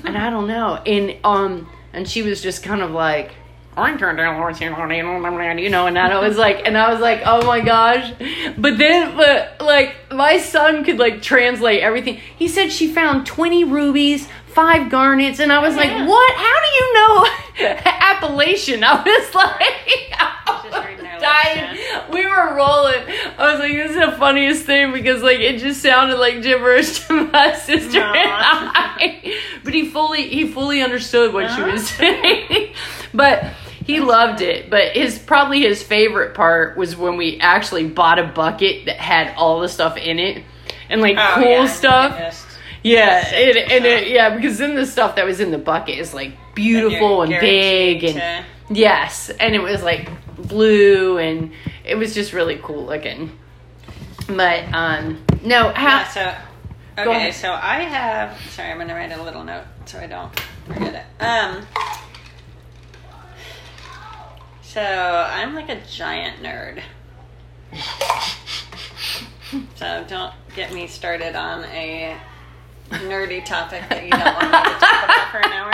and 0.05 0.16
I 0.16 0.30
don't 0.30 0.47
know, 0.49 0.76
and 0.87 1.16
um, 1.24 1.68
and 1.93 2.09
she 2.09 2.22
was 2.22 2.41
just 2.41 2.62
kind 2.62 2.80
of 2.80 2.91
like. 2.93 3.32
I'm 3.76 3.98
turned 3.98 4.18
down, 4.18 5.58
you 5.58 5.70
know, 5.70 5.86
and 5.86 5.98
I 5.98 6.20
was 6.20 6.36
like, 6.36 6.66
and 6.66 6.76
I 6.78 6.92
was 6.92 7.00
like, 7.00 7.22
oh 7.24 7.44
my 7.46 7.60
gosh. 7.60 8.12
But 8.56 8.78
then, 8.78 9.16
but 9.16 9.56
like, 9.60 10.12
my 10.12 10.38
son 10.38 10.84
could 10.84 10.98
like 10.98 11.22
translate 11.22 11.80
everything. 11.80 12.20
He 12.36 12.48
said 12.48 12.70
she 12.72 12.88
found 12.92 13.26
20 13.26 13.64
rubies, 13.64 14.28
five 14.46 14.90
garnets, 14.90 15.40
and 15.40 15.52
I 15.52 15.58
was 15.60 15.74
like, 15.76 15.88
Yeah. 15.90 16.06
what? 16.06 16.34
How 16.36 16.56
do 16.60 16.70
you 16.76 16.94
know 16.94 17.26
Appalachian? 17.84 18.84
I 18.84 19.02
was 19.02 19.34
like, 19.34 20.12
I 20.20 20.60
was 20.64 21.20
dying. 21.20 22.12
We 22.12 22.26
were 22.26 22.54
rolling. 22.54 23.02
I 23.38 23.50
was 23.50 23.58
like, 23.60 23.72
this 23.72 23.90
is 23.90 23.96
the 23.96 24.12
funniest 24.18 24.64
thing 24.66 24.92
because 24.92 25.22
like 25.22 25.40
it 25.40 25.58
just 25.58 25.82
sounded 25.82 26.18
like 26.18 26.42
gibberish 26.42 27.06
to 27.06 27.26
my 27.28 27.54
sister 27.54 28.00
and 28.00 28.16
I. 28.16 29.40
But 29.64 29.74
he 29.74 29.88
fully 29.88 30.28
he 30.28 30.46
fully 30.46 30.82
understood 30.82 31.32
what 31.32 31.50
she 31.56 31.62
was 31.62 31.88
saying. 31.88 32.74
But 33.12 33.44
he 33.85 34.01
loved 34.01 34.41
it. 34.41 34.70
But 34.70 34.93
his 34.97 35.18
probably 35.18 35.61
his 35.62 35.82
favorite 35.82 36.35
part 36.35 36.76
was 36.76 36.97
when 36.97 37.16
we 37.16 37.39
actually 37.41 37.87
bought 37.87 38.18
a 38.18 38.24
bucket 38.24 38.87
that 38.87 38.97
had 38.97 39.35
all 39.37 39.61
the 39.61 39.68
stuff 39.68 39.97
in 39.97 40.18
it 40.18 40.43
and 40.89 41.01
like 41.01 41.16
Oh, 41.18 41.32
cool 41.37 41.45
yeah, 41.51 41.66
stuff. 41.66 42.51
Yeah, 42.82 43.35
it, 43.35 43.72
and 43.72 43.87
it, 43.87 44.09
yeah, 44.11 44.35
because 44.35 44.59
then 44.59 44.74
the 44.74 44.87
stuff 44.87 45.16
that 45.16 45.24
was 45.24 45.41
in 45.41 45.51
the 45.51 45.59
bucket 45.59 45.99
is 45.99 46.12
like 46.12 46.32
beautiful 46.55 47.22
and, 47.22 47.32
you're 47.32 47.41
big 47.41 48.05
and 48.05 48.14
to- 48.68 48.74
yes, 48.74 49.30
and 49.30 49.55
it 49.55 49.62
was 49.62 49.82
like 49.82 50.11
blue 50.37 51.18
and 51.18 51.53
it 51.85 51.95
was 51.97 52.14
just 52.14 52.32
really 52.32 52.59
cool 52.62 52.85
looking. 52.85 53.39
But 54.26 54.64
um, 54.74 55.24
no, 55.43 55.70
how? 55.70 55.99
Yeah, 55.99 56.09
so 56.09 56.35
okay, 57.11 57.30
so 57.32 57.53
I 57.53 57.82
have 57.82 58.39
sorry, 58.51 58.70
I'm 58.70 58.78
gonna 58.78 58.95
write 58.95 59.12
a 59.12 59.22
little 59.22 59.45
note 59.45 59.64
so 59.87 59.99
I 59.99 60.07
don't 60.07 60.39
forget 60.66 60.95
it. 60.95 61.22
Um 61.22 61.66
so 64.74 64.82
I'm 64.82 65.54
like 65.54 65.68
a 65.68 65.80
giant 65.86 66.42
nerd. 66.42 66.82
So 69.76 70.04
don't 70.08 70.34
get 70.56 70.72
me 70.72 70.88
started 70.88 71.36
on 71.36 71.64
a 71.66 72.16
nerdy 72.90 73.44
topic 73.44 73.88
that 73.88 74.04
you 74.04 74.10
don't 74.10 74.34
want 74.34 74.50
me 74.50 74.58
to 74.58 74.80
talk 74.80 75.04
about 75.04 75.30
for 75.30 75.38
an 75.38 75.52
hour. 75.52 75.70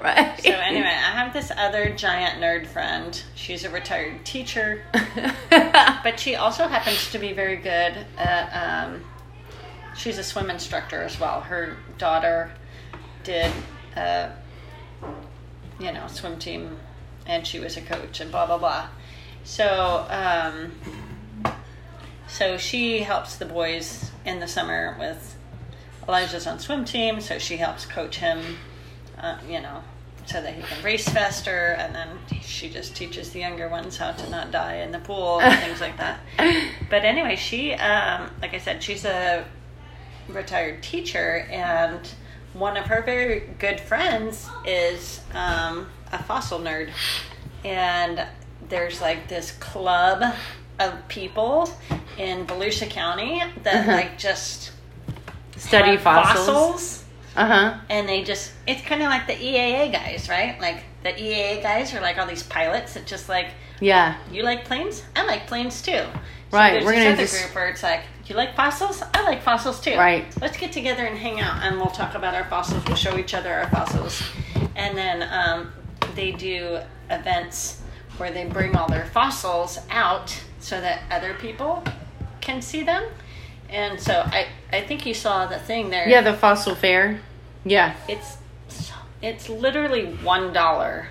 right. 0.02 0.40
So 0.42 0.50
anyway, 0.50 0.86
I 0.86 1.12
have 1.12 1.34
this 1.34 1.52
other 1.54 1.90
giant 1.90 2.40
nerd 2.40 2.66
friend. 2.66 3.22
She's 3.34 3.64
a 3.64 3.70
retired 3.70 4.24
teacher, 4.24 4.82
but 5.50 6.18
she 6.18 6.34
also 6.34 6.66
happens 6.66 7.12
to 7.12 7.18
be 7.18 7.34
very 7.34 7.56
good 7.56 8.06
at 8.16 8.86
um, 8.86 9.04
she's 9.94 10.18
a 10.18 10.24
swim 10.24 10.50
instructor 10.50 11.02
as 11.02 11.18
well 11.20 11.40
her 11.40 11.76
daughter 11.98 12.50
did 13.22 13.50
uh, 13.96 14.28
you 15.78 15.92
know 15.92 16.06
swim 16.08 16.38
team 16.38 16.76
and 17.26 17.46
she 17.46 17.58
was 17.58 17.76
a 17.76 17.80
coach 17.80 18.20
and 18.20 18.30
blah 18.30 18.46
blah 18.46 18.58
blah. 18.58 18.88
So 19.44 20.06
um, 20.08 20.72
so 22.26 22.56
she 22.56 23.00
helps 23.00 23.36
the 23.36 23.46
boys 23.46 24.10
in 24.24 24.40
the 24.40 24.48
summer 24.48 24.96
with 24.98 25.36
elijah's 26.08 26.46
on 26.46 26.58
swim 26.58 26.84
team 26.84 27.20
so 27.20 27.38
she 27.38 27.56
helps 27.56 27.86
coach 27.86 28.16
him 28.16 28.58
uh, 29.18 29.38
you 29.48 29.60
know 29.60 29.82
so 30.26 30.40
that 30.40 30.54
he 30.54 30.62
can 30.62 30.82
race 30.82 31.08
faster 31.08 31.76
and 31.78 31.94
then 31.94 32.08
she 32.40 32.68
just 32.70 32.96
teaches 32.96 33.30
the 33.30 33.38
younger 33.38 33.68
ones 33.68 33.96
how 33.98 34.10
to 34.12 34.28
not 34.30 34.50
die 34.50 34.76
in 34.76 34.90
the 34.90 34.98
pool 35.00 35.40
and 35.40 35.60
things 35.64 35.80
like 35.80 35.96
that. 35.98 36.18
But 36.88 37.04
anyway 37.04 37.36
she 37.36 37.74
um, 37.74 38.30
like 38.40 38.54
i 38.54 38.58
said 38.58 38.82
she's 38.82 39.04
a 39.04 39.44
retired 40.28 40.82
teacher 40.82 41.46
and 41.50 42.08
one 42.54 42.76
of 42.76 42.86
her 42.86 43.02
very 43.02 43.40
good 43.58 43.80
friends 43.80 44.48
is 44.64 45.20
um, 45.34 45.88
a 46.14 46.22
fossil 46.22 46.58
nerd 46.60 46.90
and 47.64 48.26
there's 48.68 49.00
like 49.00 49.28
this 49.28 49.52
club 49.52 50.34
of 50.78 51.08
people 51.08 51.68
in 52.18 52.46
volusia 52.46 52.88
county 52.88 53.42
that 53.62 53.74
Uh-huh. 53.88 53.92
like 53.92 54.18
just 54.18 54.72
Study 55.56 55.96
fossils. 55.96 57.04
Uh 57.36 57.46
huh. 57.46 57.78
and 57.90 58.08
they 58.08 58.22
just 58.22 58.52
it's 58.66 58.82
kind 58.82 59.02
of 59.02 59.08
like 59.08 59.26
the 59.26 59.32
EAA 59.34 59.90
guys, 59.92 60.28
right? 60.28 60.60
Like 60.60 60.84
the 61.02 61.10
EAA 61.10 61.62
guys 61.62 61.92
are 61.94 62.00
like 62.00 62.16
all 62.18 62.26
these 62.26 62.42
pilots 62.44 62.94
that 62.94 63.06
just 63.06 63.28
like 63.28 63.48
Yeah. 63.80 64.16
you 64.30 64.42
like 64.42 64.64
planes, 64.64 65.02
I 65.16 65.24
like 65.26 65.46
planes 65.46 65.82
too. 65.82 65.92
So 65.92 66.10
Right, 66.52 66.72
There's 66.74 66.84
we're 66.84 66.92
this 66.92 66.98
gonna 67.00 67.12
other 67.14 67.22
just- 67.22 67.42
group 67.42 67.54
where 67.56 67.68
it's 67.68 67.82
like 67.82 68.02
you 68.26 68.36
like 68.36 68.54
fossils, 68.56 69.02
I 69.12 69.22
like 69.22 69.42
fossils 69.42 69.80
too. 69.80 69.96
Right. 69.96 70.24
Let's 70.40 70.56
get 70.56 70.70
together 70.72 71.04
and 71.04 71.18
hang 71.18 71.40
out, 71.40 71.62
and 71.62 71.76
we'll 71.76 71.88
talk 71.90 72.14
about 72.14 72.34
our 72.34 72.44
fossils. 72.44 72.82
We'll 72.86 72.96
show 72.96 73.18
each 73.18 73.34
other 73.34 73.52
our 73.52 73.68
fossils, 73.68 74.22
and 74.76 74.96
then 74.96 75.22
um, 75.30 75.72
they 76.14 76.32
do 76.32 76.78
events 77.10 77.80
where 78.16 78.30
they 78.30 78.44
bring 78.44 78.76
all 78.76 78.88
their 78.88 79.06
fossils 79.06 79.78
out 79.90 80.40
so 80.60 80.80
that 80.80 81.02
other 81.10 81.34
people 81.34 81.82
can 82.40 82.62
see 82.62 82.82
them. 82.82 83.04
And 83.68 84.00
so 84.00 84.20
I, 84.24 84.46
I 84.72 84.82
think 84.82 85.04
you 85.04 85.14
saw 85.14 85.46
the 85.46 85.58
thing 85.58 85.90
there. 85.90 86.08
Yeah, 86.08 86.20
the 86.20 86.34
fossil 86.34 86.74
fair. 86.74 87.20
Yeah. 87.64 87.94
It's 88.08 88.38
it's 89.22 89.48
literally 89.48 90.04
one 90.22 90.52
dollar 90.52 91.08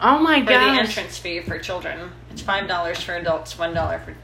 Oh 0.00 0.18
my 0.18 0.40
god! 0.40 0.46
for 0.46 0.52
the 0.52 0.80
entrance 0.80 1.18
fee 1.18 1.40
for 1.40 1.58
children. 1.58 2.10
It's 2.30 2.42
five 2.42 2.68
dollars 2.68 3.00
for 3.00 3.14
adults, 3.14 3.58
one 3.58 3.74
dollar 3.74 3.98
for 3.98 4.14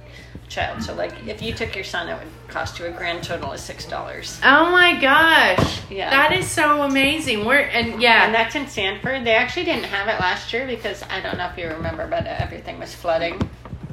child. 0.52 0.82
So 0.82 0.94
like 0.94 1.12
if 1.26 1.40
you 1.42 1.52
took 1.52 1.74
your 1.74 1.84
son, 1.84 2.08
it 2.08 2.14
would 2.18 2.28
cost 2.48 2.78
you 2.78 2.86
a 2.86 2.90
grand 2.90 3.24
total 3.24 3.52
of 3.52 3.60
six 3.60 3.84
dollars. 3.86 4.38
Oh 4.44 4.70
my 4.70 5.00
gosh. 5.00 5.80
Yeah. 5.90 6.10
That 6.10 6.32
is 6.32 6.48
so 6.48 6.82
amazing. 6.82 7.44
We're 7.44 7.60
and 7.60 8.00
yeah. 8.00 8.24
And 8.26 8.34
that's 8.34 8.54
in 8.54 8.66
Sanford. 8.68 9.24
They 9.24 9.34
actually 9.34 9.64
didn't 9.64 9.84
have 9.84 10.08
it 10.08 10.20
last 10.20 10.52
year 10.52 10.66
because 10.66 11.02
I 11.04 11.20
don't 11.20 11.38
know 11.38 11.46
if 11.46 11.56
you 11.58 11.68
remember, 11.68 12.06
but 12.06 12.26
everything 12.26 12.78
was 12.78 12.94
flooding 12.94 13.40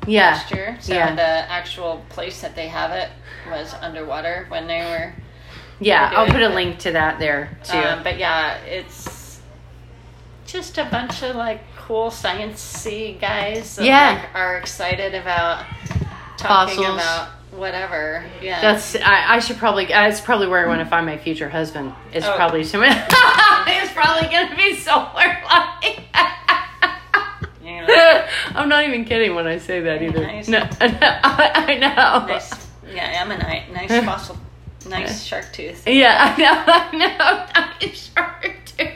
yeah. 0.06 0.32
last 0.32 0.54
year. 0.54 0.78
So 0.82 0.94
Yeah. 0.94 1.16
the 1.16 1.22
actual 1.52 2.04
place 2.10 2.42
that 2.42 2.56
they 2.56 2.68
have 2.68 2.92
it 2.92 3.10
was 3.50 3.74
underwater 3.82 4.46
when 4.50 4.68
they 4.68 4.82
were. 4.82 5.14
Yeah, 5.82 6.12
I'll 6.14 6.26
put 6.28 6.42
a 6.42 6.52
it. 6.52 6.56
link 6.56 6.80
to 6.80 6.92
that 6.92 7.20
there 7.20 7.58
too. 7.64 7.78
Um, 7.78 8.04
but 8.04 8.18
yeah, 8.18 8.58
it's 8.66 9.40
just 10.46 10.78
a 10.78 10.84
bunch 10.86 11.24
of 11.24 11.36
like 11.38 11.62
cool 11.78 12.10
sciencey 12.10 13.20
guys 13.20 13.78
that 13.78 13.86
Yeah. 13.86 14.20
like, 14.22 14.36
are 14.36 14.58
excited 14.58 15.16
about 15.16 15.66
talking 16.40 16.76
Fossils. 16.78 16.96
about 17.02 17.28
whatever. 17.52 18.24
Yeah, 18.42 18.62
That's 18.62 18.96
I, 18.96 19.36
I 19.36 19.40
should 19.40 19.58
probably 19.58 19.86
that's 19.86 20.22
probably 20.22 20.48
where 20.48 20.64
I 20.64 20.68
want 20.68 20.80
to 20.82 20.86
find 20.86 21.06
my 21.06 21.18
future 21.18 21.50
husband. 21.50 21.94
It's 22.14 22.26
Oh. 22.26 22.36
probably 22.36 22.64
some 22.64 22.82
it's 22.86 23.92
probably 23.94 24.30
gonna 24.30 24.56
be 24.56 24.76
somewhere 24.76 25.42
like 25.50 26.00
You 27.64 27.82
know, 27.88 28.28
I'm 28.56 28.70
not 28.70 28.84
even 28.86 29.06
kidding 29.06 29.36
when 29.36 29.48
I 29.48 29.58
say 29.58 29.82
that 29.82 30.02
either. 30.02 30.22
Nice. 30.22 30.48
No, 30.48 30.60
I, 30.82 31.52
I 31.68 31.76
know. 31.78 32.26
nice, 32.28 32.52
yeah, 32.94 33.22
ammonite, 33.22 33.72
nice 33.74 34.06
fossil, 34.06 34.38
nice 34.88 35.24
shark 35.24 35.52
tooth. 35.54 35.88
Yeah, 35.88 36.36
I 36.38 36.42
know, 36.42 36.64
I 36.68 36.98
know. 36.98 37.46
I'm 37.56 37.94
sure 37.94 38.56
too. 38.66 38.88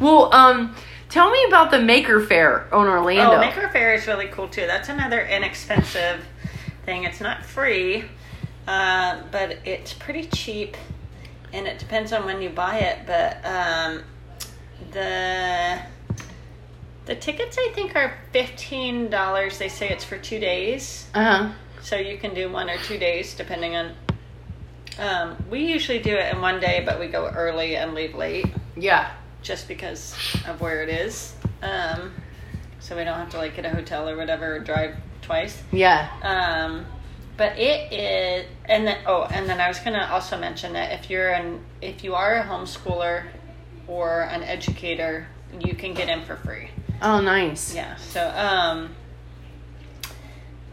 well, 0.00 0.32
um, 0.34 0.74
tell 1.08 1.30
me 1.30 1.44
about 1.48 1.70
the 1.70 1.80
Maker 1.80 2.20
Faire 2.20 2.66
on 2.72 2.86
Orlando. 2.86 3.36
Oh, 3.36 3.40
Maker 3.40 3.68
Faire 3.68 3.94
is 3.94 4.06
really 4.06 4.26
cool 4.28 4.48
too. 4.48 4.66
That's 4.66 4.88
another 4.88 5.20
inexpensive 5.26 6.24
thing. 6.84 7.04
It's 7.04 7.20
not 7.20 7.44
free, 7.44 8.04
uh, 8.66 9.22
but 9.30 9.58
it's 9.64 9.92
pretty 9.92 10.24
cheap, 10.26 10.76
and 11.52 11.66
it 11.66 11.78
depends 11.78 12.12
on 12.12 12.24
when 12.24 12.40
you 12.42 12.50
buy 12.50 12.78
it. 12.78 12.98
But 13.06 13.44
um, 13.44 14.02
the 14.92 15.78
the 17.06 17.14
tickets 17.16 17.56
I 17.58 17.70
think 17.74 17.96
are 17.96 18.14
fifteen 18.32 19.10
dollars. 19.10 19.58
They 19.58 19.68
say 19.68 19.88
it's 19.90 20.04
for 20.04 20.18
two 20.18 20.38
days, 20.38 21.06
Uh 21.14 21.24
huh. 21.24 21.52
so 21.82 21.96
you 21.96 22.18
can 22.18 22.34
do 22.34 22.50
one 22.50 22.68
or 22.70 22.76
two 22.78 22.98
days 22.98 23.34
depending 23.34 23.76
on. 23.76 23.92
Um, 24.98 25.36
we 25.48 25.60
usually 25.60 26.00
do 26.00 26.16
it 26.16 26.34
in 26.34 26.40
one 26.40 26.58
day, 26.58 26.82
but 26.84 26.98
we 26.98 27.06
go 27.06 27.28
early 27.28 27.76
and 27.76 27.94
leave 27.94 28.16
late 28.16 28.46
Yeah. 28.76 29.12
Just 29.42 29.68
because 29.68 30.14
of 30.46 30.60
where 30.60 30.82
it 30.82 30.88
is. 30.88 31.34
Um, 31.62 32.12
so 32.80 32.96
we 32.96 33.04
don't 33.04 33.18
have 33.18 33.30
to 33.30 33.38
like 33.38 33.56
get 33.56 33.64
a 33.64 33.70
hotel 33.70 34.08
or 34.08 34.16
whatever 34.16 34.56
or 34.56 34.58
drive 34.60 34.96
twice. 35.22 35.62
Yeah. 35.72 36.08
Um, 36.22 36.86
but 37.36 37.56
it 37.56 37.92
is, 37.92 38.46
and 38.64 38.86
then 38.86 38.98
oh, 39.06 39.22
and 39.30 39.48
then 39.48 39.60
I 39.60 39.68
was 39.68 39.78
gonna 39.78 40.08
also 40.10 40.38
mention 40.38 40.72
that 40.72 40.92
if 40.98 41.08
you're 41.08 41.30
an 41.30 41.64
if 41.80 42.02
you 42.02 42.14
are 42.14 42.36
a 42.36 42.42
homeschooler 42.42 43.24
or 43.86 44.22
an 44.22 44.42
educator, 44.42 45.26
you 45.64 45.74
can 45.74 45.94
get 45.94 46.08
in 46.08 46.24
for 46.24 46.36
free. 46.36 46.70
Oh, 47.00 47.20
nice. 47.20 47.74
Yeah. 47.74 47.94
So 47.96 48.28
um, 48.28 48.90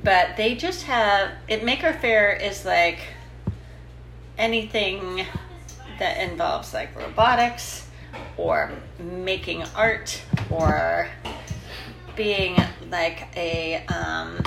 but 0.04 0.38
they 0.38 0.56
just 0.56 0.84
have 0.84 1.32
it. 1.48 1.64
Maker 1.64 1.94
Faire 1.94 2.32
is 2.34 2.66
like 2.66 3.00
anything 4.38 5.26
that 6.00 6.18
involves 6.30 6.74
like 6.74 6.96
robotics 6.96 7.85
or 8.38 8.72
making 9.00 9.64
art 9.76 10.22
or 10.50 11.10
being 12.16 12.56
like 12.90 13.28
a 13.36 13.84
um, 13.88 14.42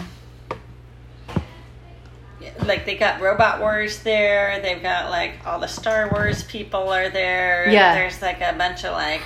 like 2.64 2.86
they 2.86 2.96
got 2.96 3.20
robot 3.20 3.60
wars 3.60 4.02
there 4.02 4.60
they've 4.62 4.82
got 4.82 5.10
like 5.10 5.32
all 5.46 5.58
the 5.58 5.66
star 5.66 6.08
wars 6.10 6.44
people 6.44 6.88
are 6.88 7.10
there 7.10 7.68
Yeah. 7.68 7.94
there's 7.94 8.22
like 8.22 8.40
a 8.40 8.52
bunch 8.56 8.84
of 8.84 8.92
like 8.92 9.22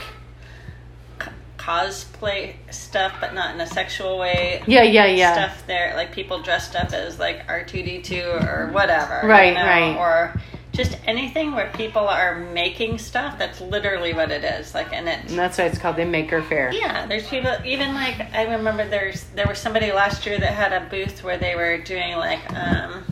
c- 1.20 1.30
cosplay 1.58 2.54
stuff 2.70 3.14
but 3.20 3.34
not 3.34 3.54
in 3.54 3.60
a 3.60 3.66
sexual 3.66 4.18
way 4.18 4.62
Yeah, 4.66 4.82
yeah, 4.82 5.06
yeah. 5.06 5.32
stuff 5.34 5.66
there 5.66 5.94
like 5.94 6.12
people 6.12 6.42
dressed 6.42 6.74
up 6.74 6.92
as 6.92 7.18
like 7.18 7.46
r2d2 7.46 8.48
or 8.48 8.70
whatever 8.72 9.20
you 9.22 9.28
Right, 9.28 9.54
know, 9.54 9.64
right. 9.64 9.96
or 9.96 10.34
just 10.72 10.96
anything 11.06 11.52
where 11.52 11.70
people 11.74 12.08
are 12.08 12.38
making 12.38 12.96
stuff 12.98 13.38
that's 13.38 13.60
literally 13.60 14.14
what 14.14 14.30
it 14.30 14.42
is 14.42 14.74
like 14.74 14.92
and 14.92 15.06
it 15.06 15.20
And 15.28 15.38
that's 15.38 15.58
why 15.58 15.64
it's 15.64 15.78
called 15.78 15.96
the 15.96 16.06
Maker 16.06 16.42
Faire. 16.42 16.72
yeah, 16.72 17.06
there's 17.06 17.28
people. 17.28 17.54
Even 17.64 17.94
like 17.94 18.20
I 18.34 18.44
remember, 18.54 18.88
there's 18.88 19.24
there 19.34 19.46
was 19.46 19.58
somebody 19.58 19.92
last 19.92 20.24
year 20.26 20.38
that 20.38 20.52
had 20.54 20.72
a 20.72 20.88
booth 20.88 21.22
where 21.22 21.36
they 21.36 21.54
were 21.54 21.78
doing 21.78 22.16
like 22.16 22.40
um, 22.54 23.04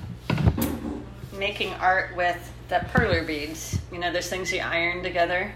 making 1.38 1.72
art 1.74 2.16
with 2.16 2.52
the 2.68 2.76
perler 2.94 3.26
beads. 3.26 3.78
You 3.92 3.98
know, 3.98 4.12
those 4.12 4.28
things 4.28 4.52
you 4.52 4.60
iron 4.60 5.02
together. 5.02 5.52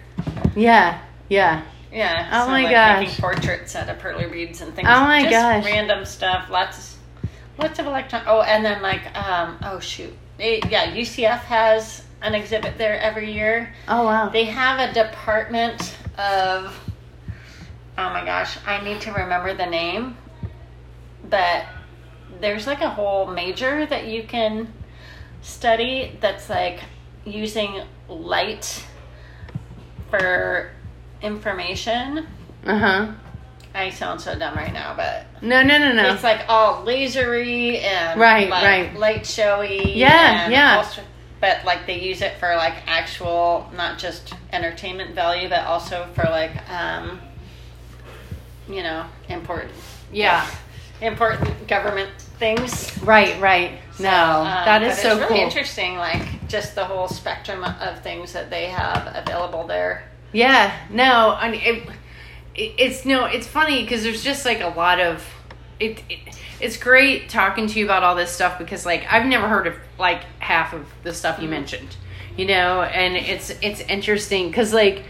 Yeah, 0.55 1.00
yeah. 1.28 1.62
Yeah. 1.90 2.28
Oh 2.32 2.44
so, 2.44 2.50
my 2.50 2.62
like, 2.64 2.72
gosh. 2.72 3.00
Making 3.00 3.20
portraits 3.20 3.76
out 3.76 3.88
of 3.88 3.98
perler 3.98 4.30
beads 4.30 4.61
and 4.61 4.74
things. 4.74 4.88
Oh 4.90 5.00
my 5.05 5.22
just 5.22 5.30
gosh. 5.30 5.64
Random 5.64 6.05
stuff. 6.05 6.50
Lots. 6.50 6.98
Lots 7.57 7.78
of 7.78 7.86
electron. 7.86 8.24
Oh, 8.26 8.42
and 8.42 8.62
then 8.64 8.82
like 8.82 9.16
um. 9.16 9.57
Oh 9.62 9.78
shoot. 9.80 10.12
They, 10.37 10.61
yeah, 10.68 10.95
UCF 10.95 11.41
has 11.41 12.03
an 12.22 12.35
exhibit 12.35 12.78
there 12.78 12.99
every 13.01 13.32
year. 13.32 13.72
Oh 13.87 14.05
wow. 14.05 14.28
They 14.28 14.45
have 14.47 14.91
a 14.91 14.93
department 14.93 15.97
of 16.18 16.78
oh 17.97 18.11
my 18.11 18.24
gosh, 18.24 18.59
I 18.66 18.82
need 18.82 19.01
to 19.03 19.12
remember 19.12 19.55
the 19.55 19.66
name. 19.66 20.16
But 21.28 21.64
there's 22.41 22.66
like 22.66 22.80
a 22.80 22.91
whole 22.91 23.26
major 23.26 23.87
that 23.87 24.07
you 24.07 24.24
can 24.24 24.72
study 25.43 26.16
that's 26.20 26.49
like 26.51 26.80
using 27.24 27.82
light 28.09 28.85
for 30.11 30.70
information. 31.22 32.26
Uh 32.66 32.78
huh. 32.78 33.12
I 33.75 33.91
sound 33.91 34.20
so 34.20 34.39
dumb 34.39 34.55
right 34.55 34.72
now, 34.72 34.95
but 34.97 35.27
No, 35.43 35.62
no, 35.62 35.79
no, 35.79 35.93
no. 35.93 36.14
it's 36.14 36.22
like 36.22 36.43
all 36.49 36.85
lasery 36.85 37.83
and 37.83 38.20
Right, 38.20 38.49
like, 38.49 38.64
right. 38.64 38.95
light 38.97 39.27
showy. 39.27 39.93
Yeah, 39.97 40.45
and 40.45 40.53
yeah. 40.53 40.77
also- 40.77 41.03
but 41.41 41.64
like 41.64 41.85
they 41.87 41.99
use 42.01 42.22
it 42.22 42.39
for 42.39 42.55
like 42.57 42.75
actual, 42.87 43.68
not 43.77 43.99
just 43.99 44.33
entertainment 44.53 45.14
value, 45.14 45.49
but 45.49 45.64
also 45.66 46.07
for 46.14 46.22
like, 46.25 46.53
um, 46.70 47.20
you 48.68 48.83
know, 48.83 49.05
important, 49.29 49.72
yeah. 50.12 50.47
important 51.03 51.66
government 51.68 52.11
things. 52.39 52.97
Right, 53.03 53.39
right. 53.41 53.72
No, 53.99 54.09
Um, 54.11 54.45
that 54.64 54.83
is 54.83 54.97
so 54.99 55.11
it's 55.11 55.20
really 55.20 55.35
cool. 55.35 55.39
interesting, 55.45 55.97
like 55.99 56.49
just 56.49 56.75
the 56.75 56.85
whole 56.85 57.09
spectrum 57.09 57.62
of 57.64 58.01
things 58.01 58.33
that 58.33 58.49
they 58.51 58.66
have 58.66 59.12
available 59.14 59.66
there. 59.66 60.05
Yeah, 60.33 60.72
no, 60.91 61.37
I 61.39 61.51
mean, 61.51 61.61
it, 61.62 61.89
it's 62.57 63.05
no, 63.05 63.24
it's 63.24 63.46
funny 63.46 63.82
because 63.82 64.02
there's 64.02 64.22
just 64.22 64.44
like 64.44 64.61
a 64.61 64.68
lot 64.68 65.00
of 65.00 65.24
it, 65.80 66.02
it. 66.09 66.18
It's 66.61 66.76
great 66.76 67.28
talking 67.28 67.66
to 67.66 67.78
you 67.78 67.84
about 67.84 68.02
all 68.02 68.14
this 68.14 68.30
stuff 68.30 68.59
because 68.59 68.86
like 68.86 69.05
I've 69.11 69.26
never 69.26 69.48
heard 69.48 69.66
of 69.66 69.74
like 69.98 70.22
half 70.38 70.72
of 70.72 70.86
the 71.02 71.12
stuff 71.12 71.38
you 71.38 71.44
mm-hmm. 71.44 71.50
mentioned, 71.50 71.96
you 72.36 72.46
know, 72.46 72.82
and 72.82 73.16
it's 73.16 73.50
it's 73.62 73.80
interesting 73.82 74.48
because 74.48 74.72
like 74.72 75.02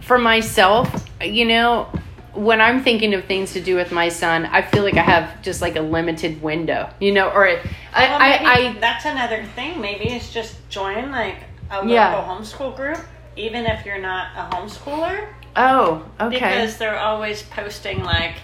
for 0.00 0.18
myself, 0.18 1.08
you 1.22 1.44
know, 1.44 1.88
when 2.34 2.60
I'm 2.60 2.82
thinking 2.82 3.14
of 3.14 3.24
things 3.24 3.52
to 3.52 3.60
do 3.60 3.76
with 3.76 3.92
my 3.92 4.08
son, 4.08 4.46
I 4.46 4.62
feel 4.62 4.82
like 4.82 4.96
I 4.96 5.02
have 5.02 5.42
just 5.42 5.62
like 5.62 5.76
a 5.76 5.80
limited 5.80 6.42
window, 6.42 6.90
you 7.00 7.12
know, 7.12 7.28
or 7.30 7.48
I 7.48 7.60
Well, 7.94 8.18
maybe 8.18 8.44
I, 8.44 8.68
I 8.70 8.78
that's 8.80 9.04
another 9.04 9.44
thing. 9.54 9.80
Maybe 9.80 10.08
it's 10.08 10.32
just 10.32 10.56
join 10.68 11.10
like 11.10 11.36
a 11.70 11.76
local 11.76 11.90
Yeah. 11.90 12.24
homeschool 12.28 12.76
group, 12.76 12.98
even 13.36 13.66
if 13.66 13.86
you're 13.86 14.00
not 14.00 14.28
a 14.36 14.56
homeschooler. 14.56 15.28
Oh 15.56 16.08
okay 16.20 16.38
because 16.38 16.78
they're 16.78 16.98
always 16.98 17.42
posting 17.42 18.02
like 18.02 18.36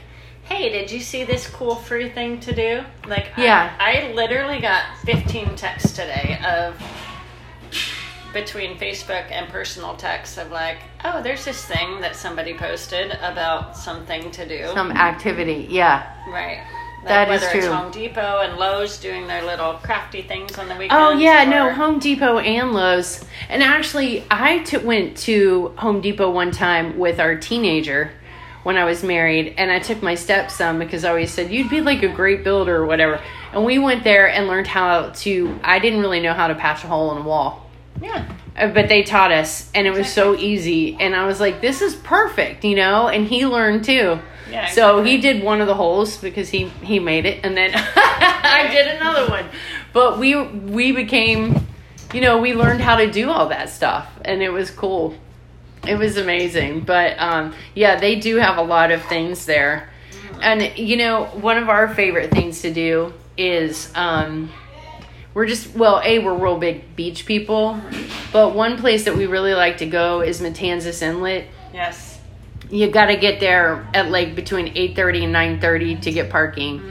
hey 0.44 0.68
did 0.68 0.90
you 0.90 1.00
see 1.00 1.24
this 1.24 1.48
cool 1.48 1.74
free 1.74 2.08
thing 2.08 2.38
to 2.40 2.54
do 2.54 2.82
like 3.08 3.30
Yeah. 3.36 3.74
I, 3.78 4.12
literally 4.12 4.60
got 4.60 4.84
15 5.04 5.56
texts 5.56 5.92
today 5.92 6.38
of 6.46 6.80
between 8.32 8.76
facebook 8.78 9.30
and 9.30 9.48
personal 9.48 9.96
texts 9.96 10.36
of 10.36 10.50
like 10.50 10.78
oh 11.04 11.22
there's 11.22 11.44
this 11.44 11.64
thing 11.64 12.00
that 12.00 12.14
somebody 12.14 12.54
posted 12.54 13.12
about 13.22 13.76
something 13.76 14.30
to 14.30 14.46
do 14.46 14.68
some 14.74 14.92
activity, 14.92 15.66
yeah. 15.70 16.12
right 16.30 16.64
That 17.08 17.30
is 17.30 17.40
whether 17.40 17.54
it's 17.56 17.66
true. 17.66 17.74
home 17.74 17.90
depot 17.92 18.40
and 18.40 18.58
lowes 18.58 18.98
doing 18.98 19.26
their 19.26 19.42
little 19.44 19.74
crafty 19.74 20.22
things 20.22 20.58
on 20.58 20.68
the 20.68 20.74
weekends 20.74 20.94
Oh 20.94 21.12
yeah, 21.12 21.44
no, 21.44 21.72
Home 21.72 21.98
Depot 21.98 22.38
and 22.38 22.72
Lowe's. 22.72 23.24
And 23.48 23.62
actually, 23.62 24.24
I 24.30 24.58
t- 24.60 24.78
went 24.78 25.16
to 25.18 25.68
Home 25.78 26.00
Depot 26.00 26.30
one 26.30 26.50
time 26.50 26.98
with 26.98 27.20
our 27.20 27.36
teenager 27.36 28.10
when 28.64 28.76
I 28.76 28.84
was 28.84 29.04
married, 29.04 29.54
and 29.58 29.70
I 29.70 29.78
took 29.78 30.02
my 30.02 30.16
stepson 30.16 30.80
because 30.80 31.04
I 31.04 31.10
always 31.10 31.30
said 31.30 31.52
you'd 31.52 31.70
be 31.70 31.80
like 31.80 32.02
a 32.02 32.08
great 32.08 32.42
builder 32.42 32.76
or 32.76 32.86
whatever. 32.86 33.20
And 33.52 33.64
we 33.64 33.78
went 33.78 34.02
there 34.02 34.28
and 34.28 34.48
learned 34.48 34.66
how 34.66 35.10
to. 35.10 35.58
I 35.62 35.78
didn't 35.78 36.00
really 36.00 36.20
know 36.20 36.32
how 36.34 36.48
to 36.48 36.54
patch 36.56 36.82
a 36.82 36.88
hole 36.88 37.12
in 37.12 37.18
a 37.18 37.24
wall. 37.24 37.70
yeah 38.02 38.26
Uh, 38.58 38.68
But 38.68 38.88
they 38.88 39.02
taught 39.04 39.30
us, 39.30 39.70
and 39.74 39.86
it 39.86 39.92
was 39.92 40.12
so 40.12 40.34
easy. 40.34 40.96
And 40.98 41.14
I 41.14 41.26
was 41.26 41.38
like, 41.40 41.60
"This 41.60 41.80
is 41.82 41.94
perfect," 41.94 42.64
you 42.64 42.74
know. 42.74 43.06
And 43.06 43.26
he 43.28 43.46
learned 43.46 43.84
too. 43.84 44.18
Yeah, 44.56 44.66
So 44.70 44.98
exactly. 45.00 45.10
he 45.10 45.20
did 45.20 45.42
one 45.44 45.60
of 45.60 45.66
the 45.66 45.74
holes 45.74 46.16
because 46.16 46.48
he 46.48 46.68
he 46.82 46.98
made 46.98 47.26
it, 47.26 47.44
and 47.44 47.54
then 47.56 47.72
I 47.74 48.68
did 48.72 48.86
another 48.96 49.28
one. 49.28 49.44
But 49.92 50.18
we 50.18 50.34
we 50.40 50.92
became, 50.92 51.66
you 52.14 52.22
know, 52.22 52.38
we 52.38 52.54
learned 52.54 52.80
how 52.80 52.96
to 52.96 53.10
do 53.10 53.30
all 53.30 53.48
that 53.50 53.68
stuff, 53.68 54.08
and 54.24 54.42
it 54.42 54.48
was 54.50 54.70
cool. 54.70 55.14
It 55.86 55.96
was 55.98 56.16
amazing. 56.16 56.80
But 56.80 57.18
um, 57.20 57.54
yeah, 57.74 58.00
they 58.00 58.18
do 58.18 58.36
have 58.36 58.56
a 58.56 58.62
lot 58.62 58.90
of 58.92 59.02
things 59.04 59.44
there, 59.44 59.90
and 60.40 60.76
you 60.78 60.96
know, 60.96 61.26
one 61.26 61.58
of 61.58 61.68
our 61.68 61.92
favorite 61.94 62.30
things 62.30 62.62
to 62.62 62.72
do 62.72 63.12
is. 63.36 63.92
Um, 63.94 64.50
we're 65.34 65.44
just 65.44 65.74
well, 65.76 66.00
a 66.02 66.18
we're 66.18 66.32
real 66.34 66.56
big 66.56 66.96
beach 66.96 67.26
people, 67.26 67.78
but 68.32 68.54
one 68.54 68.78
place 68.78 69.04
that 69.04 69.14
we 69.14 69.26
really 69.26 69.52
like 69.52 69.76
to 69.78 69.86
go 69.86 70.22
is 70.22 70.40
Matanzas 70.40 71.02
Inlet 71.02 71.44
yes 71.74 72.15
you 72.70 72.90
got 72.90 73.06
to 73.06 73.16
get 73.16 73.40
there 73.40 73.86
at 73.94 74.10
like 74.10 74.34
between 74.34 74.74
8.30 74.74 75.24
and 75.24 75.60
9.30 75.60 76.02
to 76.02 76.12
get 76.12 76.30
parking 76.30 76.82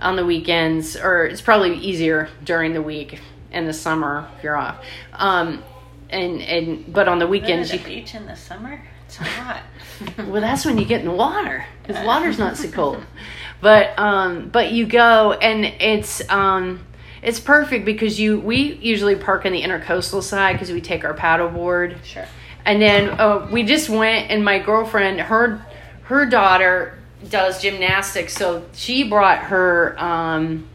on 0.00 0.16
the 0.16 0.24
weekends 0.24 0.96
or 0.96 1.24
it's 1.24 1.40
probably 1.40 1.76
easier 1.78 2.28
during 2.44 2.72
the 2.74 2.82
week 2.82 3.20
in 3.50 3.66
the 3.66 3.72
summer 3.72 4.28
if 4.36 4.44
you're 4.44 4.56
off. 4.56 4.84
Um 5.12 5.62
and 6.10 6.42
and 6.42 6.92
but 6.92 7.08
on 7.08 7.18
the 7.18 7.26
weekends 7.26 7.72
you 7.72 7.78
beach 7.78 8.14
in 8.14 8.26
the 8.26 8.36
summer? 8.36 8.82
It's 9.06 9.16
hot. 9.16 9.62
Well 10.18 10.40
that's 10.40 10.64
when 10.64 10.76
you 10.76 10.84
get 10.84 11.00
in 11.00 11.06
the 11.06 11.14
water 11.14 11.64
because 11.82 12.00
the 12.00 12.06
water's 12.06 12.38
not 12.38 12.56
so 12.56 12.70
cold. 12.70 13.04
But 13.60 13.98
um 13.98 14.50
but 14.50 14.72
you 14.72 14.84
go 14.84 15.32
and 15.32 15.64
it's 15.64 16.28
um 16.28 16.84
it's 17.22 17.40
perfect 17.40 17.86
because 17.86 18.20
you 18.20 18.38
we 18.38 18.74
usually 18.74 19.16
park 19.16 19.46
on 19.46 19.52
the 19.52 19.62
intercoastal 19.62 20.22
side 20.22 20.54
because 20.54 20.70
we 20.70 20.82
take 20.82 21.04
our 21.04 21.14
paddleboard. 21.14 22.04
Sure 22.04 22.26
and 22.66 22.80
then 22.80 23.10
uh, 23.20 23.48
we 23.50 23.62
just 23.62 23.88
went, 23.88 24.30
and 24.30 24.44
my 24.44 24.58
girlfriend, 24.58 25.20
her 25.20 25.64
her 26.04 26.26
daughter 26.26 26.98
does 27.30 27.60
gymnastics, 27.62 28.34
so 28.34 28.64
she 28.74 29.08
brought 29.08 29.38
her 29.38 29.96
um, 29.98 30.68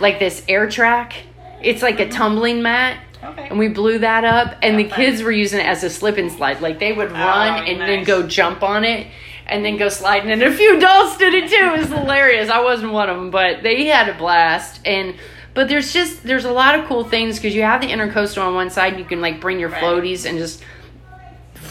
like 0.00 0.18
this 0.18 0.42
air 0.48 0.68
track. 0.68 1.14
It's 1.60 1.82
like 1.82 2.00
a 2.00 2.08
tumbling 2.08 2.62
mat, 2.62 2.98
okay 3.22 3.48
and 3.50 3.58
we 3.58 3.68
blew 3.68 3.98
that 4.00 4.24
up. 4.24 4.56
And 4.62 4.78
the 4.78 4.86
Oh, 4.86 4.94
kids 4.96 5.22
were 5.22 5.30
using 5.30 5.60
it 5.60 5.66
as 5.66 5.84
a 5.84 5.90
slip 5.90 6.16
and 6.18 6.30
slide. 6.32 6.60
Like 6.60 6.78
they 6.80 6.92
would 6.92 7.12
run 7.12 7.66
and 7.68 7.80
then 7.80 8.04
go 8.04 8.26
jump 8.26 8.62
on 8.62 8.84
it. 8.84 9.06
And 9.44 9.64
then 9.64 9.76
go 9.76 9.88
sliding, 9.88 10.30
and 10.30 10.40
a 10.42 10.52
few 10.52 10.76
adults 10.78 11.18
did 11.18 11.34
it 11.34 11.50
too. 11.50 11.56
It 11.74 11.78
was 11.80 11.88
hilarious. 11.88 12.48
I 12.48 12.60
wasn't 12.62 12.92
one 12.92 13.10
of 13.10 13.16
them, 13.16 13.30
but 13.30 13.62
they 13.62 13.84
had 13.86 14.08
a 14.08 14.14
blast. 14.16 14.80
And 14.86 15.16
but 15.52 15.68
there's 15.68 15.92
just 15.92 16.22
there's 16.22 16.44
a 16.46 16.52
lot 16.52 16.78
of 16.78 16.86
cool 16.86 17.04
things 17.04 17.36
because 17.38 17.54
you 17.54 17.62
have 17.62 17.80
the 17.80 17.88
intercoastal 17.88 18.40
on 18.46 18.54
one 18.54 18.70
side. 18.70 18.98
You 18.98 19.04
can 19.04 19.20
like 19.20 19.40
bring 19.40 19.58
your 19.60 19.68
Right. 19.68 19.82
floaties 19.82 20.26
and 20.28 20.38
just 20.38 20.62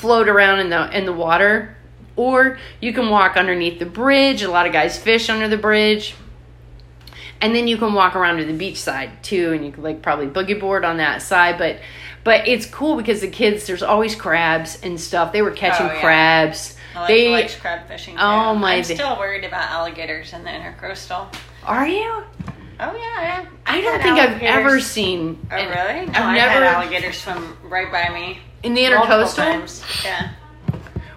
float 0.01 0.27
around 0.27 0.59
in 0.59 0.69
the 0.69 0.97
in 0.97 1.05
the 1.05 1.13
water 1.13 1.77
or 2.15 2.57
you 2.79 2.91
can 2.91 3.09
walk 3.09 3.37
underneath 3.37 3.77
the 3.79 3.85
bridge 3.85 4.41
a 4.41 4.49
lot 4.49 4.65
of 4.65 4.73
guys 4.73 4.97
fish 4.97 5.29
under 5.29 5.47
the 5.47 5.57
bridge 5.57 6.15
and 7.39 7.55
then 7.55 7.67
you 7.67 7.77
can 7.77 7.93
walk 7.93 8.15
around 8.15 8.37
to 8.37 8.45
the 8.45 8.53
beach 8.53 8.77
side 8.81 9.23
too 9.23 9.53
and 9.53 9.63
you 9.65 9.71
can 9.71 9.83
like 9.83 10.01
probably 10.01 10.25
boogie 10.27 10.59
board 10.59 10.83
on 10.83 10.97
that 10.97 11.21
side 11.21 11.57
but 11.59 11.77
but 12.23 12.47
it's 12.47 12.65
cool 12.65 12.95
because 12.97 13.21
the 13.21 13.27
kids 13.29 13.67
there's 13.67 13.83
always 13.83 14.15
crabs 14.15 14.81
and 14.81 14.99
stuff 14.99 15.31
they 15.31 15.41
were 15.43 15.51
catching 15.51 15.85
Oh, 15.87 15.93
yeah. 15.93 16.01
crabs 16.01 16.75
I 16.95 16.99
like, 16.99 17.07
They- 17.07 17.31
likes 17.31 17.55
crab 17.55 17.87
fishing. 17.87 18.15
Oh, 18.15 18.19
too. 18.19 18.25
Oh, 18.49 18.55
my 18.55 18.73
I'm 18.75 18.83
still 18.83 19.17
worried 19.17 19.45
about 19.45 19.69
alligators 19.69 20.33
in 20.33 20.43
the 20.43 20.49
intercoastal. 20.49 21.33
Are 21.63 21.87
you? 21.87 22.03
Oh 22.83 22.97
yeah, 22.97 23.45
I 23.65 23.79
don't 23.79 24.01
think 24.01 24.17
I've 24.19 24.41
ever 24.41 24.81
seen. 24.81 25.39
Oh 25.49 25.55
really? 25.55 26.07
No, 26.07 26.11
I've 26.11 26.15
I've 26.15 26.35
never 26.35 26.51
had 26.51 26.63
alligators 26.63 27.17
swim 27.17 27.55
right 27.63 27.89
by 27.89 28.13
me. 28.13 28.39
In 28.63 28.73
the 28.73 28.81
intercoastal. 28.81 30.03
Yeah. 30.03 30.31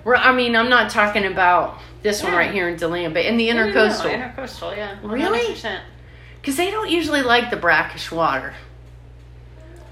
Where 0.03 0.17
I 0.17 0.33
mean, 0.35 0.55
I'm 0.57 0.69
not 0.69 0.91
talking 0.91 1.25
about 1.27 1.79
this 2.03 2.23
one 2.23 2.33
right 2.33 2.51
here 2.53 2.69
in 2.69 2.77
DeLand, 2.77 3.15
but 3.15 3.25
in 3.25 3.37
the 3.37 3.51
No, 3.53 3.65
no, 3.65 3.71
no, 3.71 3.73
intercoastal, 3.89 4.35
intercoastal, 4.37 4.77
yeah. 4.77 4.97
Really? 5.03 5.55
100%. 5.55 5.81
because 6.41 6.57
they 6.57 6.71
don't 6.71 6.91
usually 6.91 7.23
like 7.23 7.51
the 7.51 7.57
brackish 7.57 8.11
water. 8.13 8.53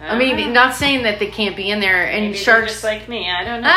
I 0.01 0.19
mean, 0.19 0.37
Uh-huh. 0.39 0.51
not 0.51 0.75
saying 0.75 1.05
that 1.05 1.19
they 1.21 1.29
can't 1.29 1.57
be 1.57 1.71
in 1.71 1.81
there, 1.81 2.05
and 2.07 2.27
Maybe 2.27 2.37
sharks. 2.39 2.83
like 2.85 3.09
me. 3.09 3.31
I 3.31 3.45
don't 3.45 3.63
know. 3.63 3.69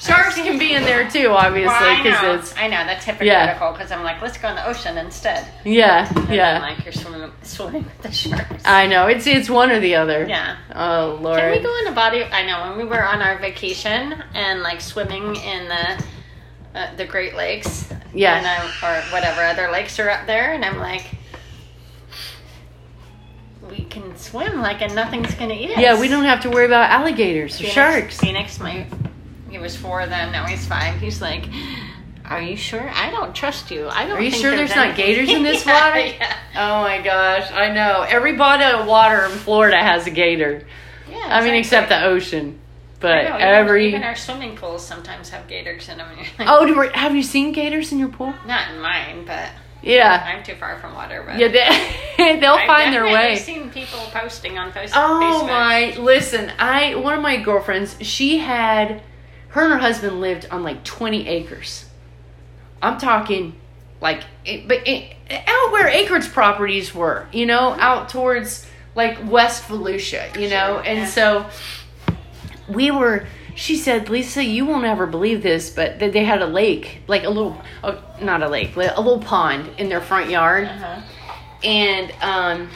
Sharks 0.00 0.34
can 0.36 0.58
be 0.58 0.72
in 0.74 0.82
there 0.84 1.08
too, 1.10 1.28
obviously, 1.28 1.96
because 2.02 2.22
know. 2.22 2.34
it's 2.34 2.56
I 2.56 2.66
know 2.68 2.84
that's 2.84 3.06
Yeah. 3.06 3.12
hypocritical 3.12 3.72
because 3.72 3.92
I'm 3.92 4.02
like, 4.02 4.20
let's 4.22 4.38
go 4.38 4.48
in 4.48 4.54
the 4.56 4.66
ocean 4.66 4.96
instead. 4.98 5.46
yeah, 5.64 6.08
And 6.08 6.28
then, 6.28 6.32
yeah. 6.34 6.58
like 6.60 6.82
you're 6.84 6.92
swimming, 6.92 7.30
swimming 7.42 7.84
with 7.84 8.02
the 8.02 8.10
sharks. 8.12 8.62
I 8.64 8.86
know 8.86 9.06
it's 9.06 9.26
it's 9.26 9.50
one 9.50 9.70
or 9.70 9.78
the 9.80 9.94
other. 9.96 10.26
yeah. 10.28 10.56
Oh 10.74 11.18
lord. 11.20 11.38
Can 11.40 11.50
we 11.52 11.60
go 11.60 11.78
in 11.80 11.86
a 11.88 11.92
body? 11.92 12.24
I 12.24 12.44
know 12.46 12.68
when 12.70 12.78
we 12.78 12.84
were 12.84 13.04
on 13.04 13.20
our 13.22 13.38
vacation 13.38 14.22
and 14.34 14.62
like 14.62 14.80
swimming 14.80 15.36
in 15.36 15.68
the 15.68 16.04
uh, 16.74 16.94
the 16.96 17.04
Great 17.04 17.34
Lakes. 17.34 17.92
Yeah. 18.14 18.36
And 18.38 18.70
or 18.82 19.12
whatever 19.12 19.42
other 19.42 19.70
lakes 19.70 19.98
are 20.00 20.08
up 20.10 20.26
there, 20.26 20.52
and 20.52 20.64
I'm 20.64 20.78
like, 20.78 21.04
we 23.70 23.84
can 23.84 24.16
swim 24.16 24.60
like 24.60 24.80
and 24.82 24.94
nothing's 24.94 25.34
gonna 25.34 25.54
eat 25.54 25.70
us. 25.70 25.78
Yeah, 25.78 26.00
we 26.00 26.08
don't 26.08 26.24
have 26.24 26.40
to 26.42 26.50
worry 26.50 26.66
about 26.66 26.90
alligators 26.90 27.54
or 27.54 27.58
Phoenix, 27.58 27.74
sharks. 27.74 28.18
Phoenix, 28.20 28.58
my 28.60 28.86
he 29.50 29.58
was 29.58 29.76
four 29.76 30.06
then. 30.06 30.32
Now 30.32 30.46
he's 30.46 30.66
five. 30.66 31.00
He's 31.00 31.20
like. 31.20 31.44
Are 32.24 32.40
you 32.40 32.56
sure? 32.56 32.88
I 32.94 33.10
don't 33.10 33.34
trust 33.34 33.72
you. 33.72 33.88
I 33.88 34.06
don't. 34.06 34.18
Are 34.18 34.22
you 34.22 34.30
sure 34.30 34.54
there's 34.54 34.76
not 34.76 34.94
gators 34.96 35.28
in 35.28 35.42
this 35.50 35.66
Yeah, 35.66 35.88
water? 35.88 36.00
Yeah. 36.06 36.36
Oh 36.54 36.80
my 36.82 37.00
gosh, 37.02 37.50
I 37.50 37.72
know. 37.72 38.06
Every 38.08 38.36
body 38.36 38.62
of 38.64 38.86
water 38.86 39.24
in 39.24 39.32
Florida 39.32 39.76
has 39.78 40.06
a 40.06 40.10
gator. 40.12 40.64
Yeah, 41.10 41.26
I 41.28 41.42
mean, 41.42 41.54
except 41.54 41.88
the 41.88 42.04
ocean. 42.04 42.60
But 43.00 43.24
know, 43.24 43.36
every 43.36 43.88
even, 43.88 44.04
our 44.04 44.14
swimming 44.14 44.54
pools 44.56 44.86
sometimes 44.86 45.30
have 45.30 45.48
gators 45.48 45.88
in 45.88 45.98
them. 45.98 46.08
oh, 46.40 46.66
do 46.66 46.78
we- 46.78 46.90
have 46.94 47.16
you 47.16 47.22
seen 47.22 47.50
gators 47.52 47.90
in 47.90 47.98
your 47.98 48.08
pool? 48.10 48.32
not 48.46 48.70
in 48.70 48.80
mine, 48.80 49.24
but 49.26 49.48
Yeah, 49.82 50.22
I'm 50.24 50.44
too 50.44 50.54
far 50.54 50.78
from 50.78 50.94
water. 50.94 51.24
But 51.26 51.38
yeah. 51.38 51.48
They, 51.48 52.36
they'll 52.40 52.52
I've 52.52 52.66
find 52.66 52.92
their 52.92 53.06
way. 53.06 53.36
Seen 53.36 53.70
people 53.70 53.98
posting 54.12 54.56
on 54.58 54.68
oh 54.68 54.72
Facebook. 54.72 54.90
Oh 54.94 55.46
my! 55.46 55.96
Listen, 55.98 56.52
I 56.58 56.94
one 56.94 57.14
of 57.14 57.22
my 57.22 57.38
girlfriends. 57.38 57.96
She 58.02 58.38
had 58.38 59.02
her 59.50 59.62
and 59.64 59.72
her 59.72 59.78
husband 59.78 60.20
lived 60.20 60.46
on 60.50 60.62
like 60.62 60.82
twenty 60.84 61.28
acres. 61.28 61.86
I'm 62.82 62.98
talking 62.98 63.54
like, 64.00 64.22
it, 64.44 64.66
but 64.66 64.86
it, 64.88 65.14
out 65.30 65.72
where 65.72 65.86
acreage 65.88 66.28
properties 66.32 66.94
were, 66.94 67.26
you 67.32 67.44
know, 67.46 67.72
out 67.78 68.08
towards 68.08 68.66
like 68.94 69.18
West 69.30 69.64
Volusia, 69.68 70.34
you 70.40 70.48
know, 70.48 70.76
Sure, 70.76 70.82
and 70.86 70.98
yeah. 71.00 71.06
so 71.06 71.46
we 72.68 72.90
were. 72.90 73.26
She 73.56 73.76
said, 73.76 74.08
"Lisa, 74.08 74.42
you 74.42 74.64
won't 74.64 74.86
ever 74.86 75.06
believe 75.06 75.42
this, 75.42 75.68
but 75.70 75.98
that 75.98 76.12
they 76.14 76.24
had 76.24 76.40
a 76.40 76.46
lake, 76.46 77.02
like 77.08 77.24
a 77.24 77.28
little, 77.28 77.60
oh, 77.84 78.02
not 78.22 78.42
a 78.42 78.48
lake, 78.48 78.74
like 78.76 78.92
a 78.96 79.00
little 79.00 79.18
pond 79.20 79.68
in 79.76 79.88
their 79.90 80.00
front 80.00 80.30
yard, 80.30 80.66
Uh-huh. 80.66 81.00
and 81.64 82.12
um." 82.22 82.70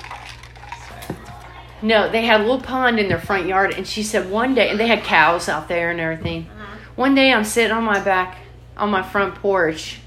No, 1.83 2.11
they 2.11 2.23
had 2.25 2.41
a 2.41 2.45
little 2.45 2.61
pond 2.61 2.99
in 2.99 3.09
their 3.09 3.21
front 3.21 3.47
yard, 3.47 3.75
and 3.75 3.87
she 3.87 4.03
said 4.03 4.31
one 4.31 4.55
day, 4.55 4.71
and 4.71 4.81
they 4.81 4.87
had 4.87 5.05
cows 5.05 5.49
out 5.51 5.69
there 5.69 5.91
and 5.91 6.01
everything. 6.01 6.49
Uh-huh. 6.51 6.64
One 6.97 7.15
day, 7.15 7.33
I'm 7.33 7.45
sitting 7.45 7.73
on 7.73 7.85
my 7.85 8.01
back, 8.01 8.39
on 8.77 8.91
my 8.91 9.03
front 9.03 9.35
porch. 9.37 9.99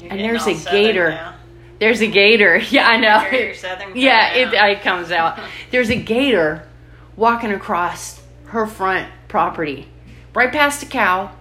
You're 0.00 0.12
And 0.12 0.20
there's 0.20 0.46
a 0.46 0.54
gator. 0.70 1.10
now. 1.10 1.34
There's 1.80 2.00
a 2.00 2.06
gator. 2.06 2.58
Yeah, 2.70 2.88
I 2.88 2.96
know. 2.96 3.28
Your 3.38 3.54
southern 3.54 3.92
yeah, 3.96 4.34
it, 4.34 4.52
it 4.54 4.82
comes 4.82 5.10
out. 5.10 5.38
There's 5.72 5.90
a 5.90 5.96
gator 5.96 6.68
walking 7.16 7.50
across 7.52 8.20
her 8.46 8.66
front 8.66 9.08
property, 9.28 9.88
right 10.34 10.52
past 10.52 10.82
a 10.84 10.86
cow, 10.86 11.32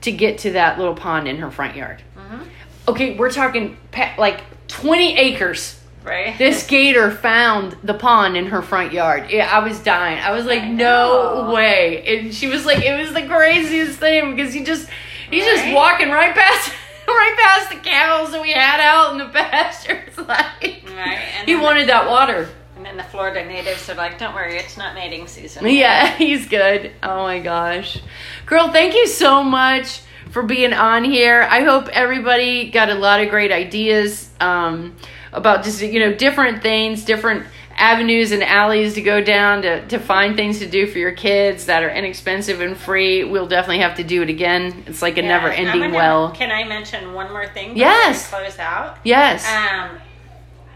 to 0.00 0.10
get 0.12 0.38
to 0.38 0.52
that 0.52 0.78
little 0.78 0.94
pond 0.94 1.28
in 1.28 1.36
her 1.36 1.50
front 1.50 1.76
yard. 1.76 2.02
Mhm. 2.16 2.46
Okay, 2.88 3.16
we're 3.16 3.30
talking 3.30 3.76
like 4.18 4.40
20 4.68 5.16
acres 5.16 5.77
Right. 6.08 6.36
this 6.38 6.66
gator 6.66 7.10
found 7.10 7.76
the 7.84 7.94
pond 7.94 8.36
in 8.36 8.46
her 8.46 8.62
front 8.62 8.92
yard. 8.92 9.30
Yeah, 9.30 9.48
I 9.50 9.60
was 9.66 9.78
dying. 9.80 10.18
I 10.18 10.32
was 10.32 10.46
like, 10.46 10.62
I 10.62 10.68
no 10.68 11.52
way. 11.54 12.04
And 12.06 12.34
she 12.34 12.48
was 12.48 12.64
like, 12.64 12.84
it 12.84 12.98
was 12.98 13.12
the 13.12 13.26
craziest 13.26 13.98
thing 13.98 14.34
because 14.34 14.54
he 14.54 14.64
just 14.64 14.88
he's 15.30 15.44
just 15.44 15.74
walking 15.74 16.08
right 16.10 16.34
past 16.34 16.72
right 17.08 17.36
past 17.38 17.70
the 17.70 17.76
cows 17.76 18.32
that 18.32 18.42
we 18.42 18.52
had 18.52 18.80
out 18.80 19.12
in 19.12 19.18
the 19.18 19.26
pastures. 19.32 20.16
Like 20.16 20.82
Right. 20.86 21.18
And 21.38 21.48
he 21.48 21.54
wanted 21.54 21.88
that 21.88 22.08
water. 22.08 22.48
And 22.76 22.84
then 22.84 22.96
the 22.96 23.04
Florida 23.04 23.44
natives 23.44 23.88
are 23.90 23.94
like, 23.94 24.18
"Don't 24.18 24.34
worry, 24.34 24.56
it's 24.56 24.76
not 24.76 24.94
mating 24.94 25.26
season." 25.26 25.66
Yeah, 25.66 26.16
he's 26.16 26.46
good. 26.48 26.92
Oh 27.02 27.22
my 27.24 27.40
gosh. 27.40 28.00
Girl, 28.46 28.70
thank 28.70 28.94
you 28.94 29.06
so 29.06 29.42
much 29.42 30.00
for 30.30 30.42
being 30.44 30.72
on 30.72 31.04
here. 31.04 31.46
I 31.50 31.62
hope 31.64 31.88
everybody 31.88 32.70
got 32.70 32.88
a 32.88 32.94
lot 32.94 33.20
of 33.20 33.30
great 33.30 33.50
ideas 33.50 34.30
um, 34.40 34.94
about 35.32 35.64
just, 35.64 35.82
you 35.82 36.00
know, 36.00 36.12
different 36.14 36.62
things, 36.62 37.04
different 37.04 37.46
avenues 37.76 38.32
and 38.32 38.42
alleys 38.42 38.94
to 38.94 39.02
go 39.02 39.20
down 39.22 39.62
to, 39.62 39.86
to 39.86 39.98
find 40.00 40.34
things 40.36 40.58
to 40.58 40.66
do 40.66 40.86
for 40.86 40.98
your 40.98 41.12
kids 41.12 41.66
that 41.66 41.82
are 41.84 41.90
inexpensive 41.90 42.60
and 42.60 42.76
free. 42.76 43.22
We'll 43.24 43.46
definitely 43.46 43.78
have 43.80 43.96
to 43.98 44.04
do 44.04 44.22
it 44.22 44.28
again. 44.28 44.82
It's 44.86 45.00
like 45.00 45.16
a 45.16 45.22
Yeah, 45.22 45.28
never 45.28 45.48
ending 45.48 45.82
gonna- 45.82 45.94
well. 45.94 46.30
Can 46.32 46.50
I 46.50 46.64
mention 46.64 47.12
one 47.14 47.30
more 47.30 47.46
thing? 47.46 47.74
before 47.74 47.78
Yes. 47.88 48.32
we 48.32 48.38
Close 48.38 48.58
out. 48.58 48.98
Yes. 49.04 49.46
Um, 49.46 49.98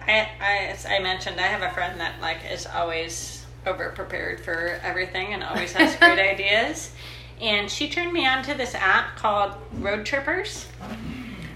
I, 0.07 0.29
I, 0.41 0.57
as 0.71 0.87
I 0.87 0.99
mentioned, 1.01 1.41
I 1.41 1.47
have 1.49 1.63
a 1.63 1.75
friend 1.75 1.99
that 2.01 2.21
like 2.21 2.39
is 2.51 2.67
always 2.67 3.45
over 3.67 3.91
prepared 3.91 4.41
for 4.41 4.79
everything 4.83 5.33
and 5.35 5.43
always 5.43 5.73
has 5.73 5.97
great 5.97 6.19
ideas. 6.33 6.93
And 7.41 7.69
she 7.69 7.89
turned 7.89 8.13
me 8.13 8.27
on 8.27 8.45
to 8.45 8.55
this 8.55 8.75
app 8.77 9.17
called 9.17 9.55
Roadtrippers. 9.81 10.67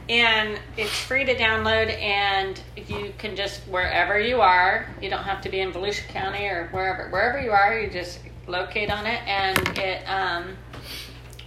And 0.08 0.60
it's 0.76 0.90
free 0.92 1.24
to 1.24 1.34
download, 1.34 1.90
and 2.00 2.60
you 2.76 3.12
can 3.18 3.34
just 3.34 3.60
wherever 3.62 4.18
you 4.20 4.40
are. 4.40 4.86
You 5.02 5.10
don't 5.10 5.24
have 5.24 5.40
to 5.42 5.48
be 5.48 5.60
in 5.60 5.72
Volusia 5.72 6.06
County 6.08 6.46
or 6.46 6.68
wherever 6.70 7.08
wherever 7.10 7.40
you 7.40 7.50
are. 7.50 7.76
You 7.78 7.90
just 7.90 8.20
locate 8.46 8.88
on 8.90 9.04
it, 9.06 9.20
and 9.26 9.58
it 9.78 10.04
um, 10.08 10.56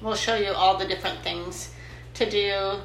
will 0.01 0.15
show 0.15 0.35
you 0.35 0.51
all 0.51 0.77
the 0.77 0.85
different 0.85 1.19
things 1.23 1.71
to 2.15 2.29
do 2.29 2.79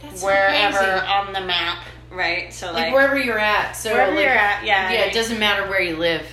That's 0.00 0.22
wherever 0.22 0.76
crazy. 0.78 1.06
on 1.06 1.32
the 1.32 1.40
map, 1.40 1.84
right? 2.10 2.52
So 2.54 2.66
like, 2.66 2.84
Like 2.84 2.94
wherever 2.94 3.18
you're 3.18 3.38
at. 3.40 3.72
So 3.72 3.92
wherever 3.92 4.12
like- 4.14 4.20
you're 4.22 4.30
at, 4.32 4.64
yeah, 4.64 4.92
Yeah, 4.92 5.00
it 5.06 5.14
doesn't 5.14 5.40
matter 5.40 5.68
where 5.68 5.80
you 5.82 5.96
live. 5.96 6.24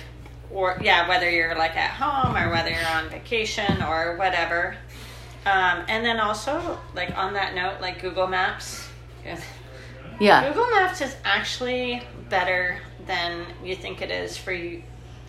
or 0.52 0.78
yeah, 0.80 1.08
whether 1.08 1.28
you're 1.28 1.56
like 1.56 1.76
at 1.76 1.90
home 1.90 2.36
or 2.36 2.50
whether 2.52 2.70
you're 2.70 2.86
on 2.86 3.08
vacation 3.08 3.82
or 3.82 4.16
whatever. 4.16 4.76
Um, 5.44 5.84
and 5.88 6.04
then 6.04 6.20
also, 6.20 6.78
like 6.94 7.16
on 7.16 7.32
that 7.34 7.54
note, 7.54 7.80
like 7.80 8.00
Google 8.00 8.26
Maps. 8.26 8.88
Yeah. 10.20 10.48
Google 10.48 10.68
Maps 10.70 11.00
is 11.00 11.16
actually 11.24 12.02
better 12.28 12.78
than 13.06 13.46
you 13.64 13.74
think 13.74 14.00
it 14.02 14.10
is 14.10 14.36
for 14.36 14.52
you 14.52 14.82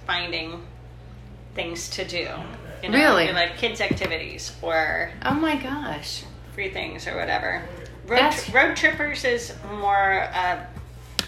finding 0.06 0.64
things 1.56 1.90
to 1.92 2.06
do. 2.06 2.28
You 2.84 2.90
know, 2.90 2.98
Really? 2.98 3.32
like 3.32 3.58
kids' 3.58 3.82
activities 3.82 4.52
or 4.62 5.12
Oh 5.24 5.34
my 5.34 5.56
gosh. 5.56 6.24
free 6.54 6.70
things 6.70 7.08
or 7.08 7.16
whatever. 7.16 7.64
Road, 8.06 8.20
That's- 8.20 8.50
Roadtrippers 8.50 9.24
is 9.26 9.54
more 9.80 10.28
uh, 10.34 10.60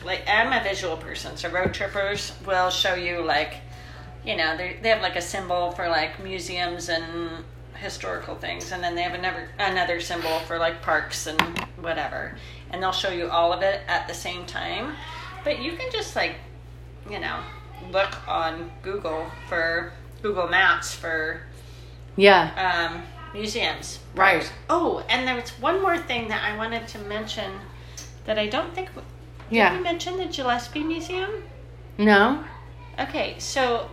like 0.04 0.22
I'm 0.28 0.52
a 0.54 0.62
visual 0.62 0.98
person, 0.98 1.38
so 1.38 1.50
Roadtrippers 1.50 2.34
will 2.46 2.70
show 2.70 2.94
you 2.96 3.24
like, 3.24 3.56
you 4.26 4.36
know, 4.36 4.58
they 4.58 4.78
they 4.82 4.90
have 4.90 5.02
like 5.02 5.16
a 5.16 5.22
symbol 5.22 5.72
for 5.72 5.88
like 5.88 6.22
museums 6.22 6.90
and 6.90 7.44
historical 7.78 8.36
things, 8.36 8.72
and 8.72 8.84
then 8.84 8.96
they 8.96 9.02
have 9.04 9.14
another 9.14 9.50
another 9.60 10.00
symbol 10.00 10.40
for 10.48 10.58
like 10.58 10.82
parks 10.82 11.28
and 11.28 11.40
whatever, 11.80 12.36
and 12.72 12.82
they'll 12.82 12.92
show 12.92 13.10
you 13.12 13.30
all 13.30 13.54
of 13.54 13.62
it 13.62 13.82
at 13.88 14.08
the 14.08 14.14
same 14.14 14.46
time. 14.46 14.94
But 15.44 15.60
you 15.60 15.74
can 15.74 15.92
just 15.92 16.16
like, 16.16 16.36
you 17.10 17.20
know, 17.20 17.40
look 17.92 18.28
on 18.28 18.72
Google 18.82 19.28
for 19.48 19.94
Google 20.22 20.48
Maps 20.48 20.94
for 20.94 21.42
Yeah. 22.16 22.50
um, 22.58 23.04
museums. 23.34 24.00
Right. 24.16 24.52
Oh, 24.70 25.04
and 25.10 25.28
there 25.28 25.36
was 25.36 25.52
one 25.60 25.82
more 25.82 25.98
thing 25.98 26.28
that 26.30 26.44
I 26.44 26.58
wanted 26.58 26.88
to 26.90 27.00
mention 27.00 27.52
that 28.26 28.40
I 28.40 28.48
don't 28.48 28.74
think. 28.74 28.94
Did 28.96 29.04
Yeah. 29.50 29.76
we 29.78 29.84
mention 29.84 30.18
the 30.18 30.26
Gillespie 30.26 30.84
Museum? 30.84 31.44
No? 32.00 32.44
Okay, 33.00 33.36
so 33.38 33.90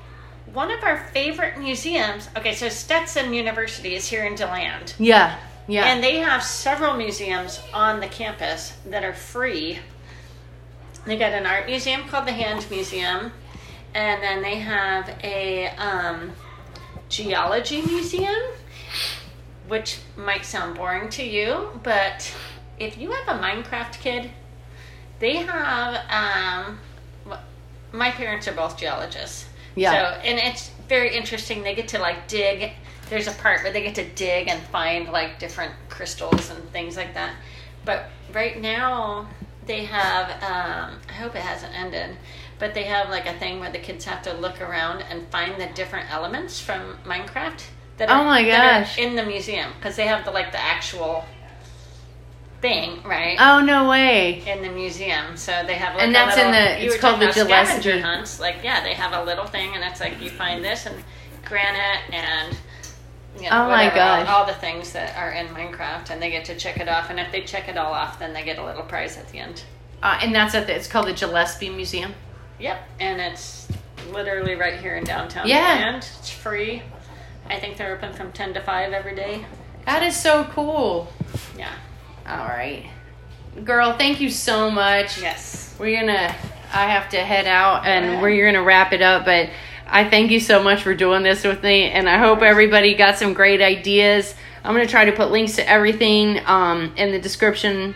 one 0.53 0.71
of 0.71 0.83
our 0.85 0.99
favorite 0.99 1.59
museums. 1.59 2.29
Okay, 2.37 2.55
so 2.55 2.69
Stetson 2.69 3.33
University 3.33 3.95
is 3.95 4.07
here 4.07 4.25
in 4.25 4.35
DeLand. 4.35 4.95
Yeah. 4.99 5.39
Yeah. 5.69 5.85
And 5.85 6.03
they 6.03 6.17
have 6.17 6.43
several 6.43 6.95
museums 6.97 7.61
on 7.73 8.01
the 8.01 8.09
campus 8.09 8.73
that 8.87 9.05
are 9.05 9.15
free. 9.15 9.79
They 11.07 11.17
got 11.17 11.33
an 11.33 11.47
art 11.47 11.67
museum 11.67 12.05
called 12.09 12.27
the 12.27 12.33
Hand 12.33 12.67
Museum, 12.71 13.33
and 13.95 14.23
then 14.23 14.43
they 14.43 14.57
have 14.57 15.09
a 15.23 15.69
um, 15.71 16.33
geology 17.09 17.83
museum, 17.83 18.41
which 19.69 19.99
might 20.17 20.45
sound 20.45 20.77
boring 20.77 21.09
to 21.11 21.25
you, 21.25 21.81
but 21.83 22.35
if 22.79 22.99
you 22.99 23.11
have 23.13 23.29
a 23.29 23.41
Minecraft 23.41 24.01
kid, 24.01 24.31
they 25.19 25.37
have. 25.37 25.95
Um, 26.11 26.79
my 27.93 28.11
parents 28.11 28.49
are 28.49 28.53
both 28.55 28.79
geologists. 28.79 29.47
Yeah. 29.75 29.93
So, 29.93 30.21
and 30.21 30.39
it's 30.39 30.71
very 30.89 31.15
interesting. 31.17 31.63
They 31.63 31.75
get 31.75 31.89
to 31.89 31.99
like 31.99 32.29
dig. 32.29 32.73
There's 33.09 33.27
a 33.27 33.33
part 33.33 33.63
where 33.63 33.73
they 33.73 33.83
get 33.83 33.95
to 33.97 34.09
dig 34.11 34.49
and 34.49 34.61
find 34.65 35.09
like 35.09 35.39
different 35.39 35.73
crystals 35.89 36.51
and 36.51 36.63
things 36.71 36.97
like 36.97 37.15
that. 37.15 37.35
But 37.85 38.11
right 38.33 38.61
now, 38.61 39.29
they 39.67 39.85
have. 39.85 40.31
Um, 40.43 40.99
I 41.09 41.13
hope 41.13 41.35
it 41.35 41.43
hasn't 41.43 41.75
ended. 41.79 42.17
But 42.59 42.75
they 42.75 42.85
have 42.85 43.11
like 43.11 43.27
a 43.27 43.37
thing 43.39 43.59
where 43.61 43.73
the 43.73 43.79
kids 43.79 44.05
have 44.05 44.23
to 44.23 44.33
look 44.35 44.61
around 44.61 45.03
and 45.03 45.27
find 45.29 45.61
the 45.61 45.67
different 45.75 46.11
elements 46.13 46.61
from 46.61 46.97
Minecraft 47.05 47.61
that 47.97 48.09
Oh 48.09 48.25
my 48.25 48.43
are 48.43 48.81
gosh. 48.81 48.99
in 48.99 49.17
the 49.17 49.25
museum 49.25 49.73
because 49.79 49.97
they 49.97 50.07
have 50.07 50.25
the 50.25 50.31
like 50.31 50.53
the 50.53 50.61
actual 50.61 51.25
thing 52.63 53.03
right 53.03 53.37
Oh 53.39 53.61
no 53.61 53.89
way. 53.91 54.43
in 54.47 54.63
the 54.63 54.71
museum. 54.71 55.37
So 55.37 55.53
they 55.67 55.75
have 55.75 55.95
like 55.95 56.05
And 56.05 56.11
a 56.13 56.15
that's 56.15 56.39
in 56.39 56.51
the- 56.53 56.85
it's 56.87 56.97
called 56.97 57.21
the 57.21 57.31
Gillespie. 57.33 58.01
hunts. 58.01 58.41
Like 58.41 58.57
yeah, 58.63 58.83
they 58.83 58.95
have 58.95 59.13
a 59.13 59.25
little 59.25 59.45
thing, 59.47 59.75
and 59.75 59.85
it's 59.85 60.01
like 60.01 60.21
you 60.23 60.31
find 60.31 60.65
this 60.65 60.87
and 60.87 61.03
granite 61.45 62.01
and. 62.15 62.57
You 63.39 63.45
know, 63.49 63.65
Oh 63.65 63.69
my 63.71 63.85
whatever, 63.87 63.95
gosh. 63.97 64.29
All, 64.29 64.35
all 64.41 64.47
the 64.47 64.53
things 64.53 64.93
that 64.93 65.17
are 65.17 65.33
in 65.33 65.47
Minecraft, 65.49 66.11
and 66.11 66.21
they 66.21 66.31
get 66.31 66.45
to 66.45 66.55
check 66.55 66.77
it 66.79 66.87
off. 66.87 67.09
And 67.09 67.19
if 67.19 67.33
they 67.33 67.41
check 67.41 67.67
it 67.67 67.79
all 67.79 67.91
off, 67.95 68.19
then 68.19 68.35
they 68.35 68.45
get 68.45 68.59
a 68.59 68.65
little 68.65 68.83
prize 68.83 69.17
at 69.17 69.27
the 69.31 69.39
end. 69.39 69.65
Uh, 70.03 70.19
and 70.21 70.35
that's 70.35 70.55
at 70.55 70.67
the, 70.67 70.75
it's 70.77 70.87
called 70.87 71.07
the 71.07 71.15
Gillespie 71.15 71.71
Museum. 71.71 72.13
Yep, 72.61 72.79
and 73.01 73.23
it's 73.23 73.69
literally 74.11 74.55
right 74.55 74.79
here 74.79 74.97
in 74.97 75.05
downtown. 75.05 75.49
Yeah. 75.49 75.89
and 75.95 75.97
it's 75.97 76.29
free. 76.29 76.83
I 77.49 77.59
think 77.59 77.79
they're 77.79 77.97
open 77.97 78.13
from 78.13 78.33
ten 78.33 78.53
to 78.53 78.61
five 78.61 78.93
every 78.93 79.17
day. 79.17 79.47
That 79.87 80.03
is 80.03 80.15
so 80.15 80.45
cool. 80.53 81.11
Yeah. 81.57 81.73
All 82.27 82.47
right. 82.47 82.89
Girl, 83.65 83.97
thank 83.97 84.21
you 84.21 84.31
so 84.31 84.71
much. 84.71 85.21
Yes. 85.21 85.75
We're 85.79 85.99
gonna 86.01 86.35
I 86.73 86.87
have 86.89 87.11
to 87.11 87.19
head 87.19 87.47
out 87.47 87.85
and 87.85 88.23
we're 88.23 88.51
gonna 88.51 88.65
wrap 88.65 88.93
it 88.93 89.03
up, 89.03 89.25
but 89.25 89.51
I 89.87 90.09
thank 90.09 90.31
you 90.31 90.41
so 90.41 90.63
much 90.63 90.83
for 90.83 90.95
doing 90.95 91.23
this 91.23 91.45
with 91.45 91.63
me 91.63 91.91
and 91.91 92.09
I 92.09 92.19
hope 92.19 92.41
everybody 92.41 92.95
got 92.95 93.19
some 93.19 93.35
great 93.35 93.61
ideas. 93.61 94.35
I'm 94.65 94.75
gonna 94.75 94.87
try 94.87 95.05
to 95.05 95.13
put 95.13 95.31
links 95.31 95.57
to 95.57 95.69
everything 95.69 96.41
um, 96.47 96.95
in 96.97 97.13
the 97.13 97.19
description 97.21 97.95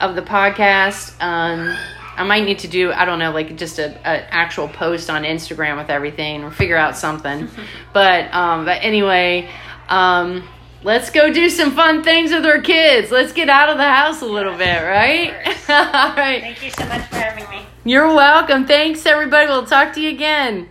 of 0.00 0.16
the 0.16 0.22
podcast. 0.22 1.14
Um, 1.22 1.76
I 2.16 2.24
might 2.24 2.44
need 2.44 2.58
to 2.60 2.68
do 2.68 2.92
I 2.92 3.04
don't 3.04 3.18
know 3.18 3.30
like 3.30 3.56
just 3.56 3.78
a, 3.78 3.92
a 4.00 4.34
actual 4.34 4.68
post 4.68 5.08
on 5.08 5.22
Instagram 5.22 5.78
with 5.78 5.88
everything 5.88 6.44
or 6.44 6.50
figure 6.50 6.76
out 6.76 6.96
something. 6.96 7.48
but 7.94 8.34
um, 8.34 8.64
but 8.66 8.82
anyway, 8.82 9.48
um, 9.88 10.46
let's 10.82 11.10
go 11.10 11.32
do 11.32 11.48
some 11.48 11.72
fun 11.72 12.02
things 12.02 12.32
with 12.32 12.44
our 12.46 12.60
kids. 12.60 13.10
Let's 13.10 13.32
get 13.32 13.48
out 13.48 13.68
of 13.68 13.76
the 13.78 13.88
house 13.88 14.22
a 14.22 14.26
little 14.26 14.56
bit, 14.56 14.82
right? 14.82 15.32
All 15.68 16.14
right. 16.16 16.40
Thank 16.40 16.62
you 16.62 16.70
so 16.70 16.84
much 16.86 17.06
for 17.08 17.16
having 17.16 17.48
me. 17.50 17.66
You're 17.84 18.08
welcome. 18.14 18.66
Thanks, 18.66 19.06
everybody. 19.06 19.46
We'll 19.48 19.66
talk 19.66 19.94
to 19.94 20.00
you 20.00 20.10
again. 20.10 20.68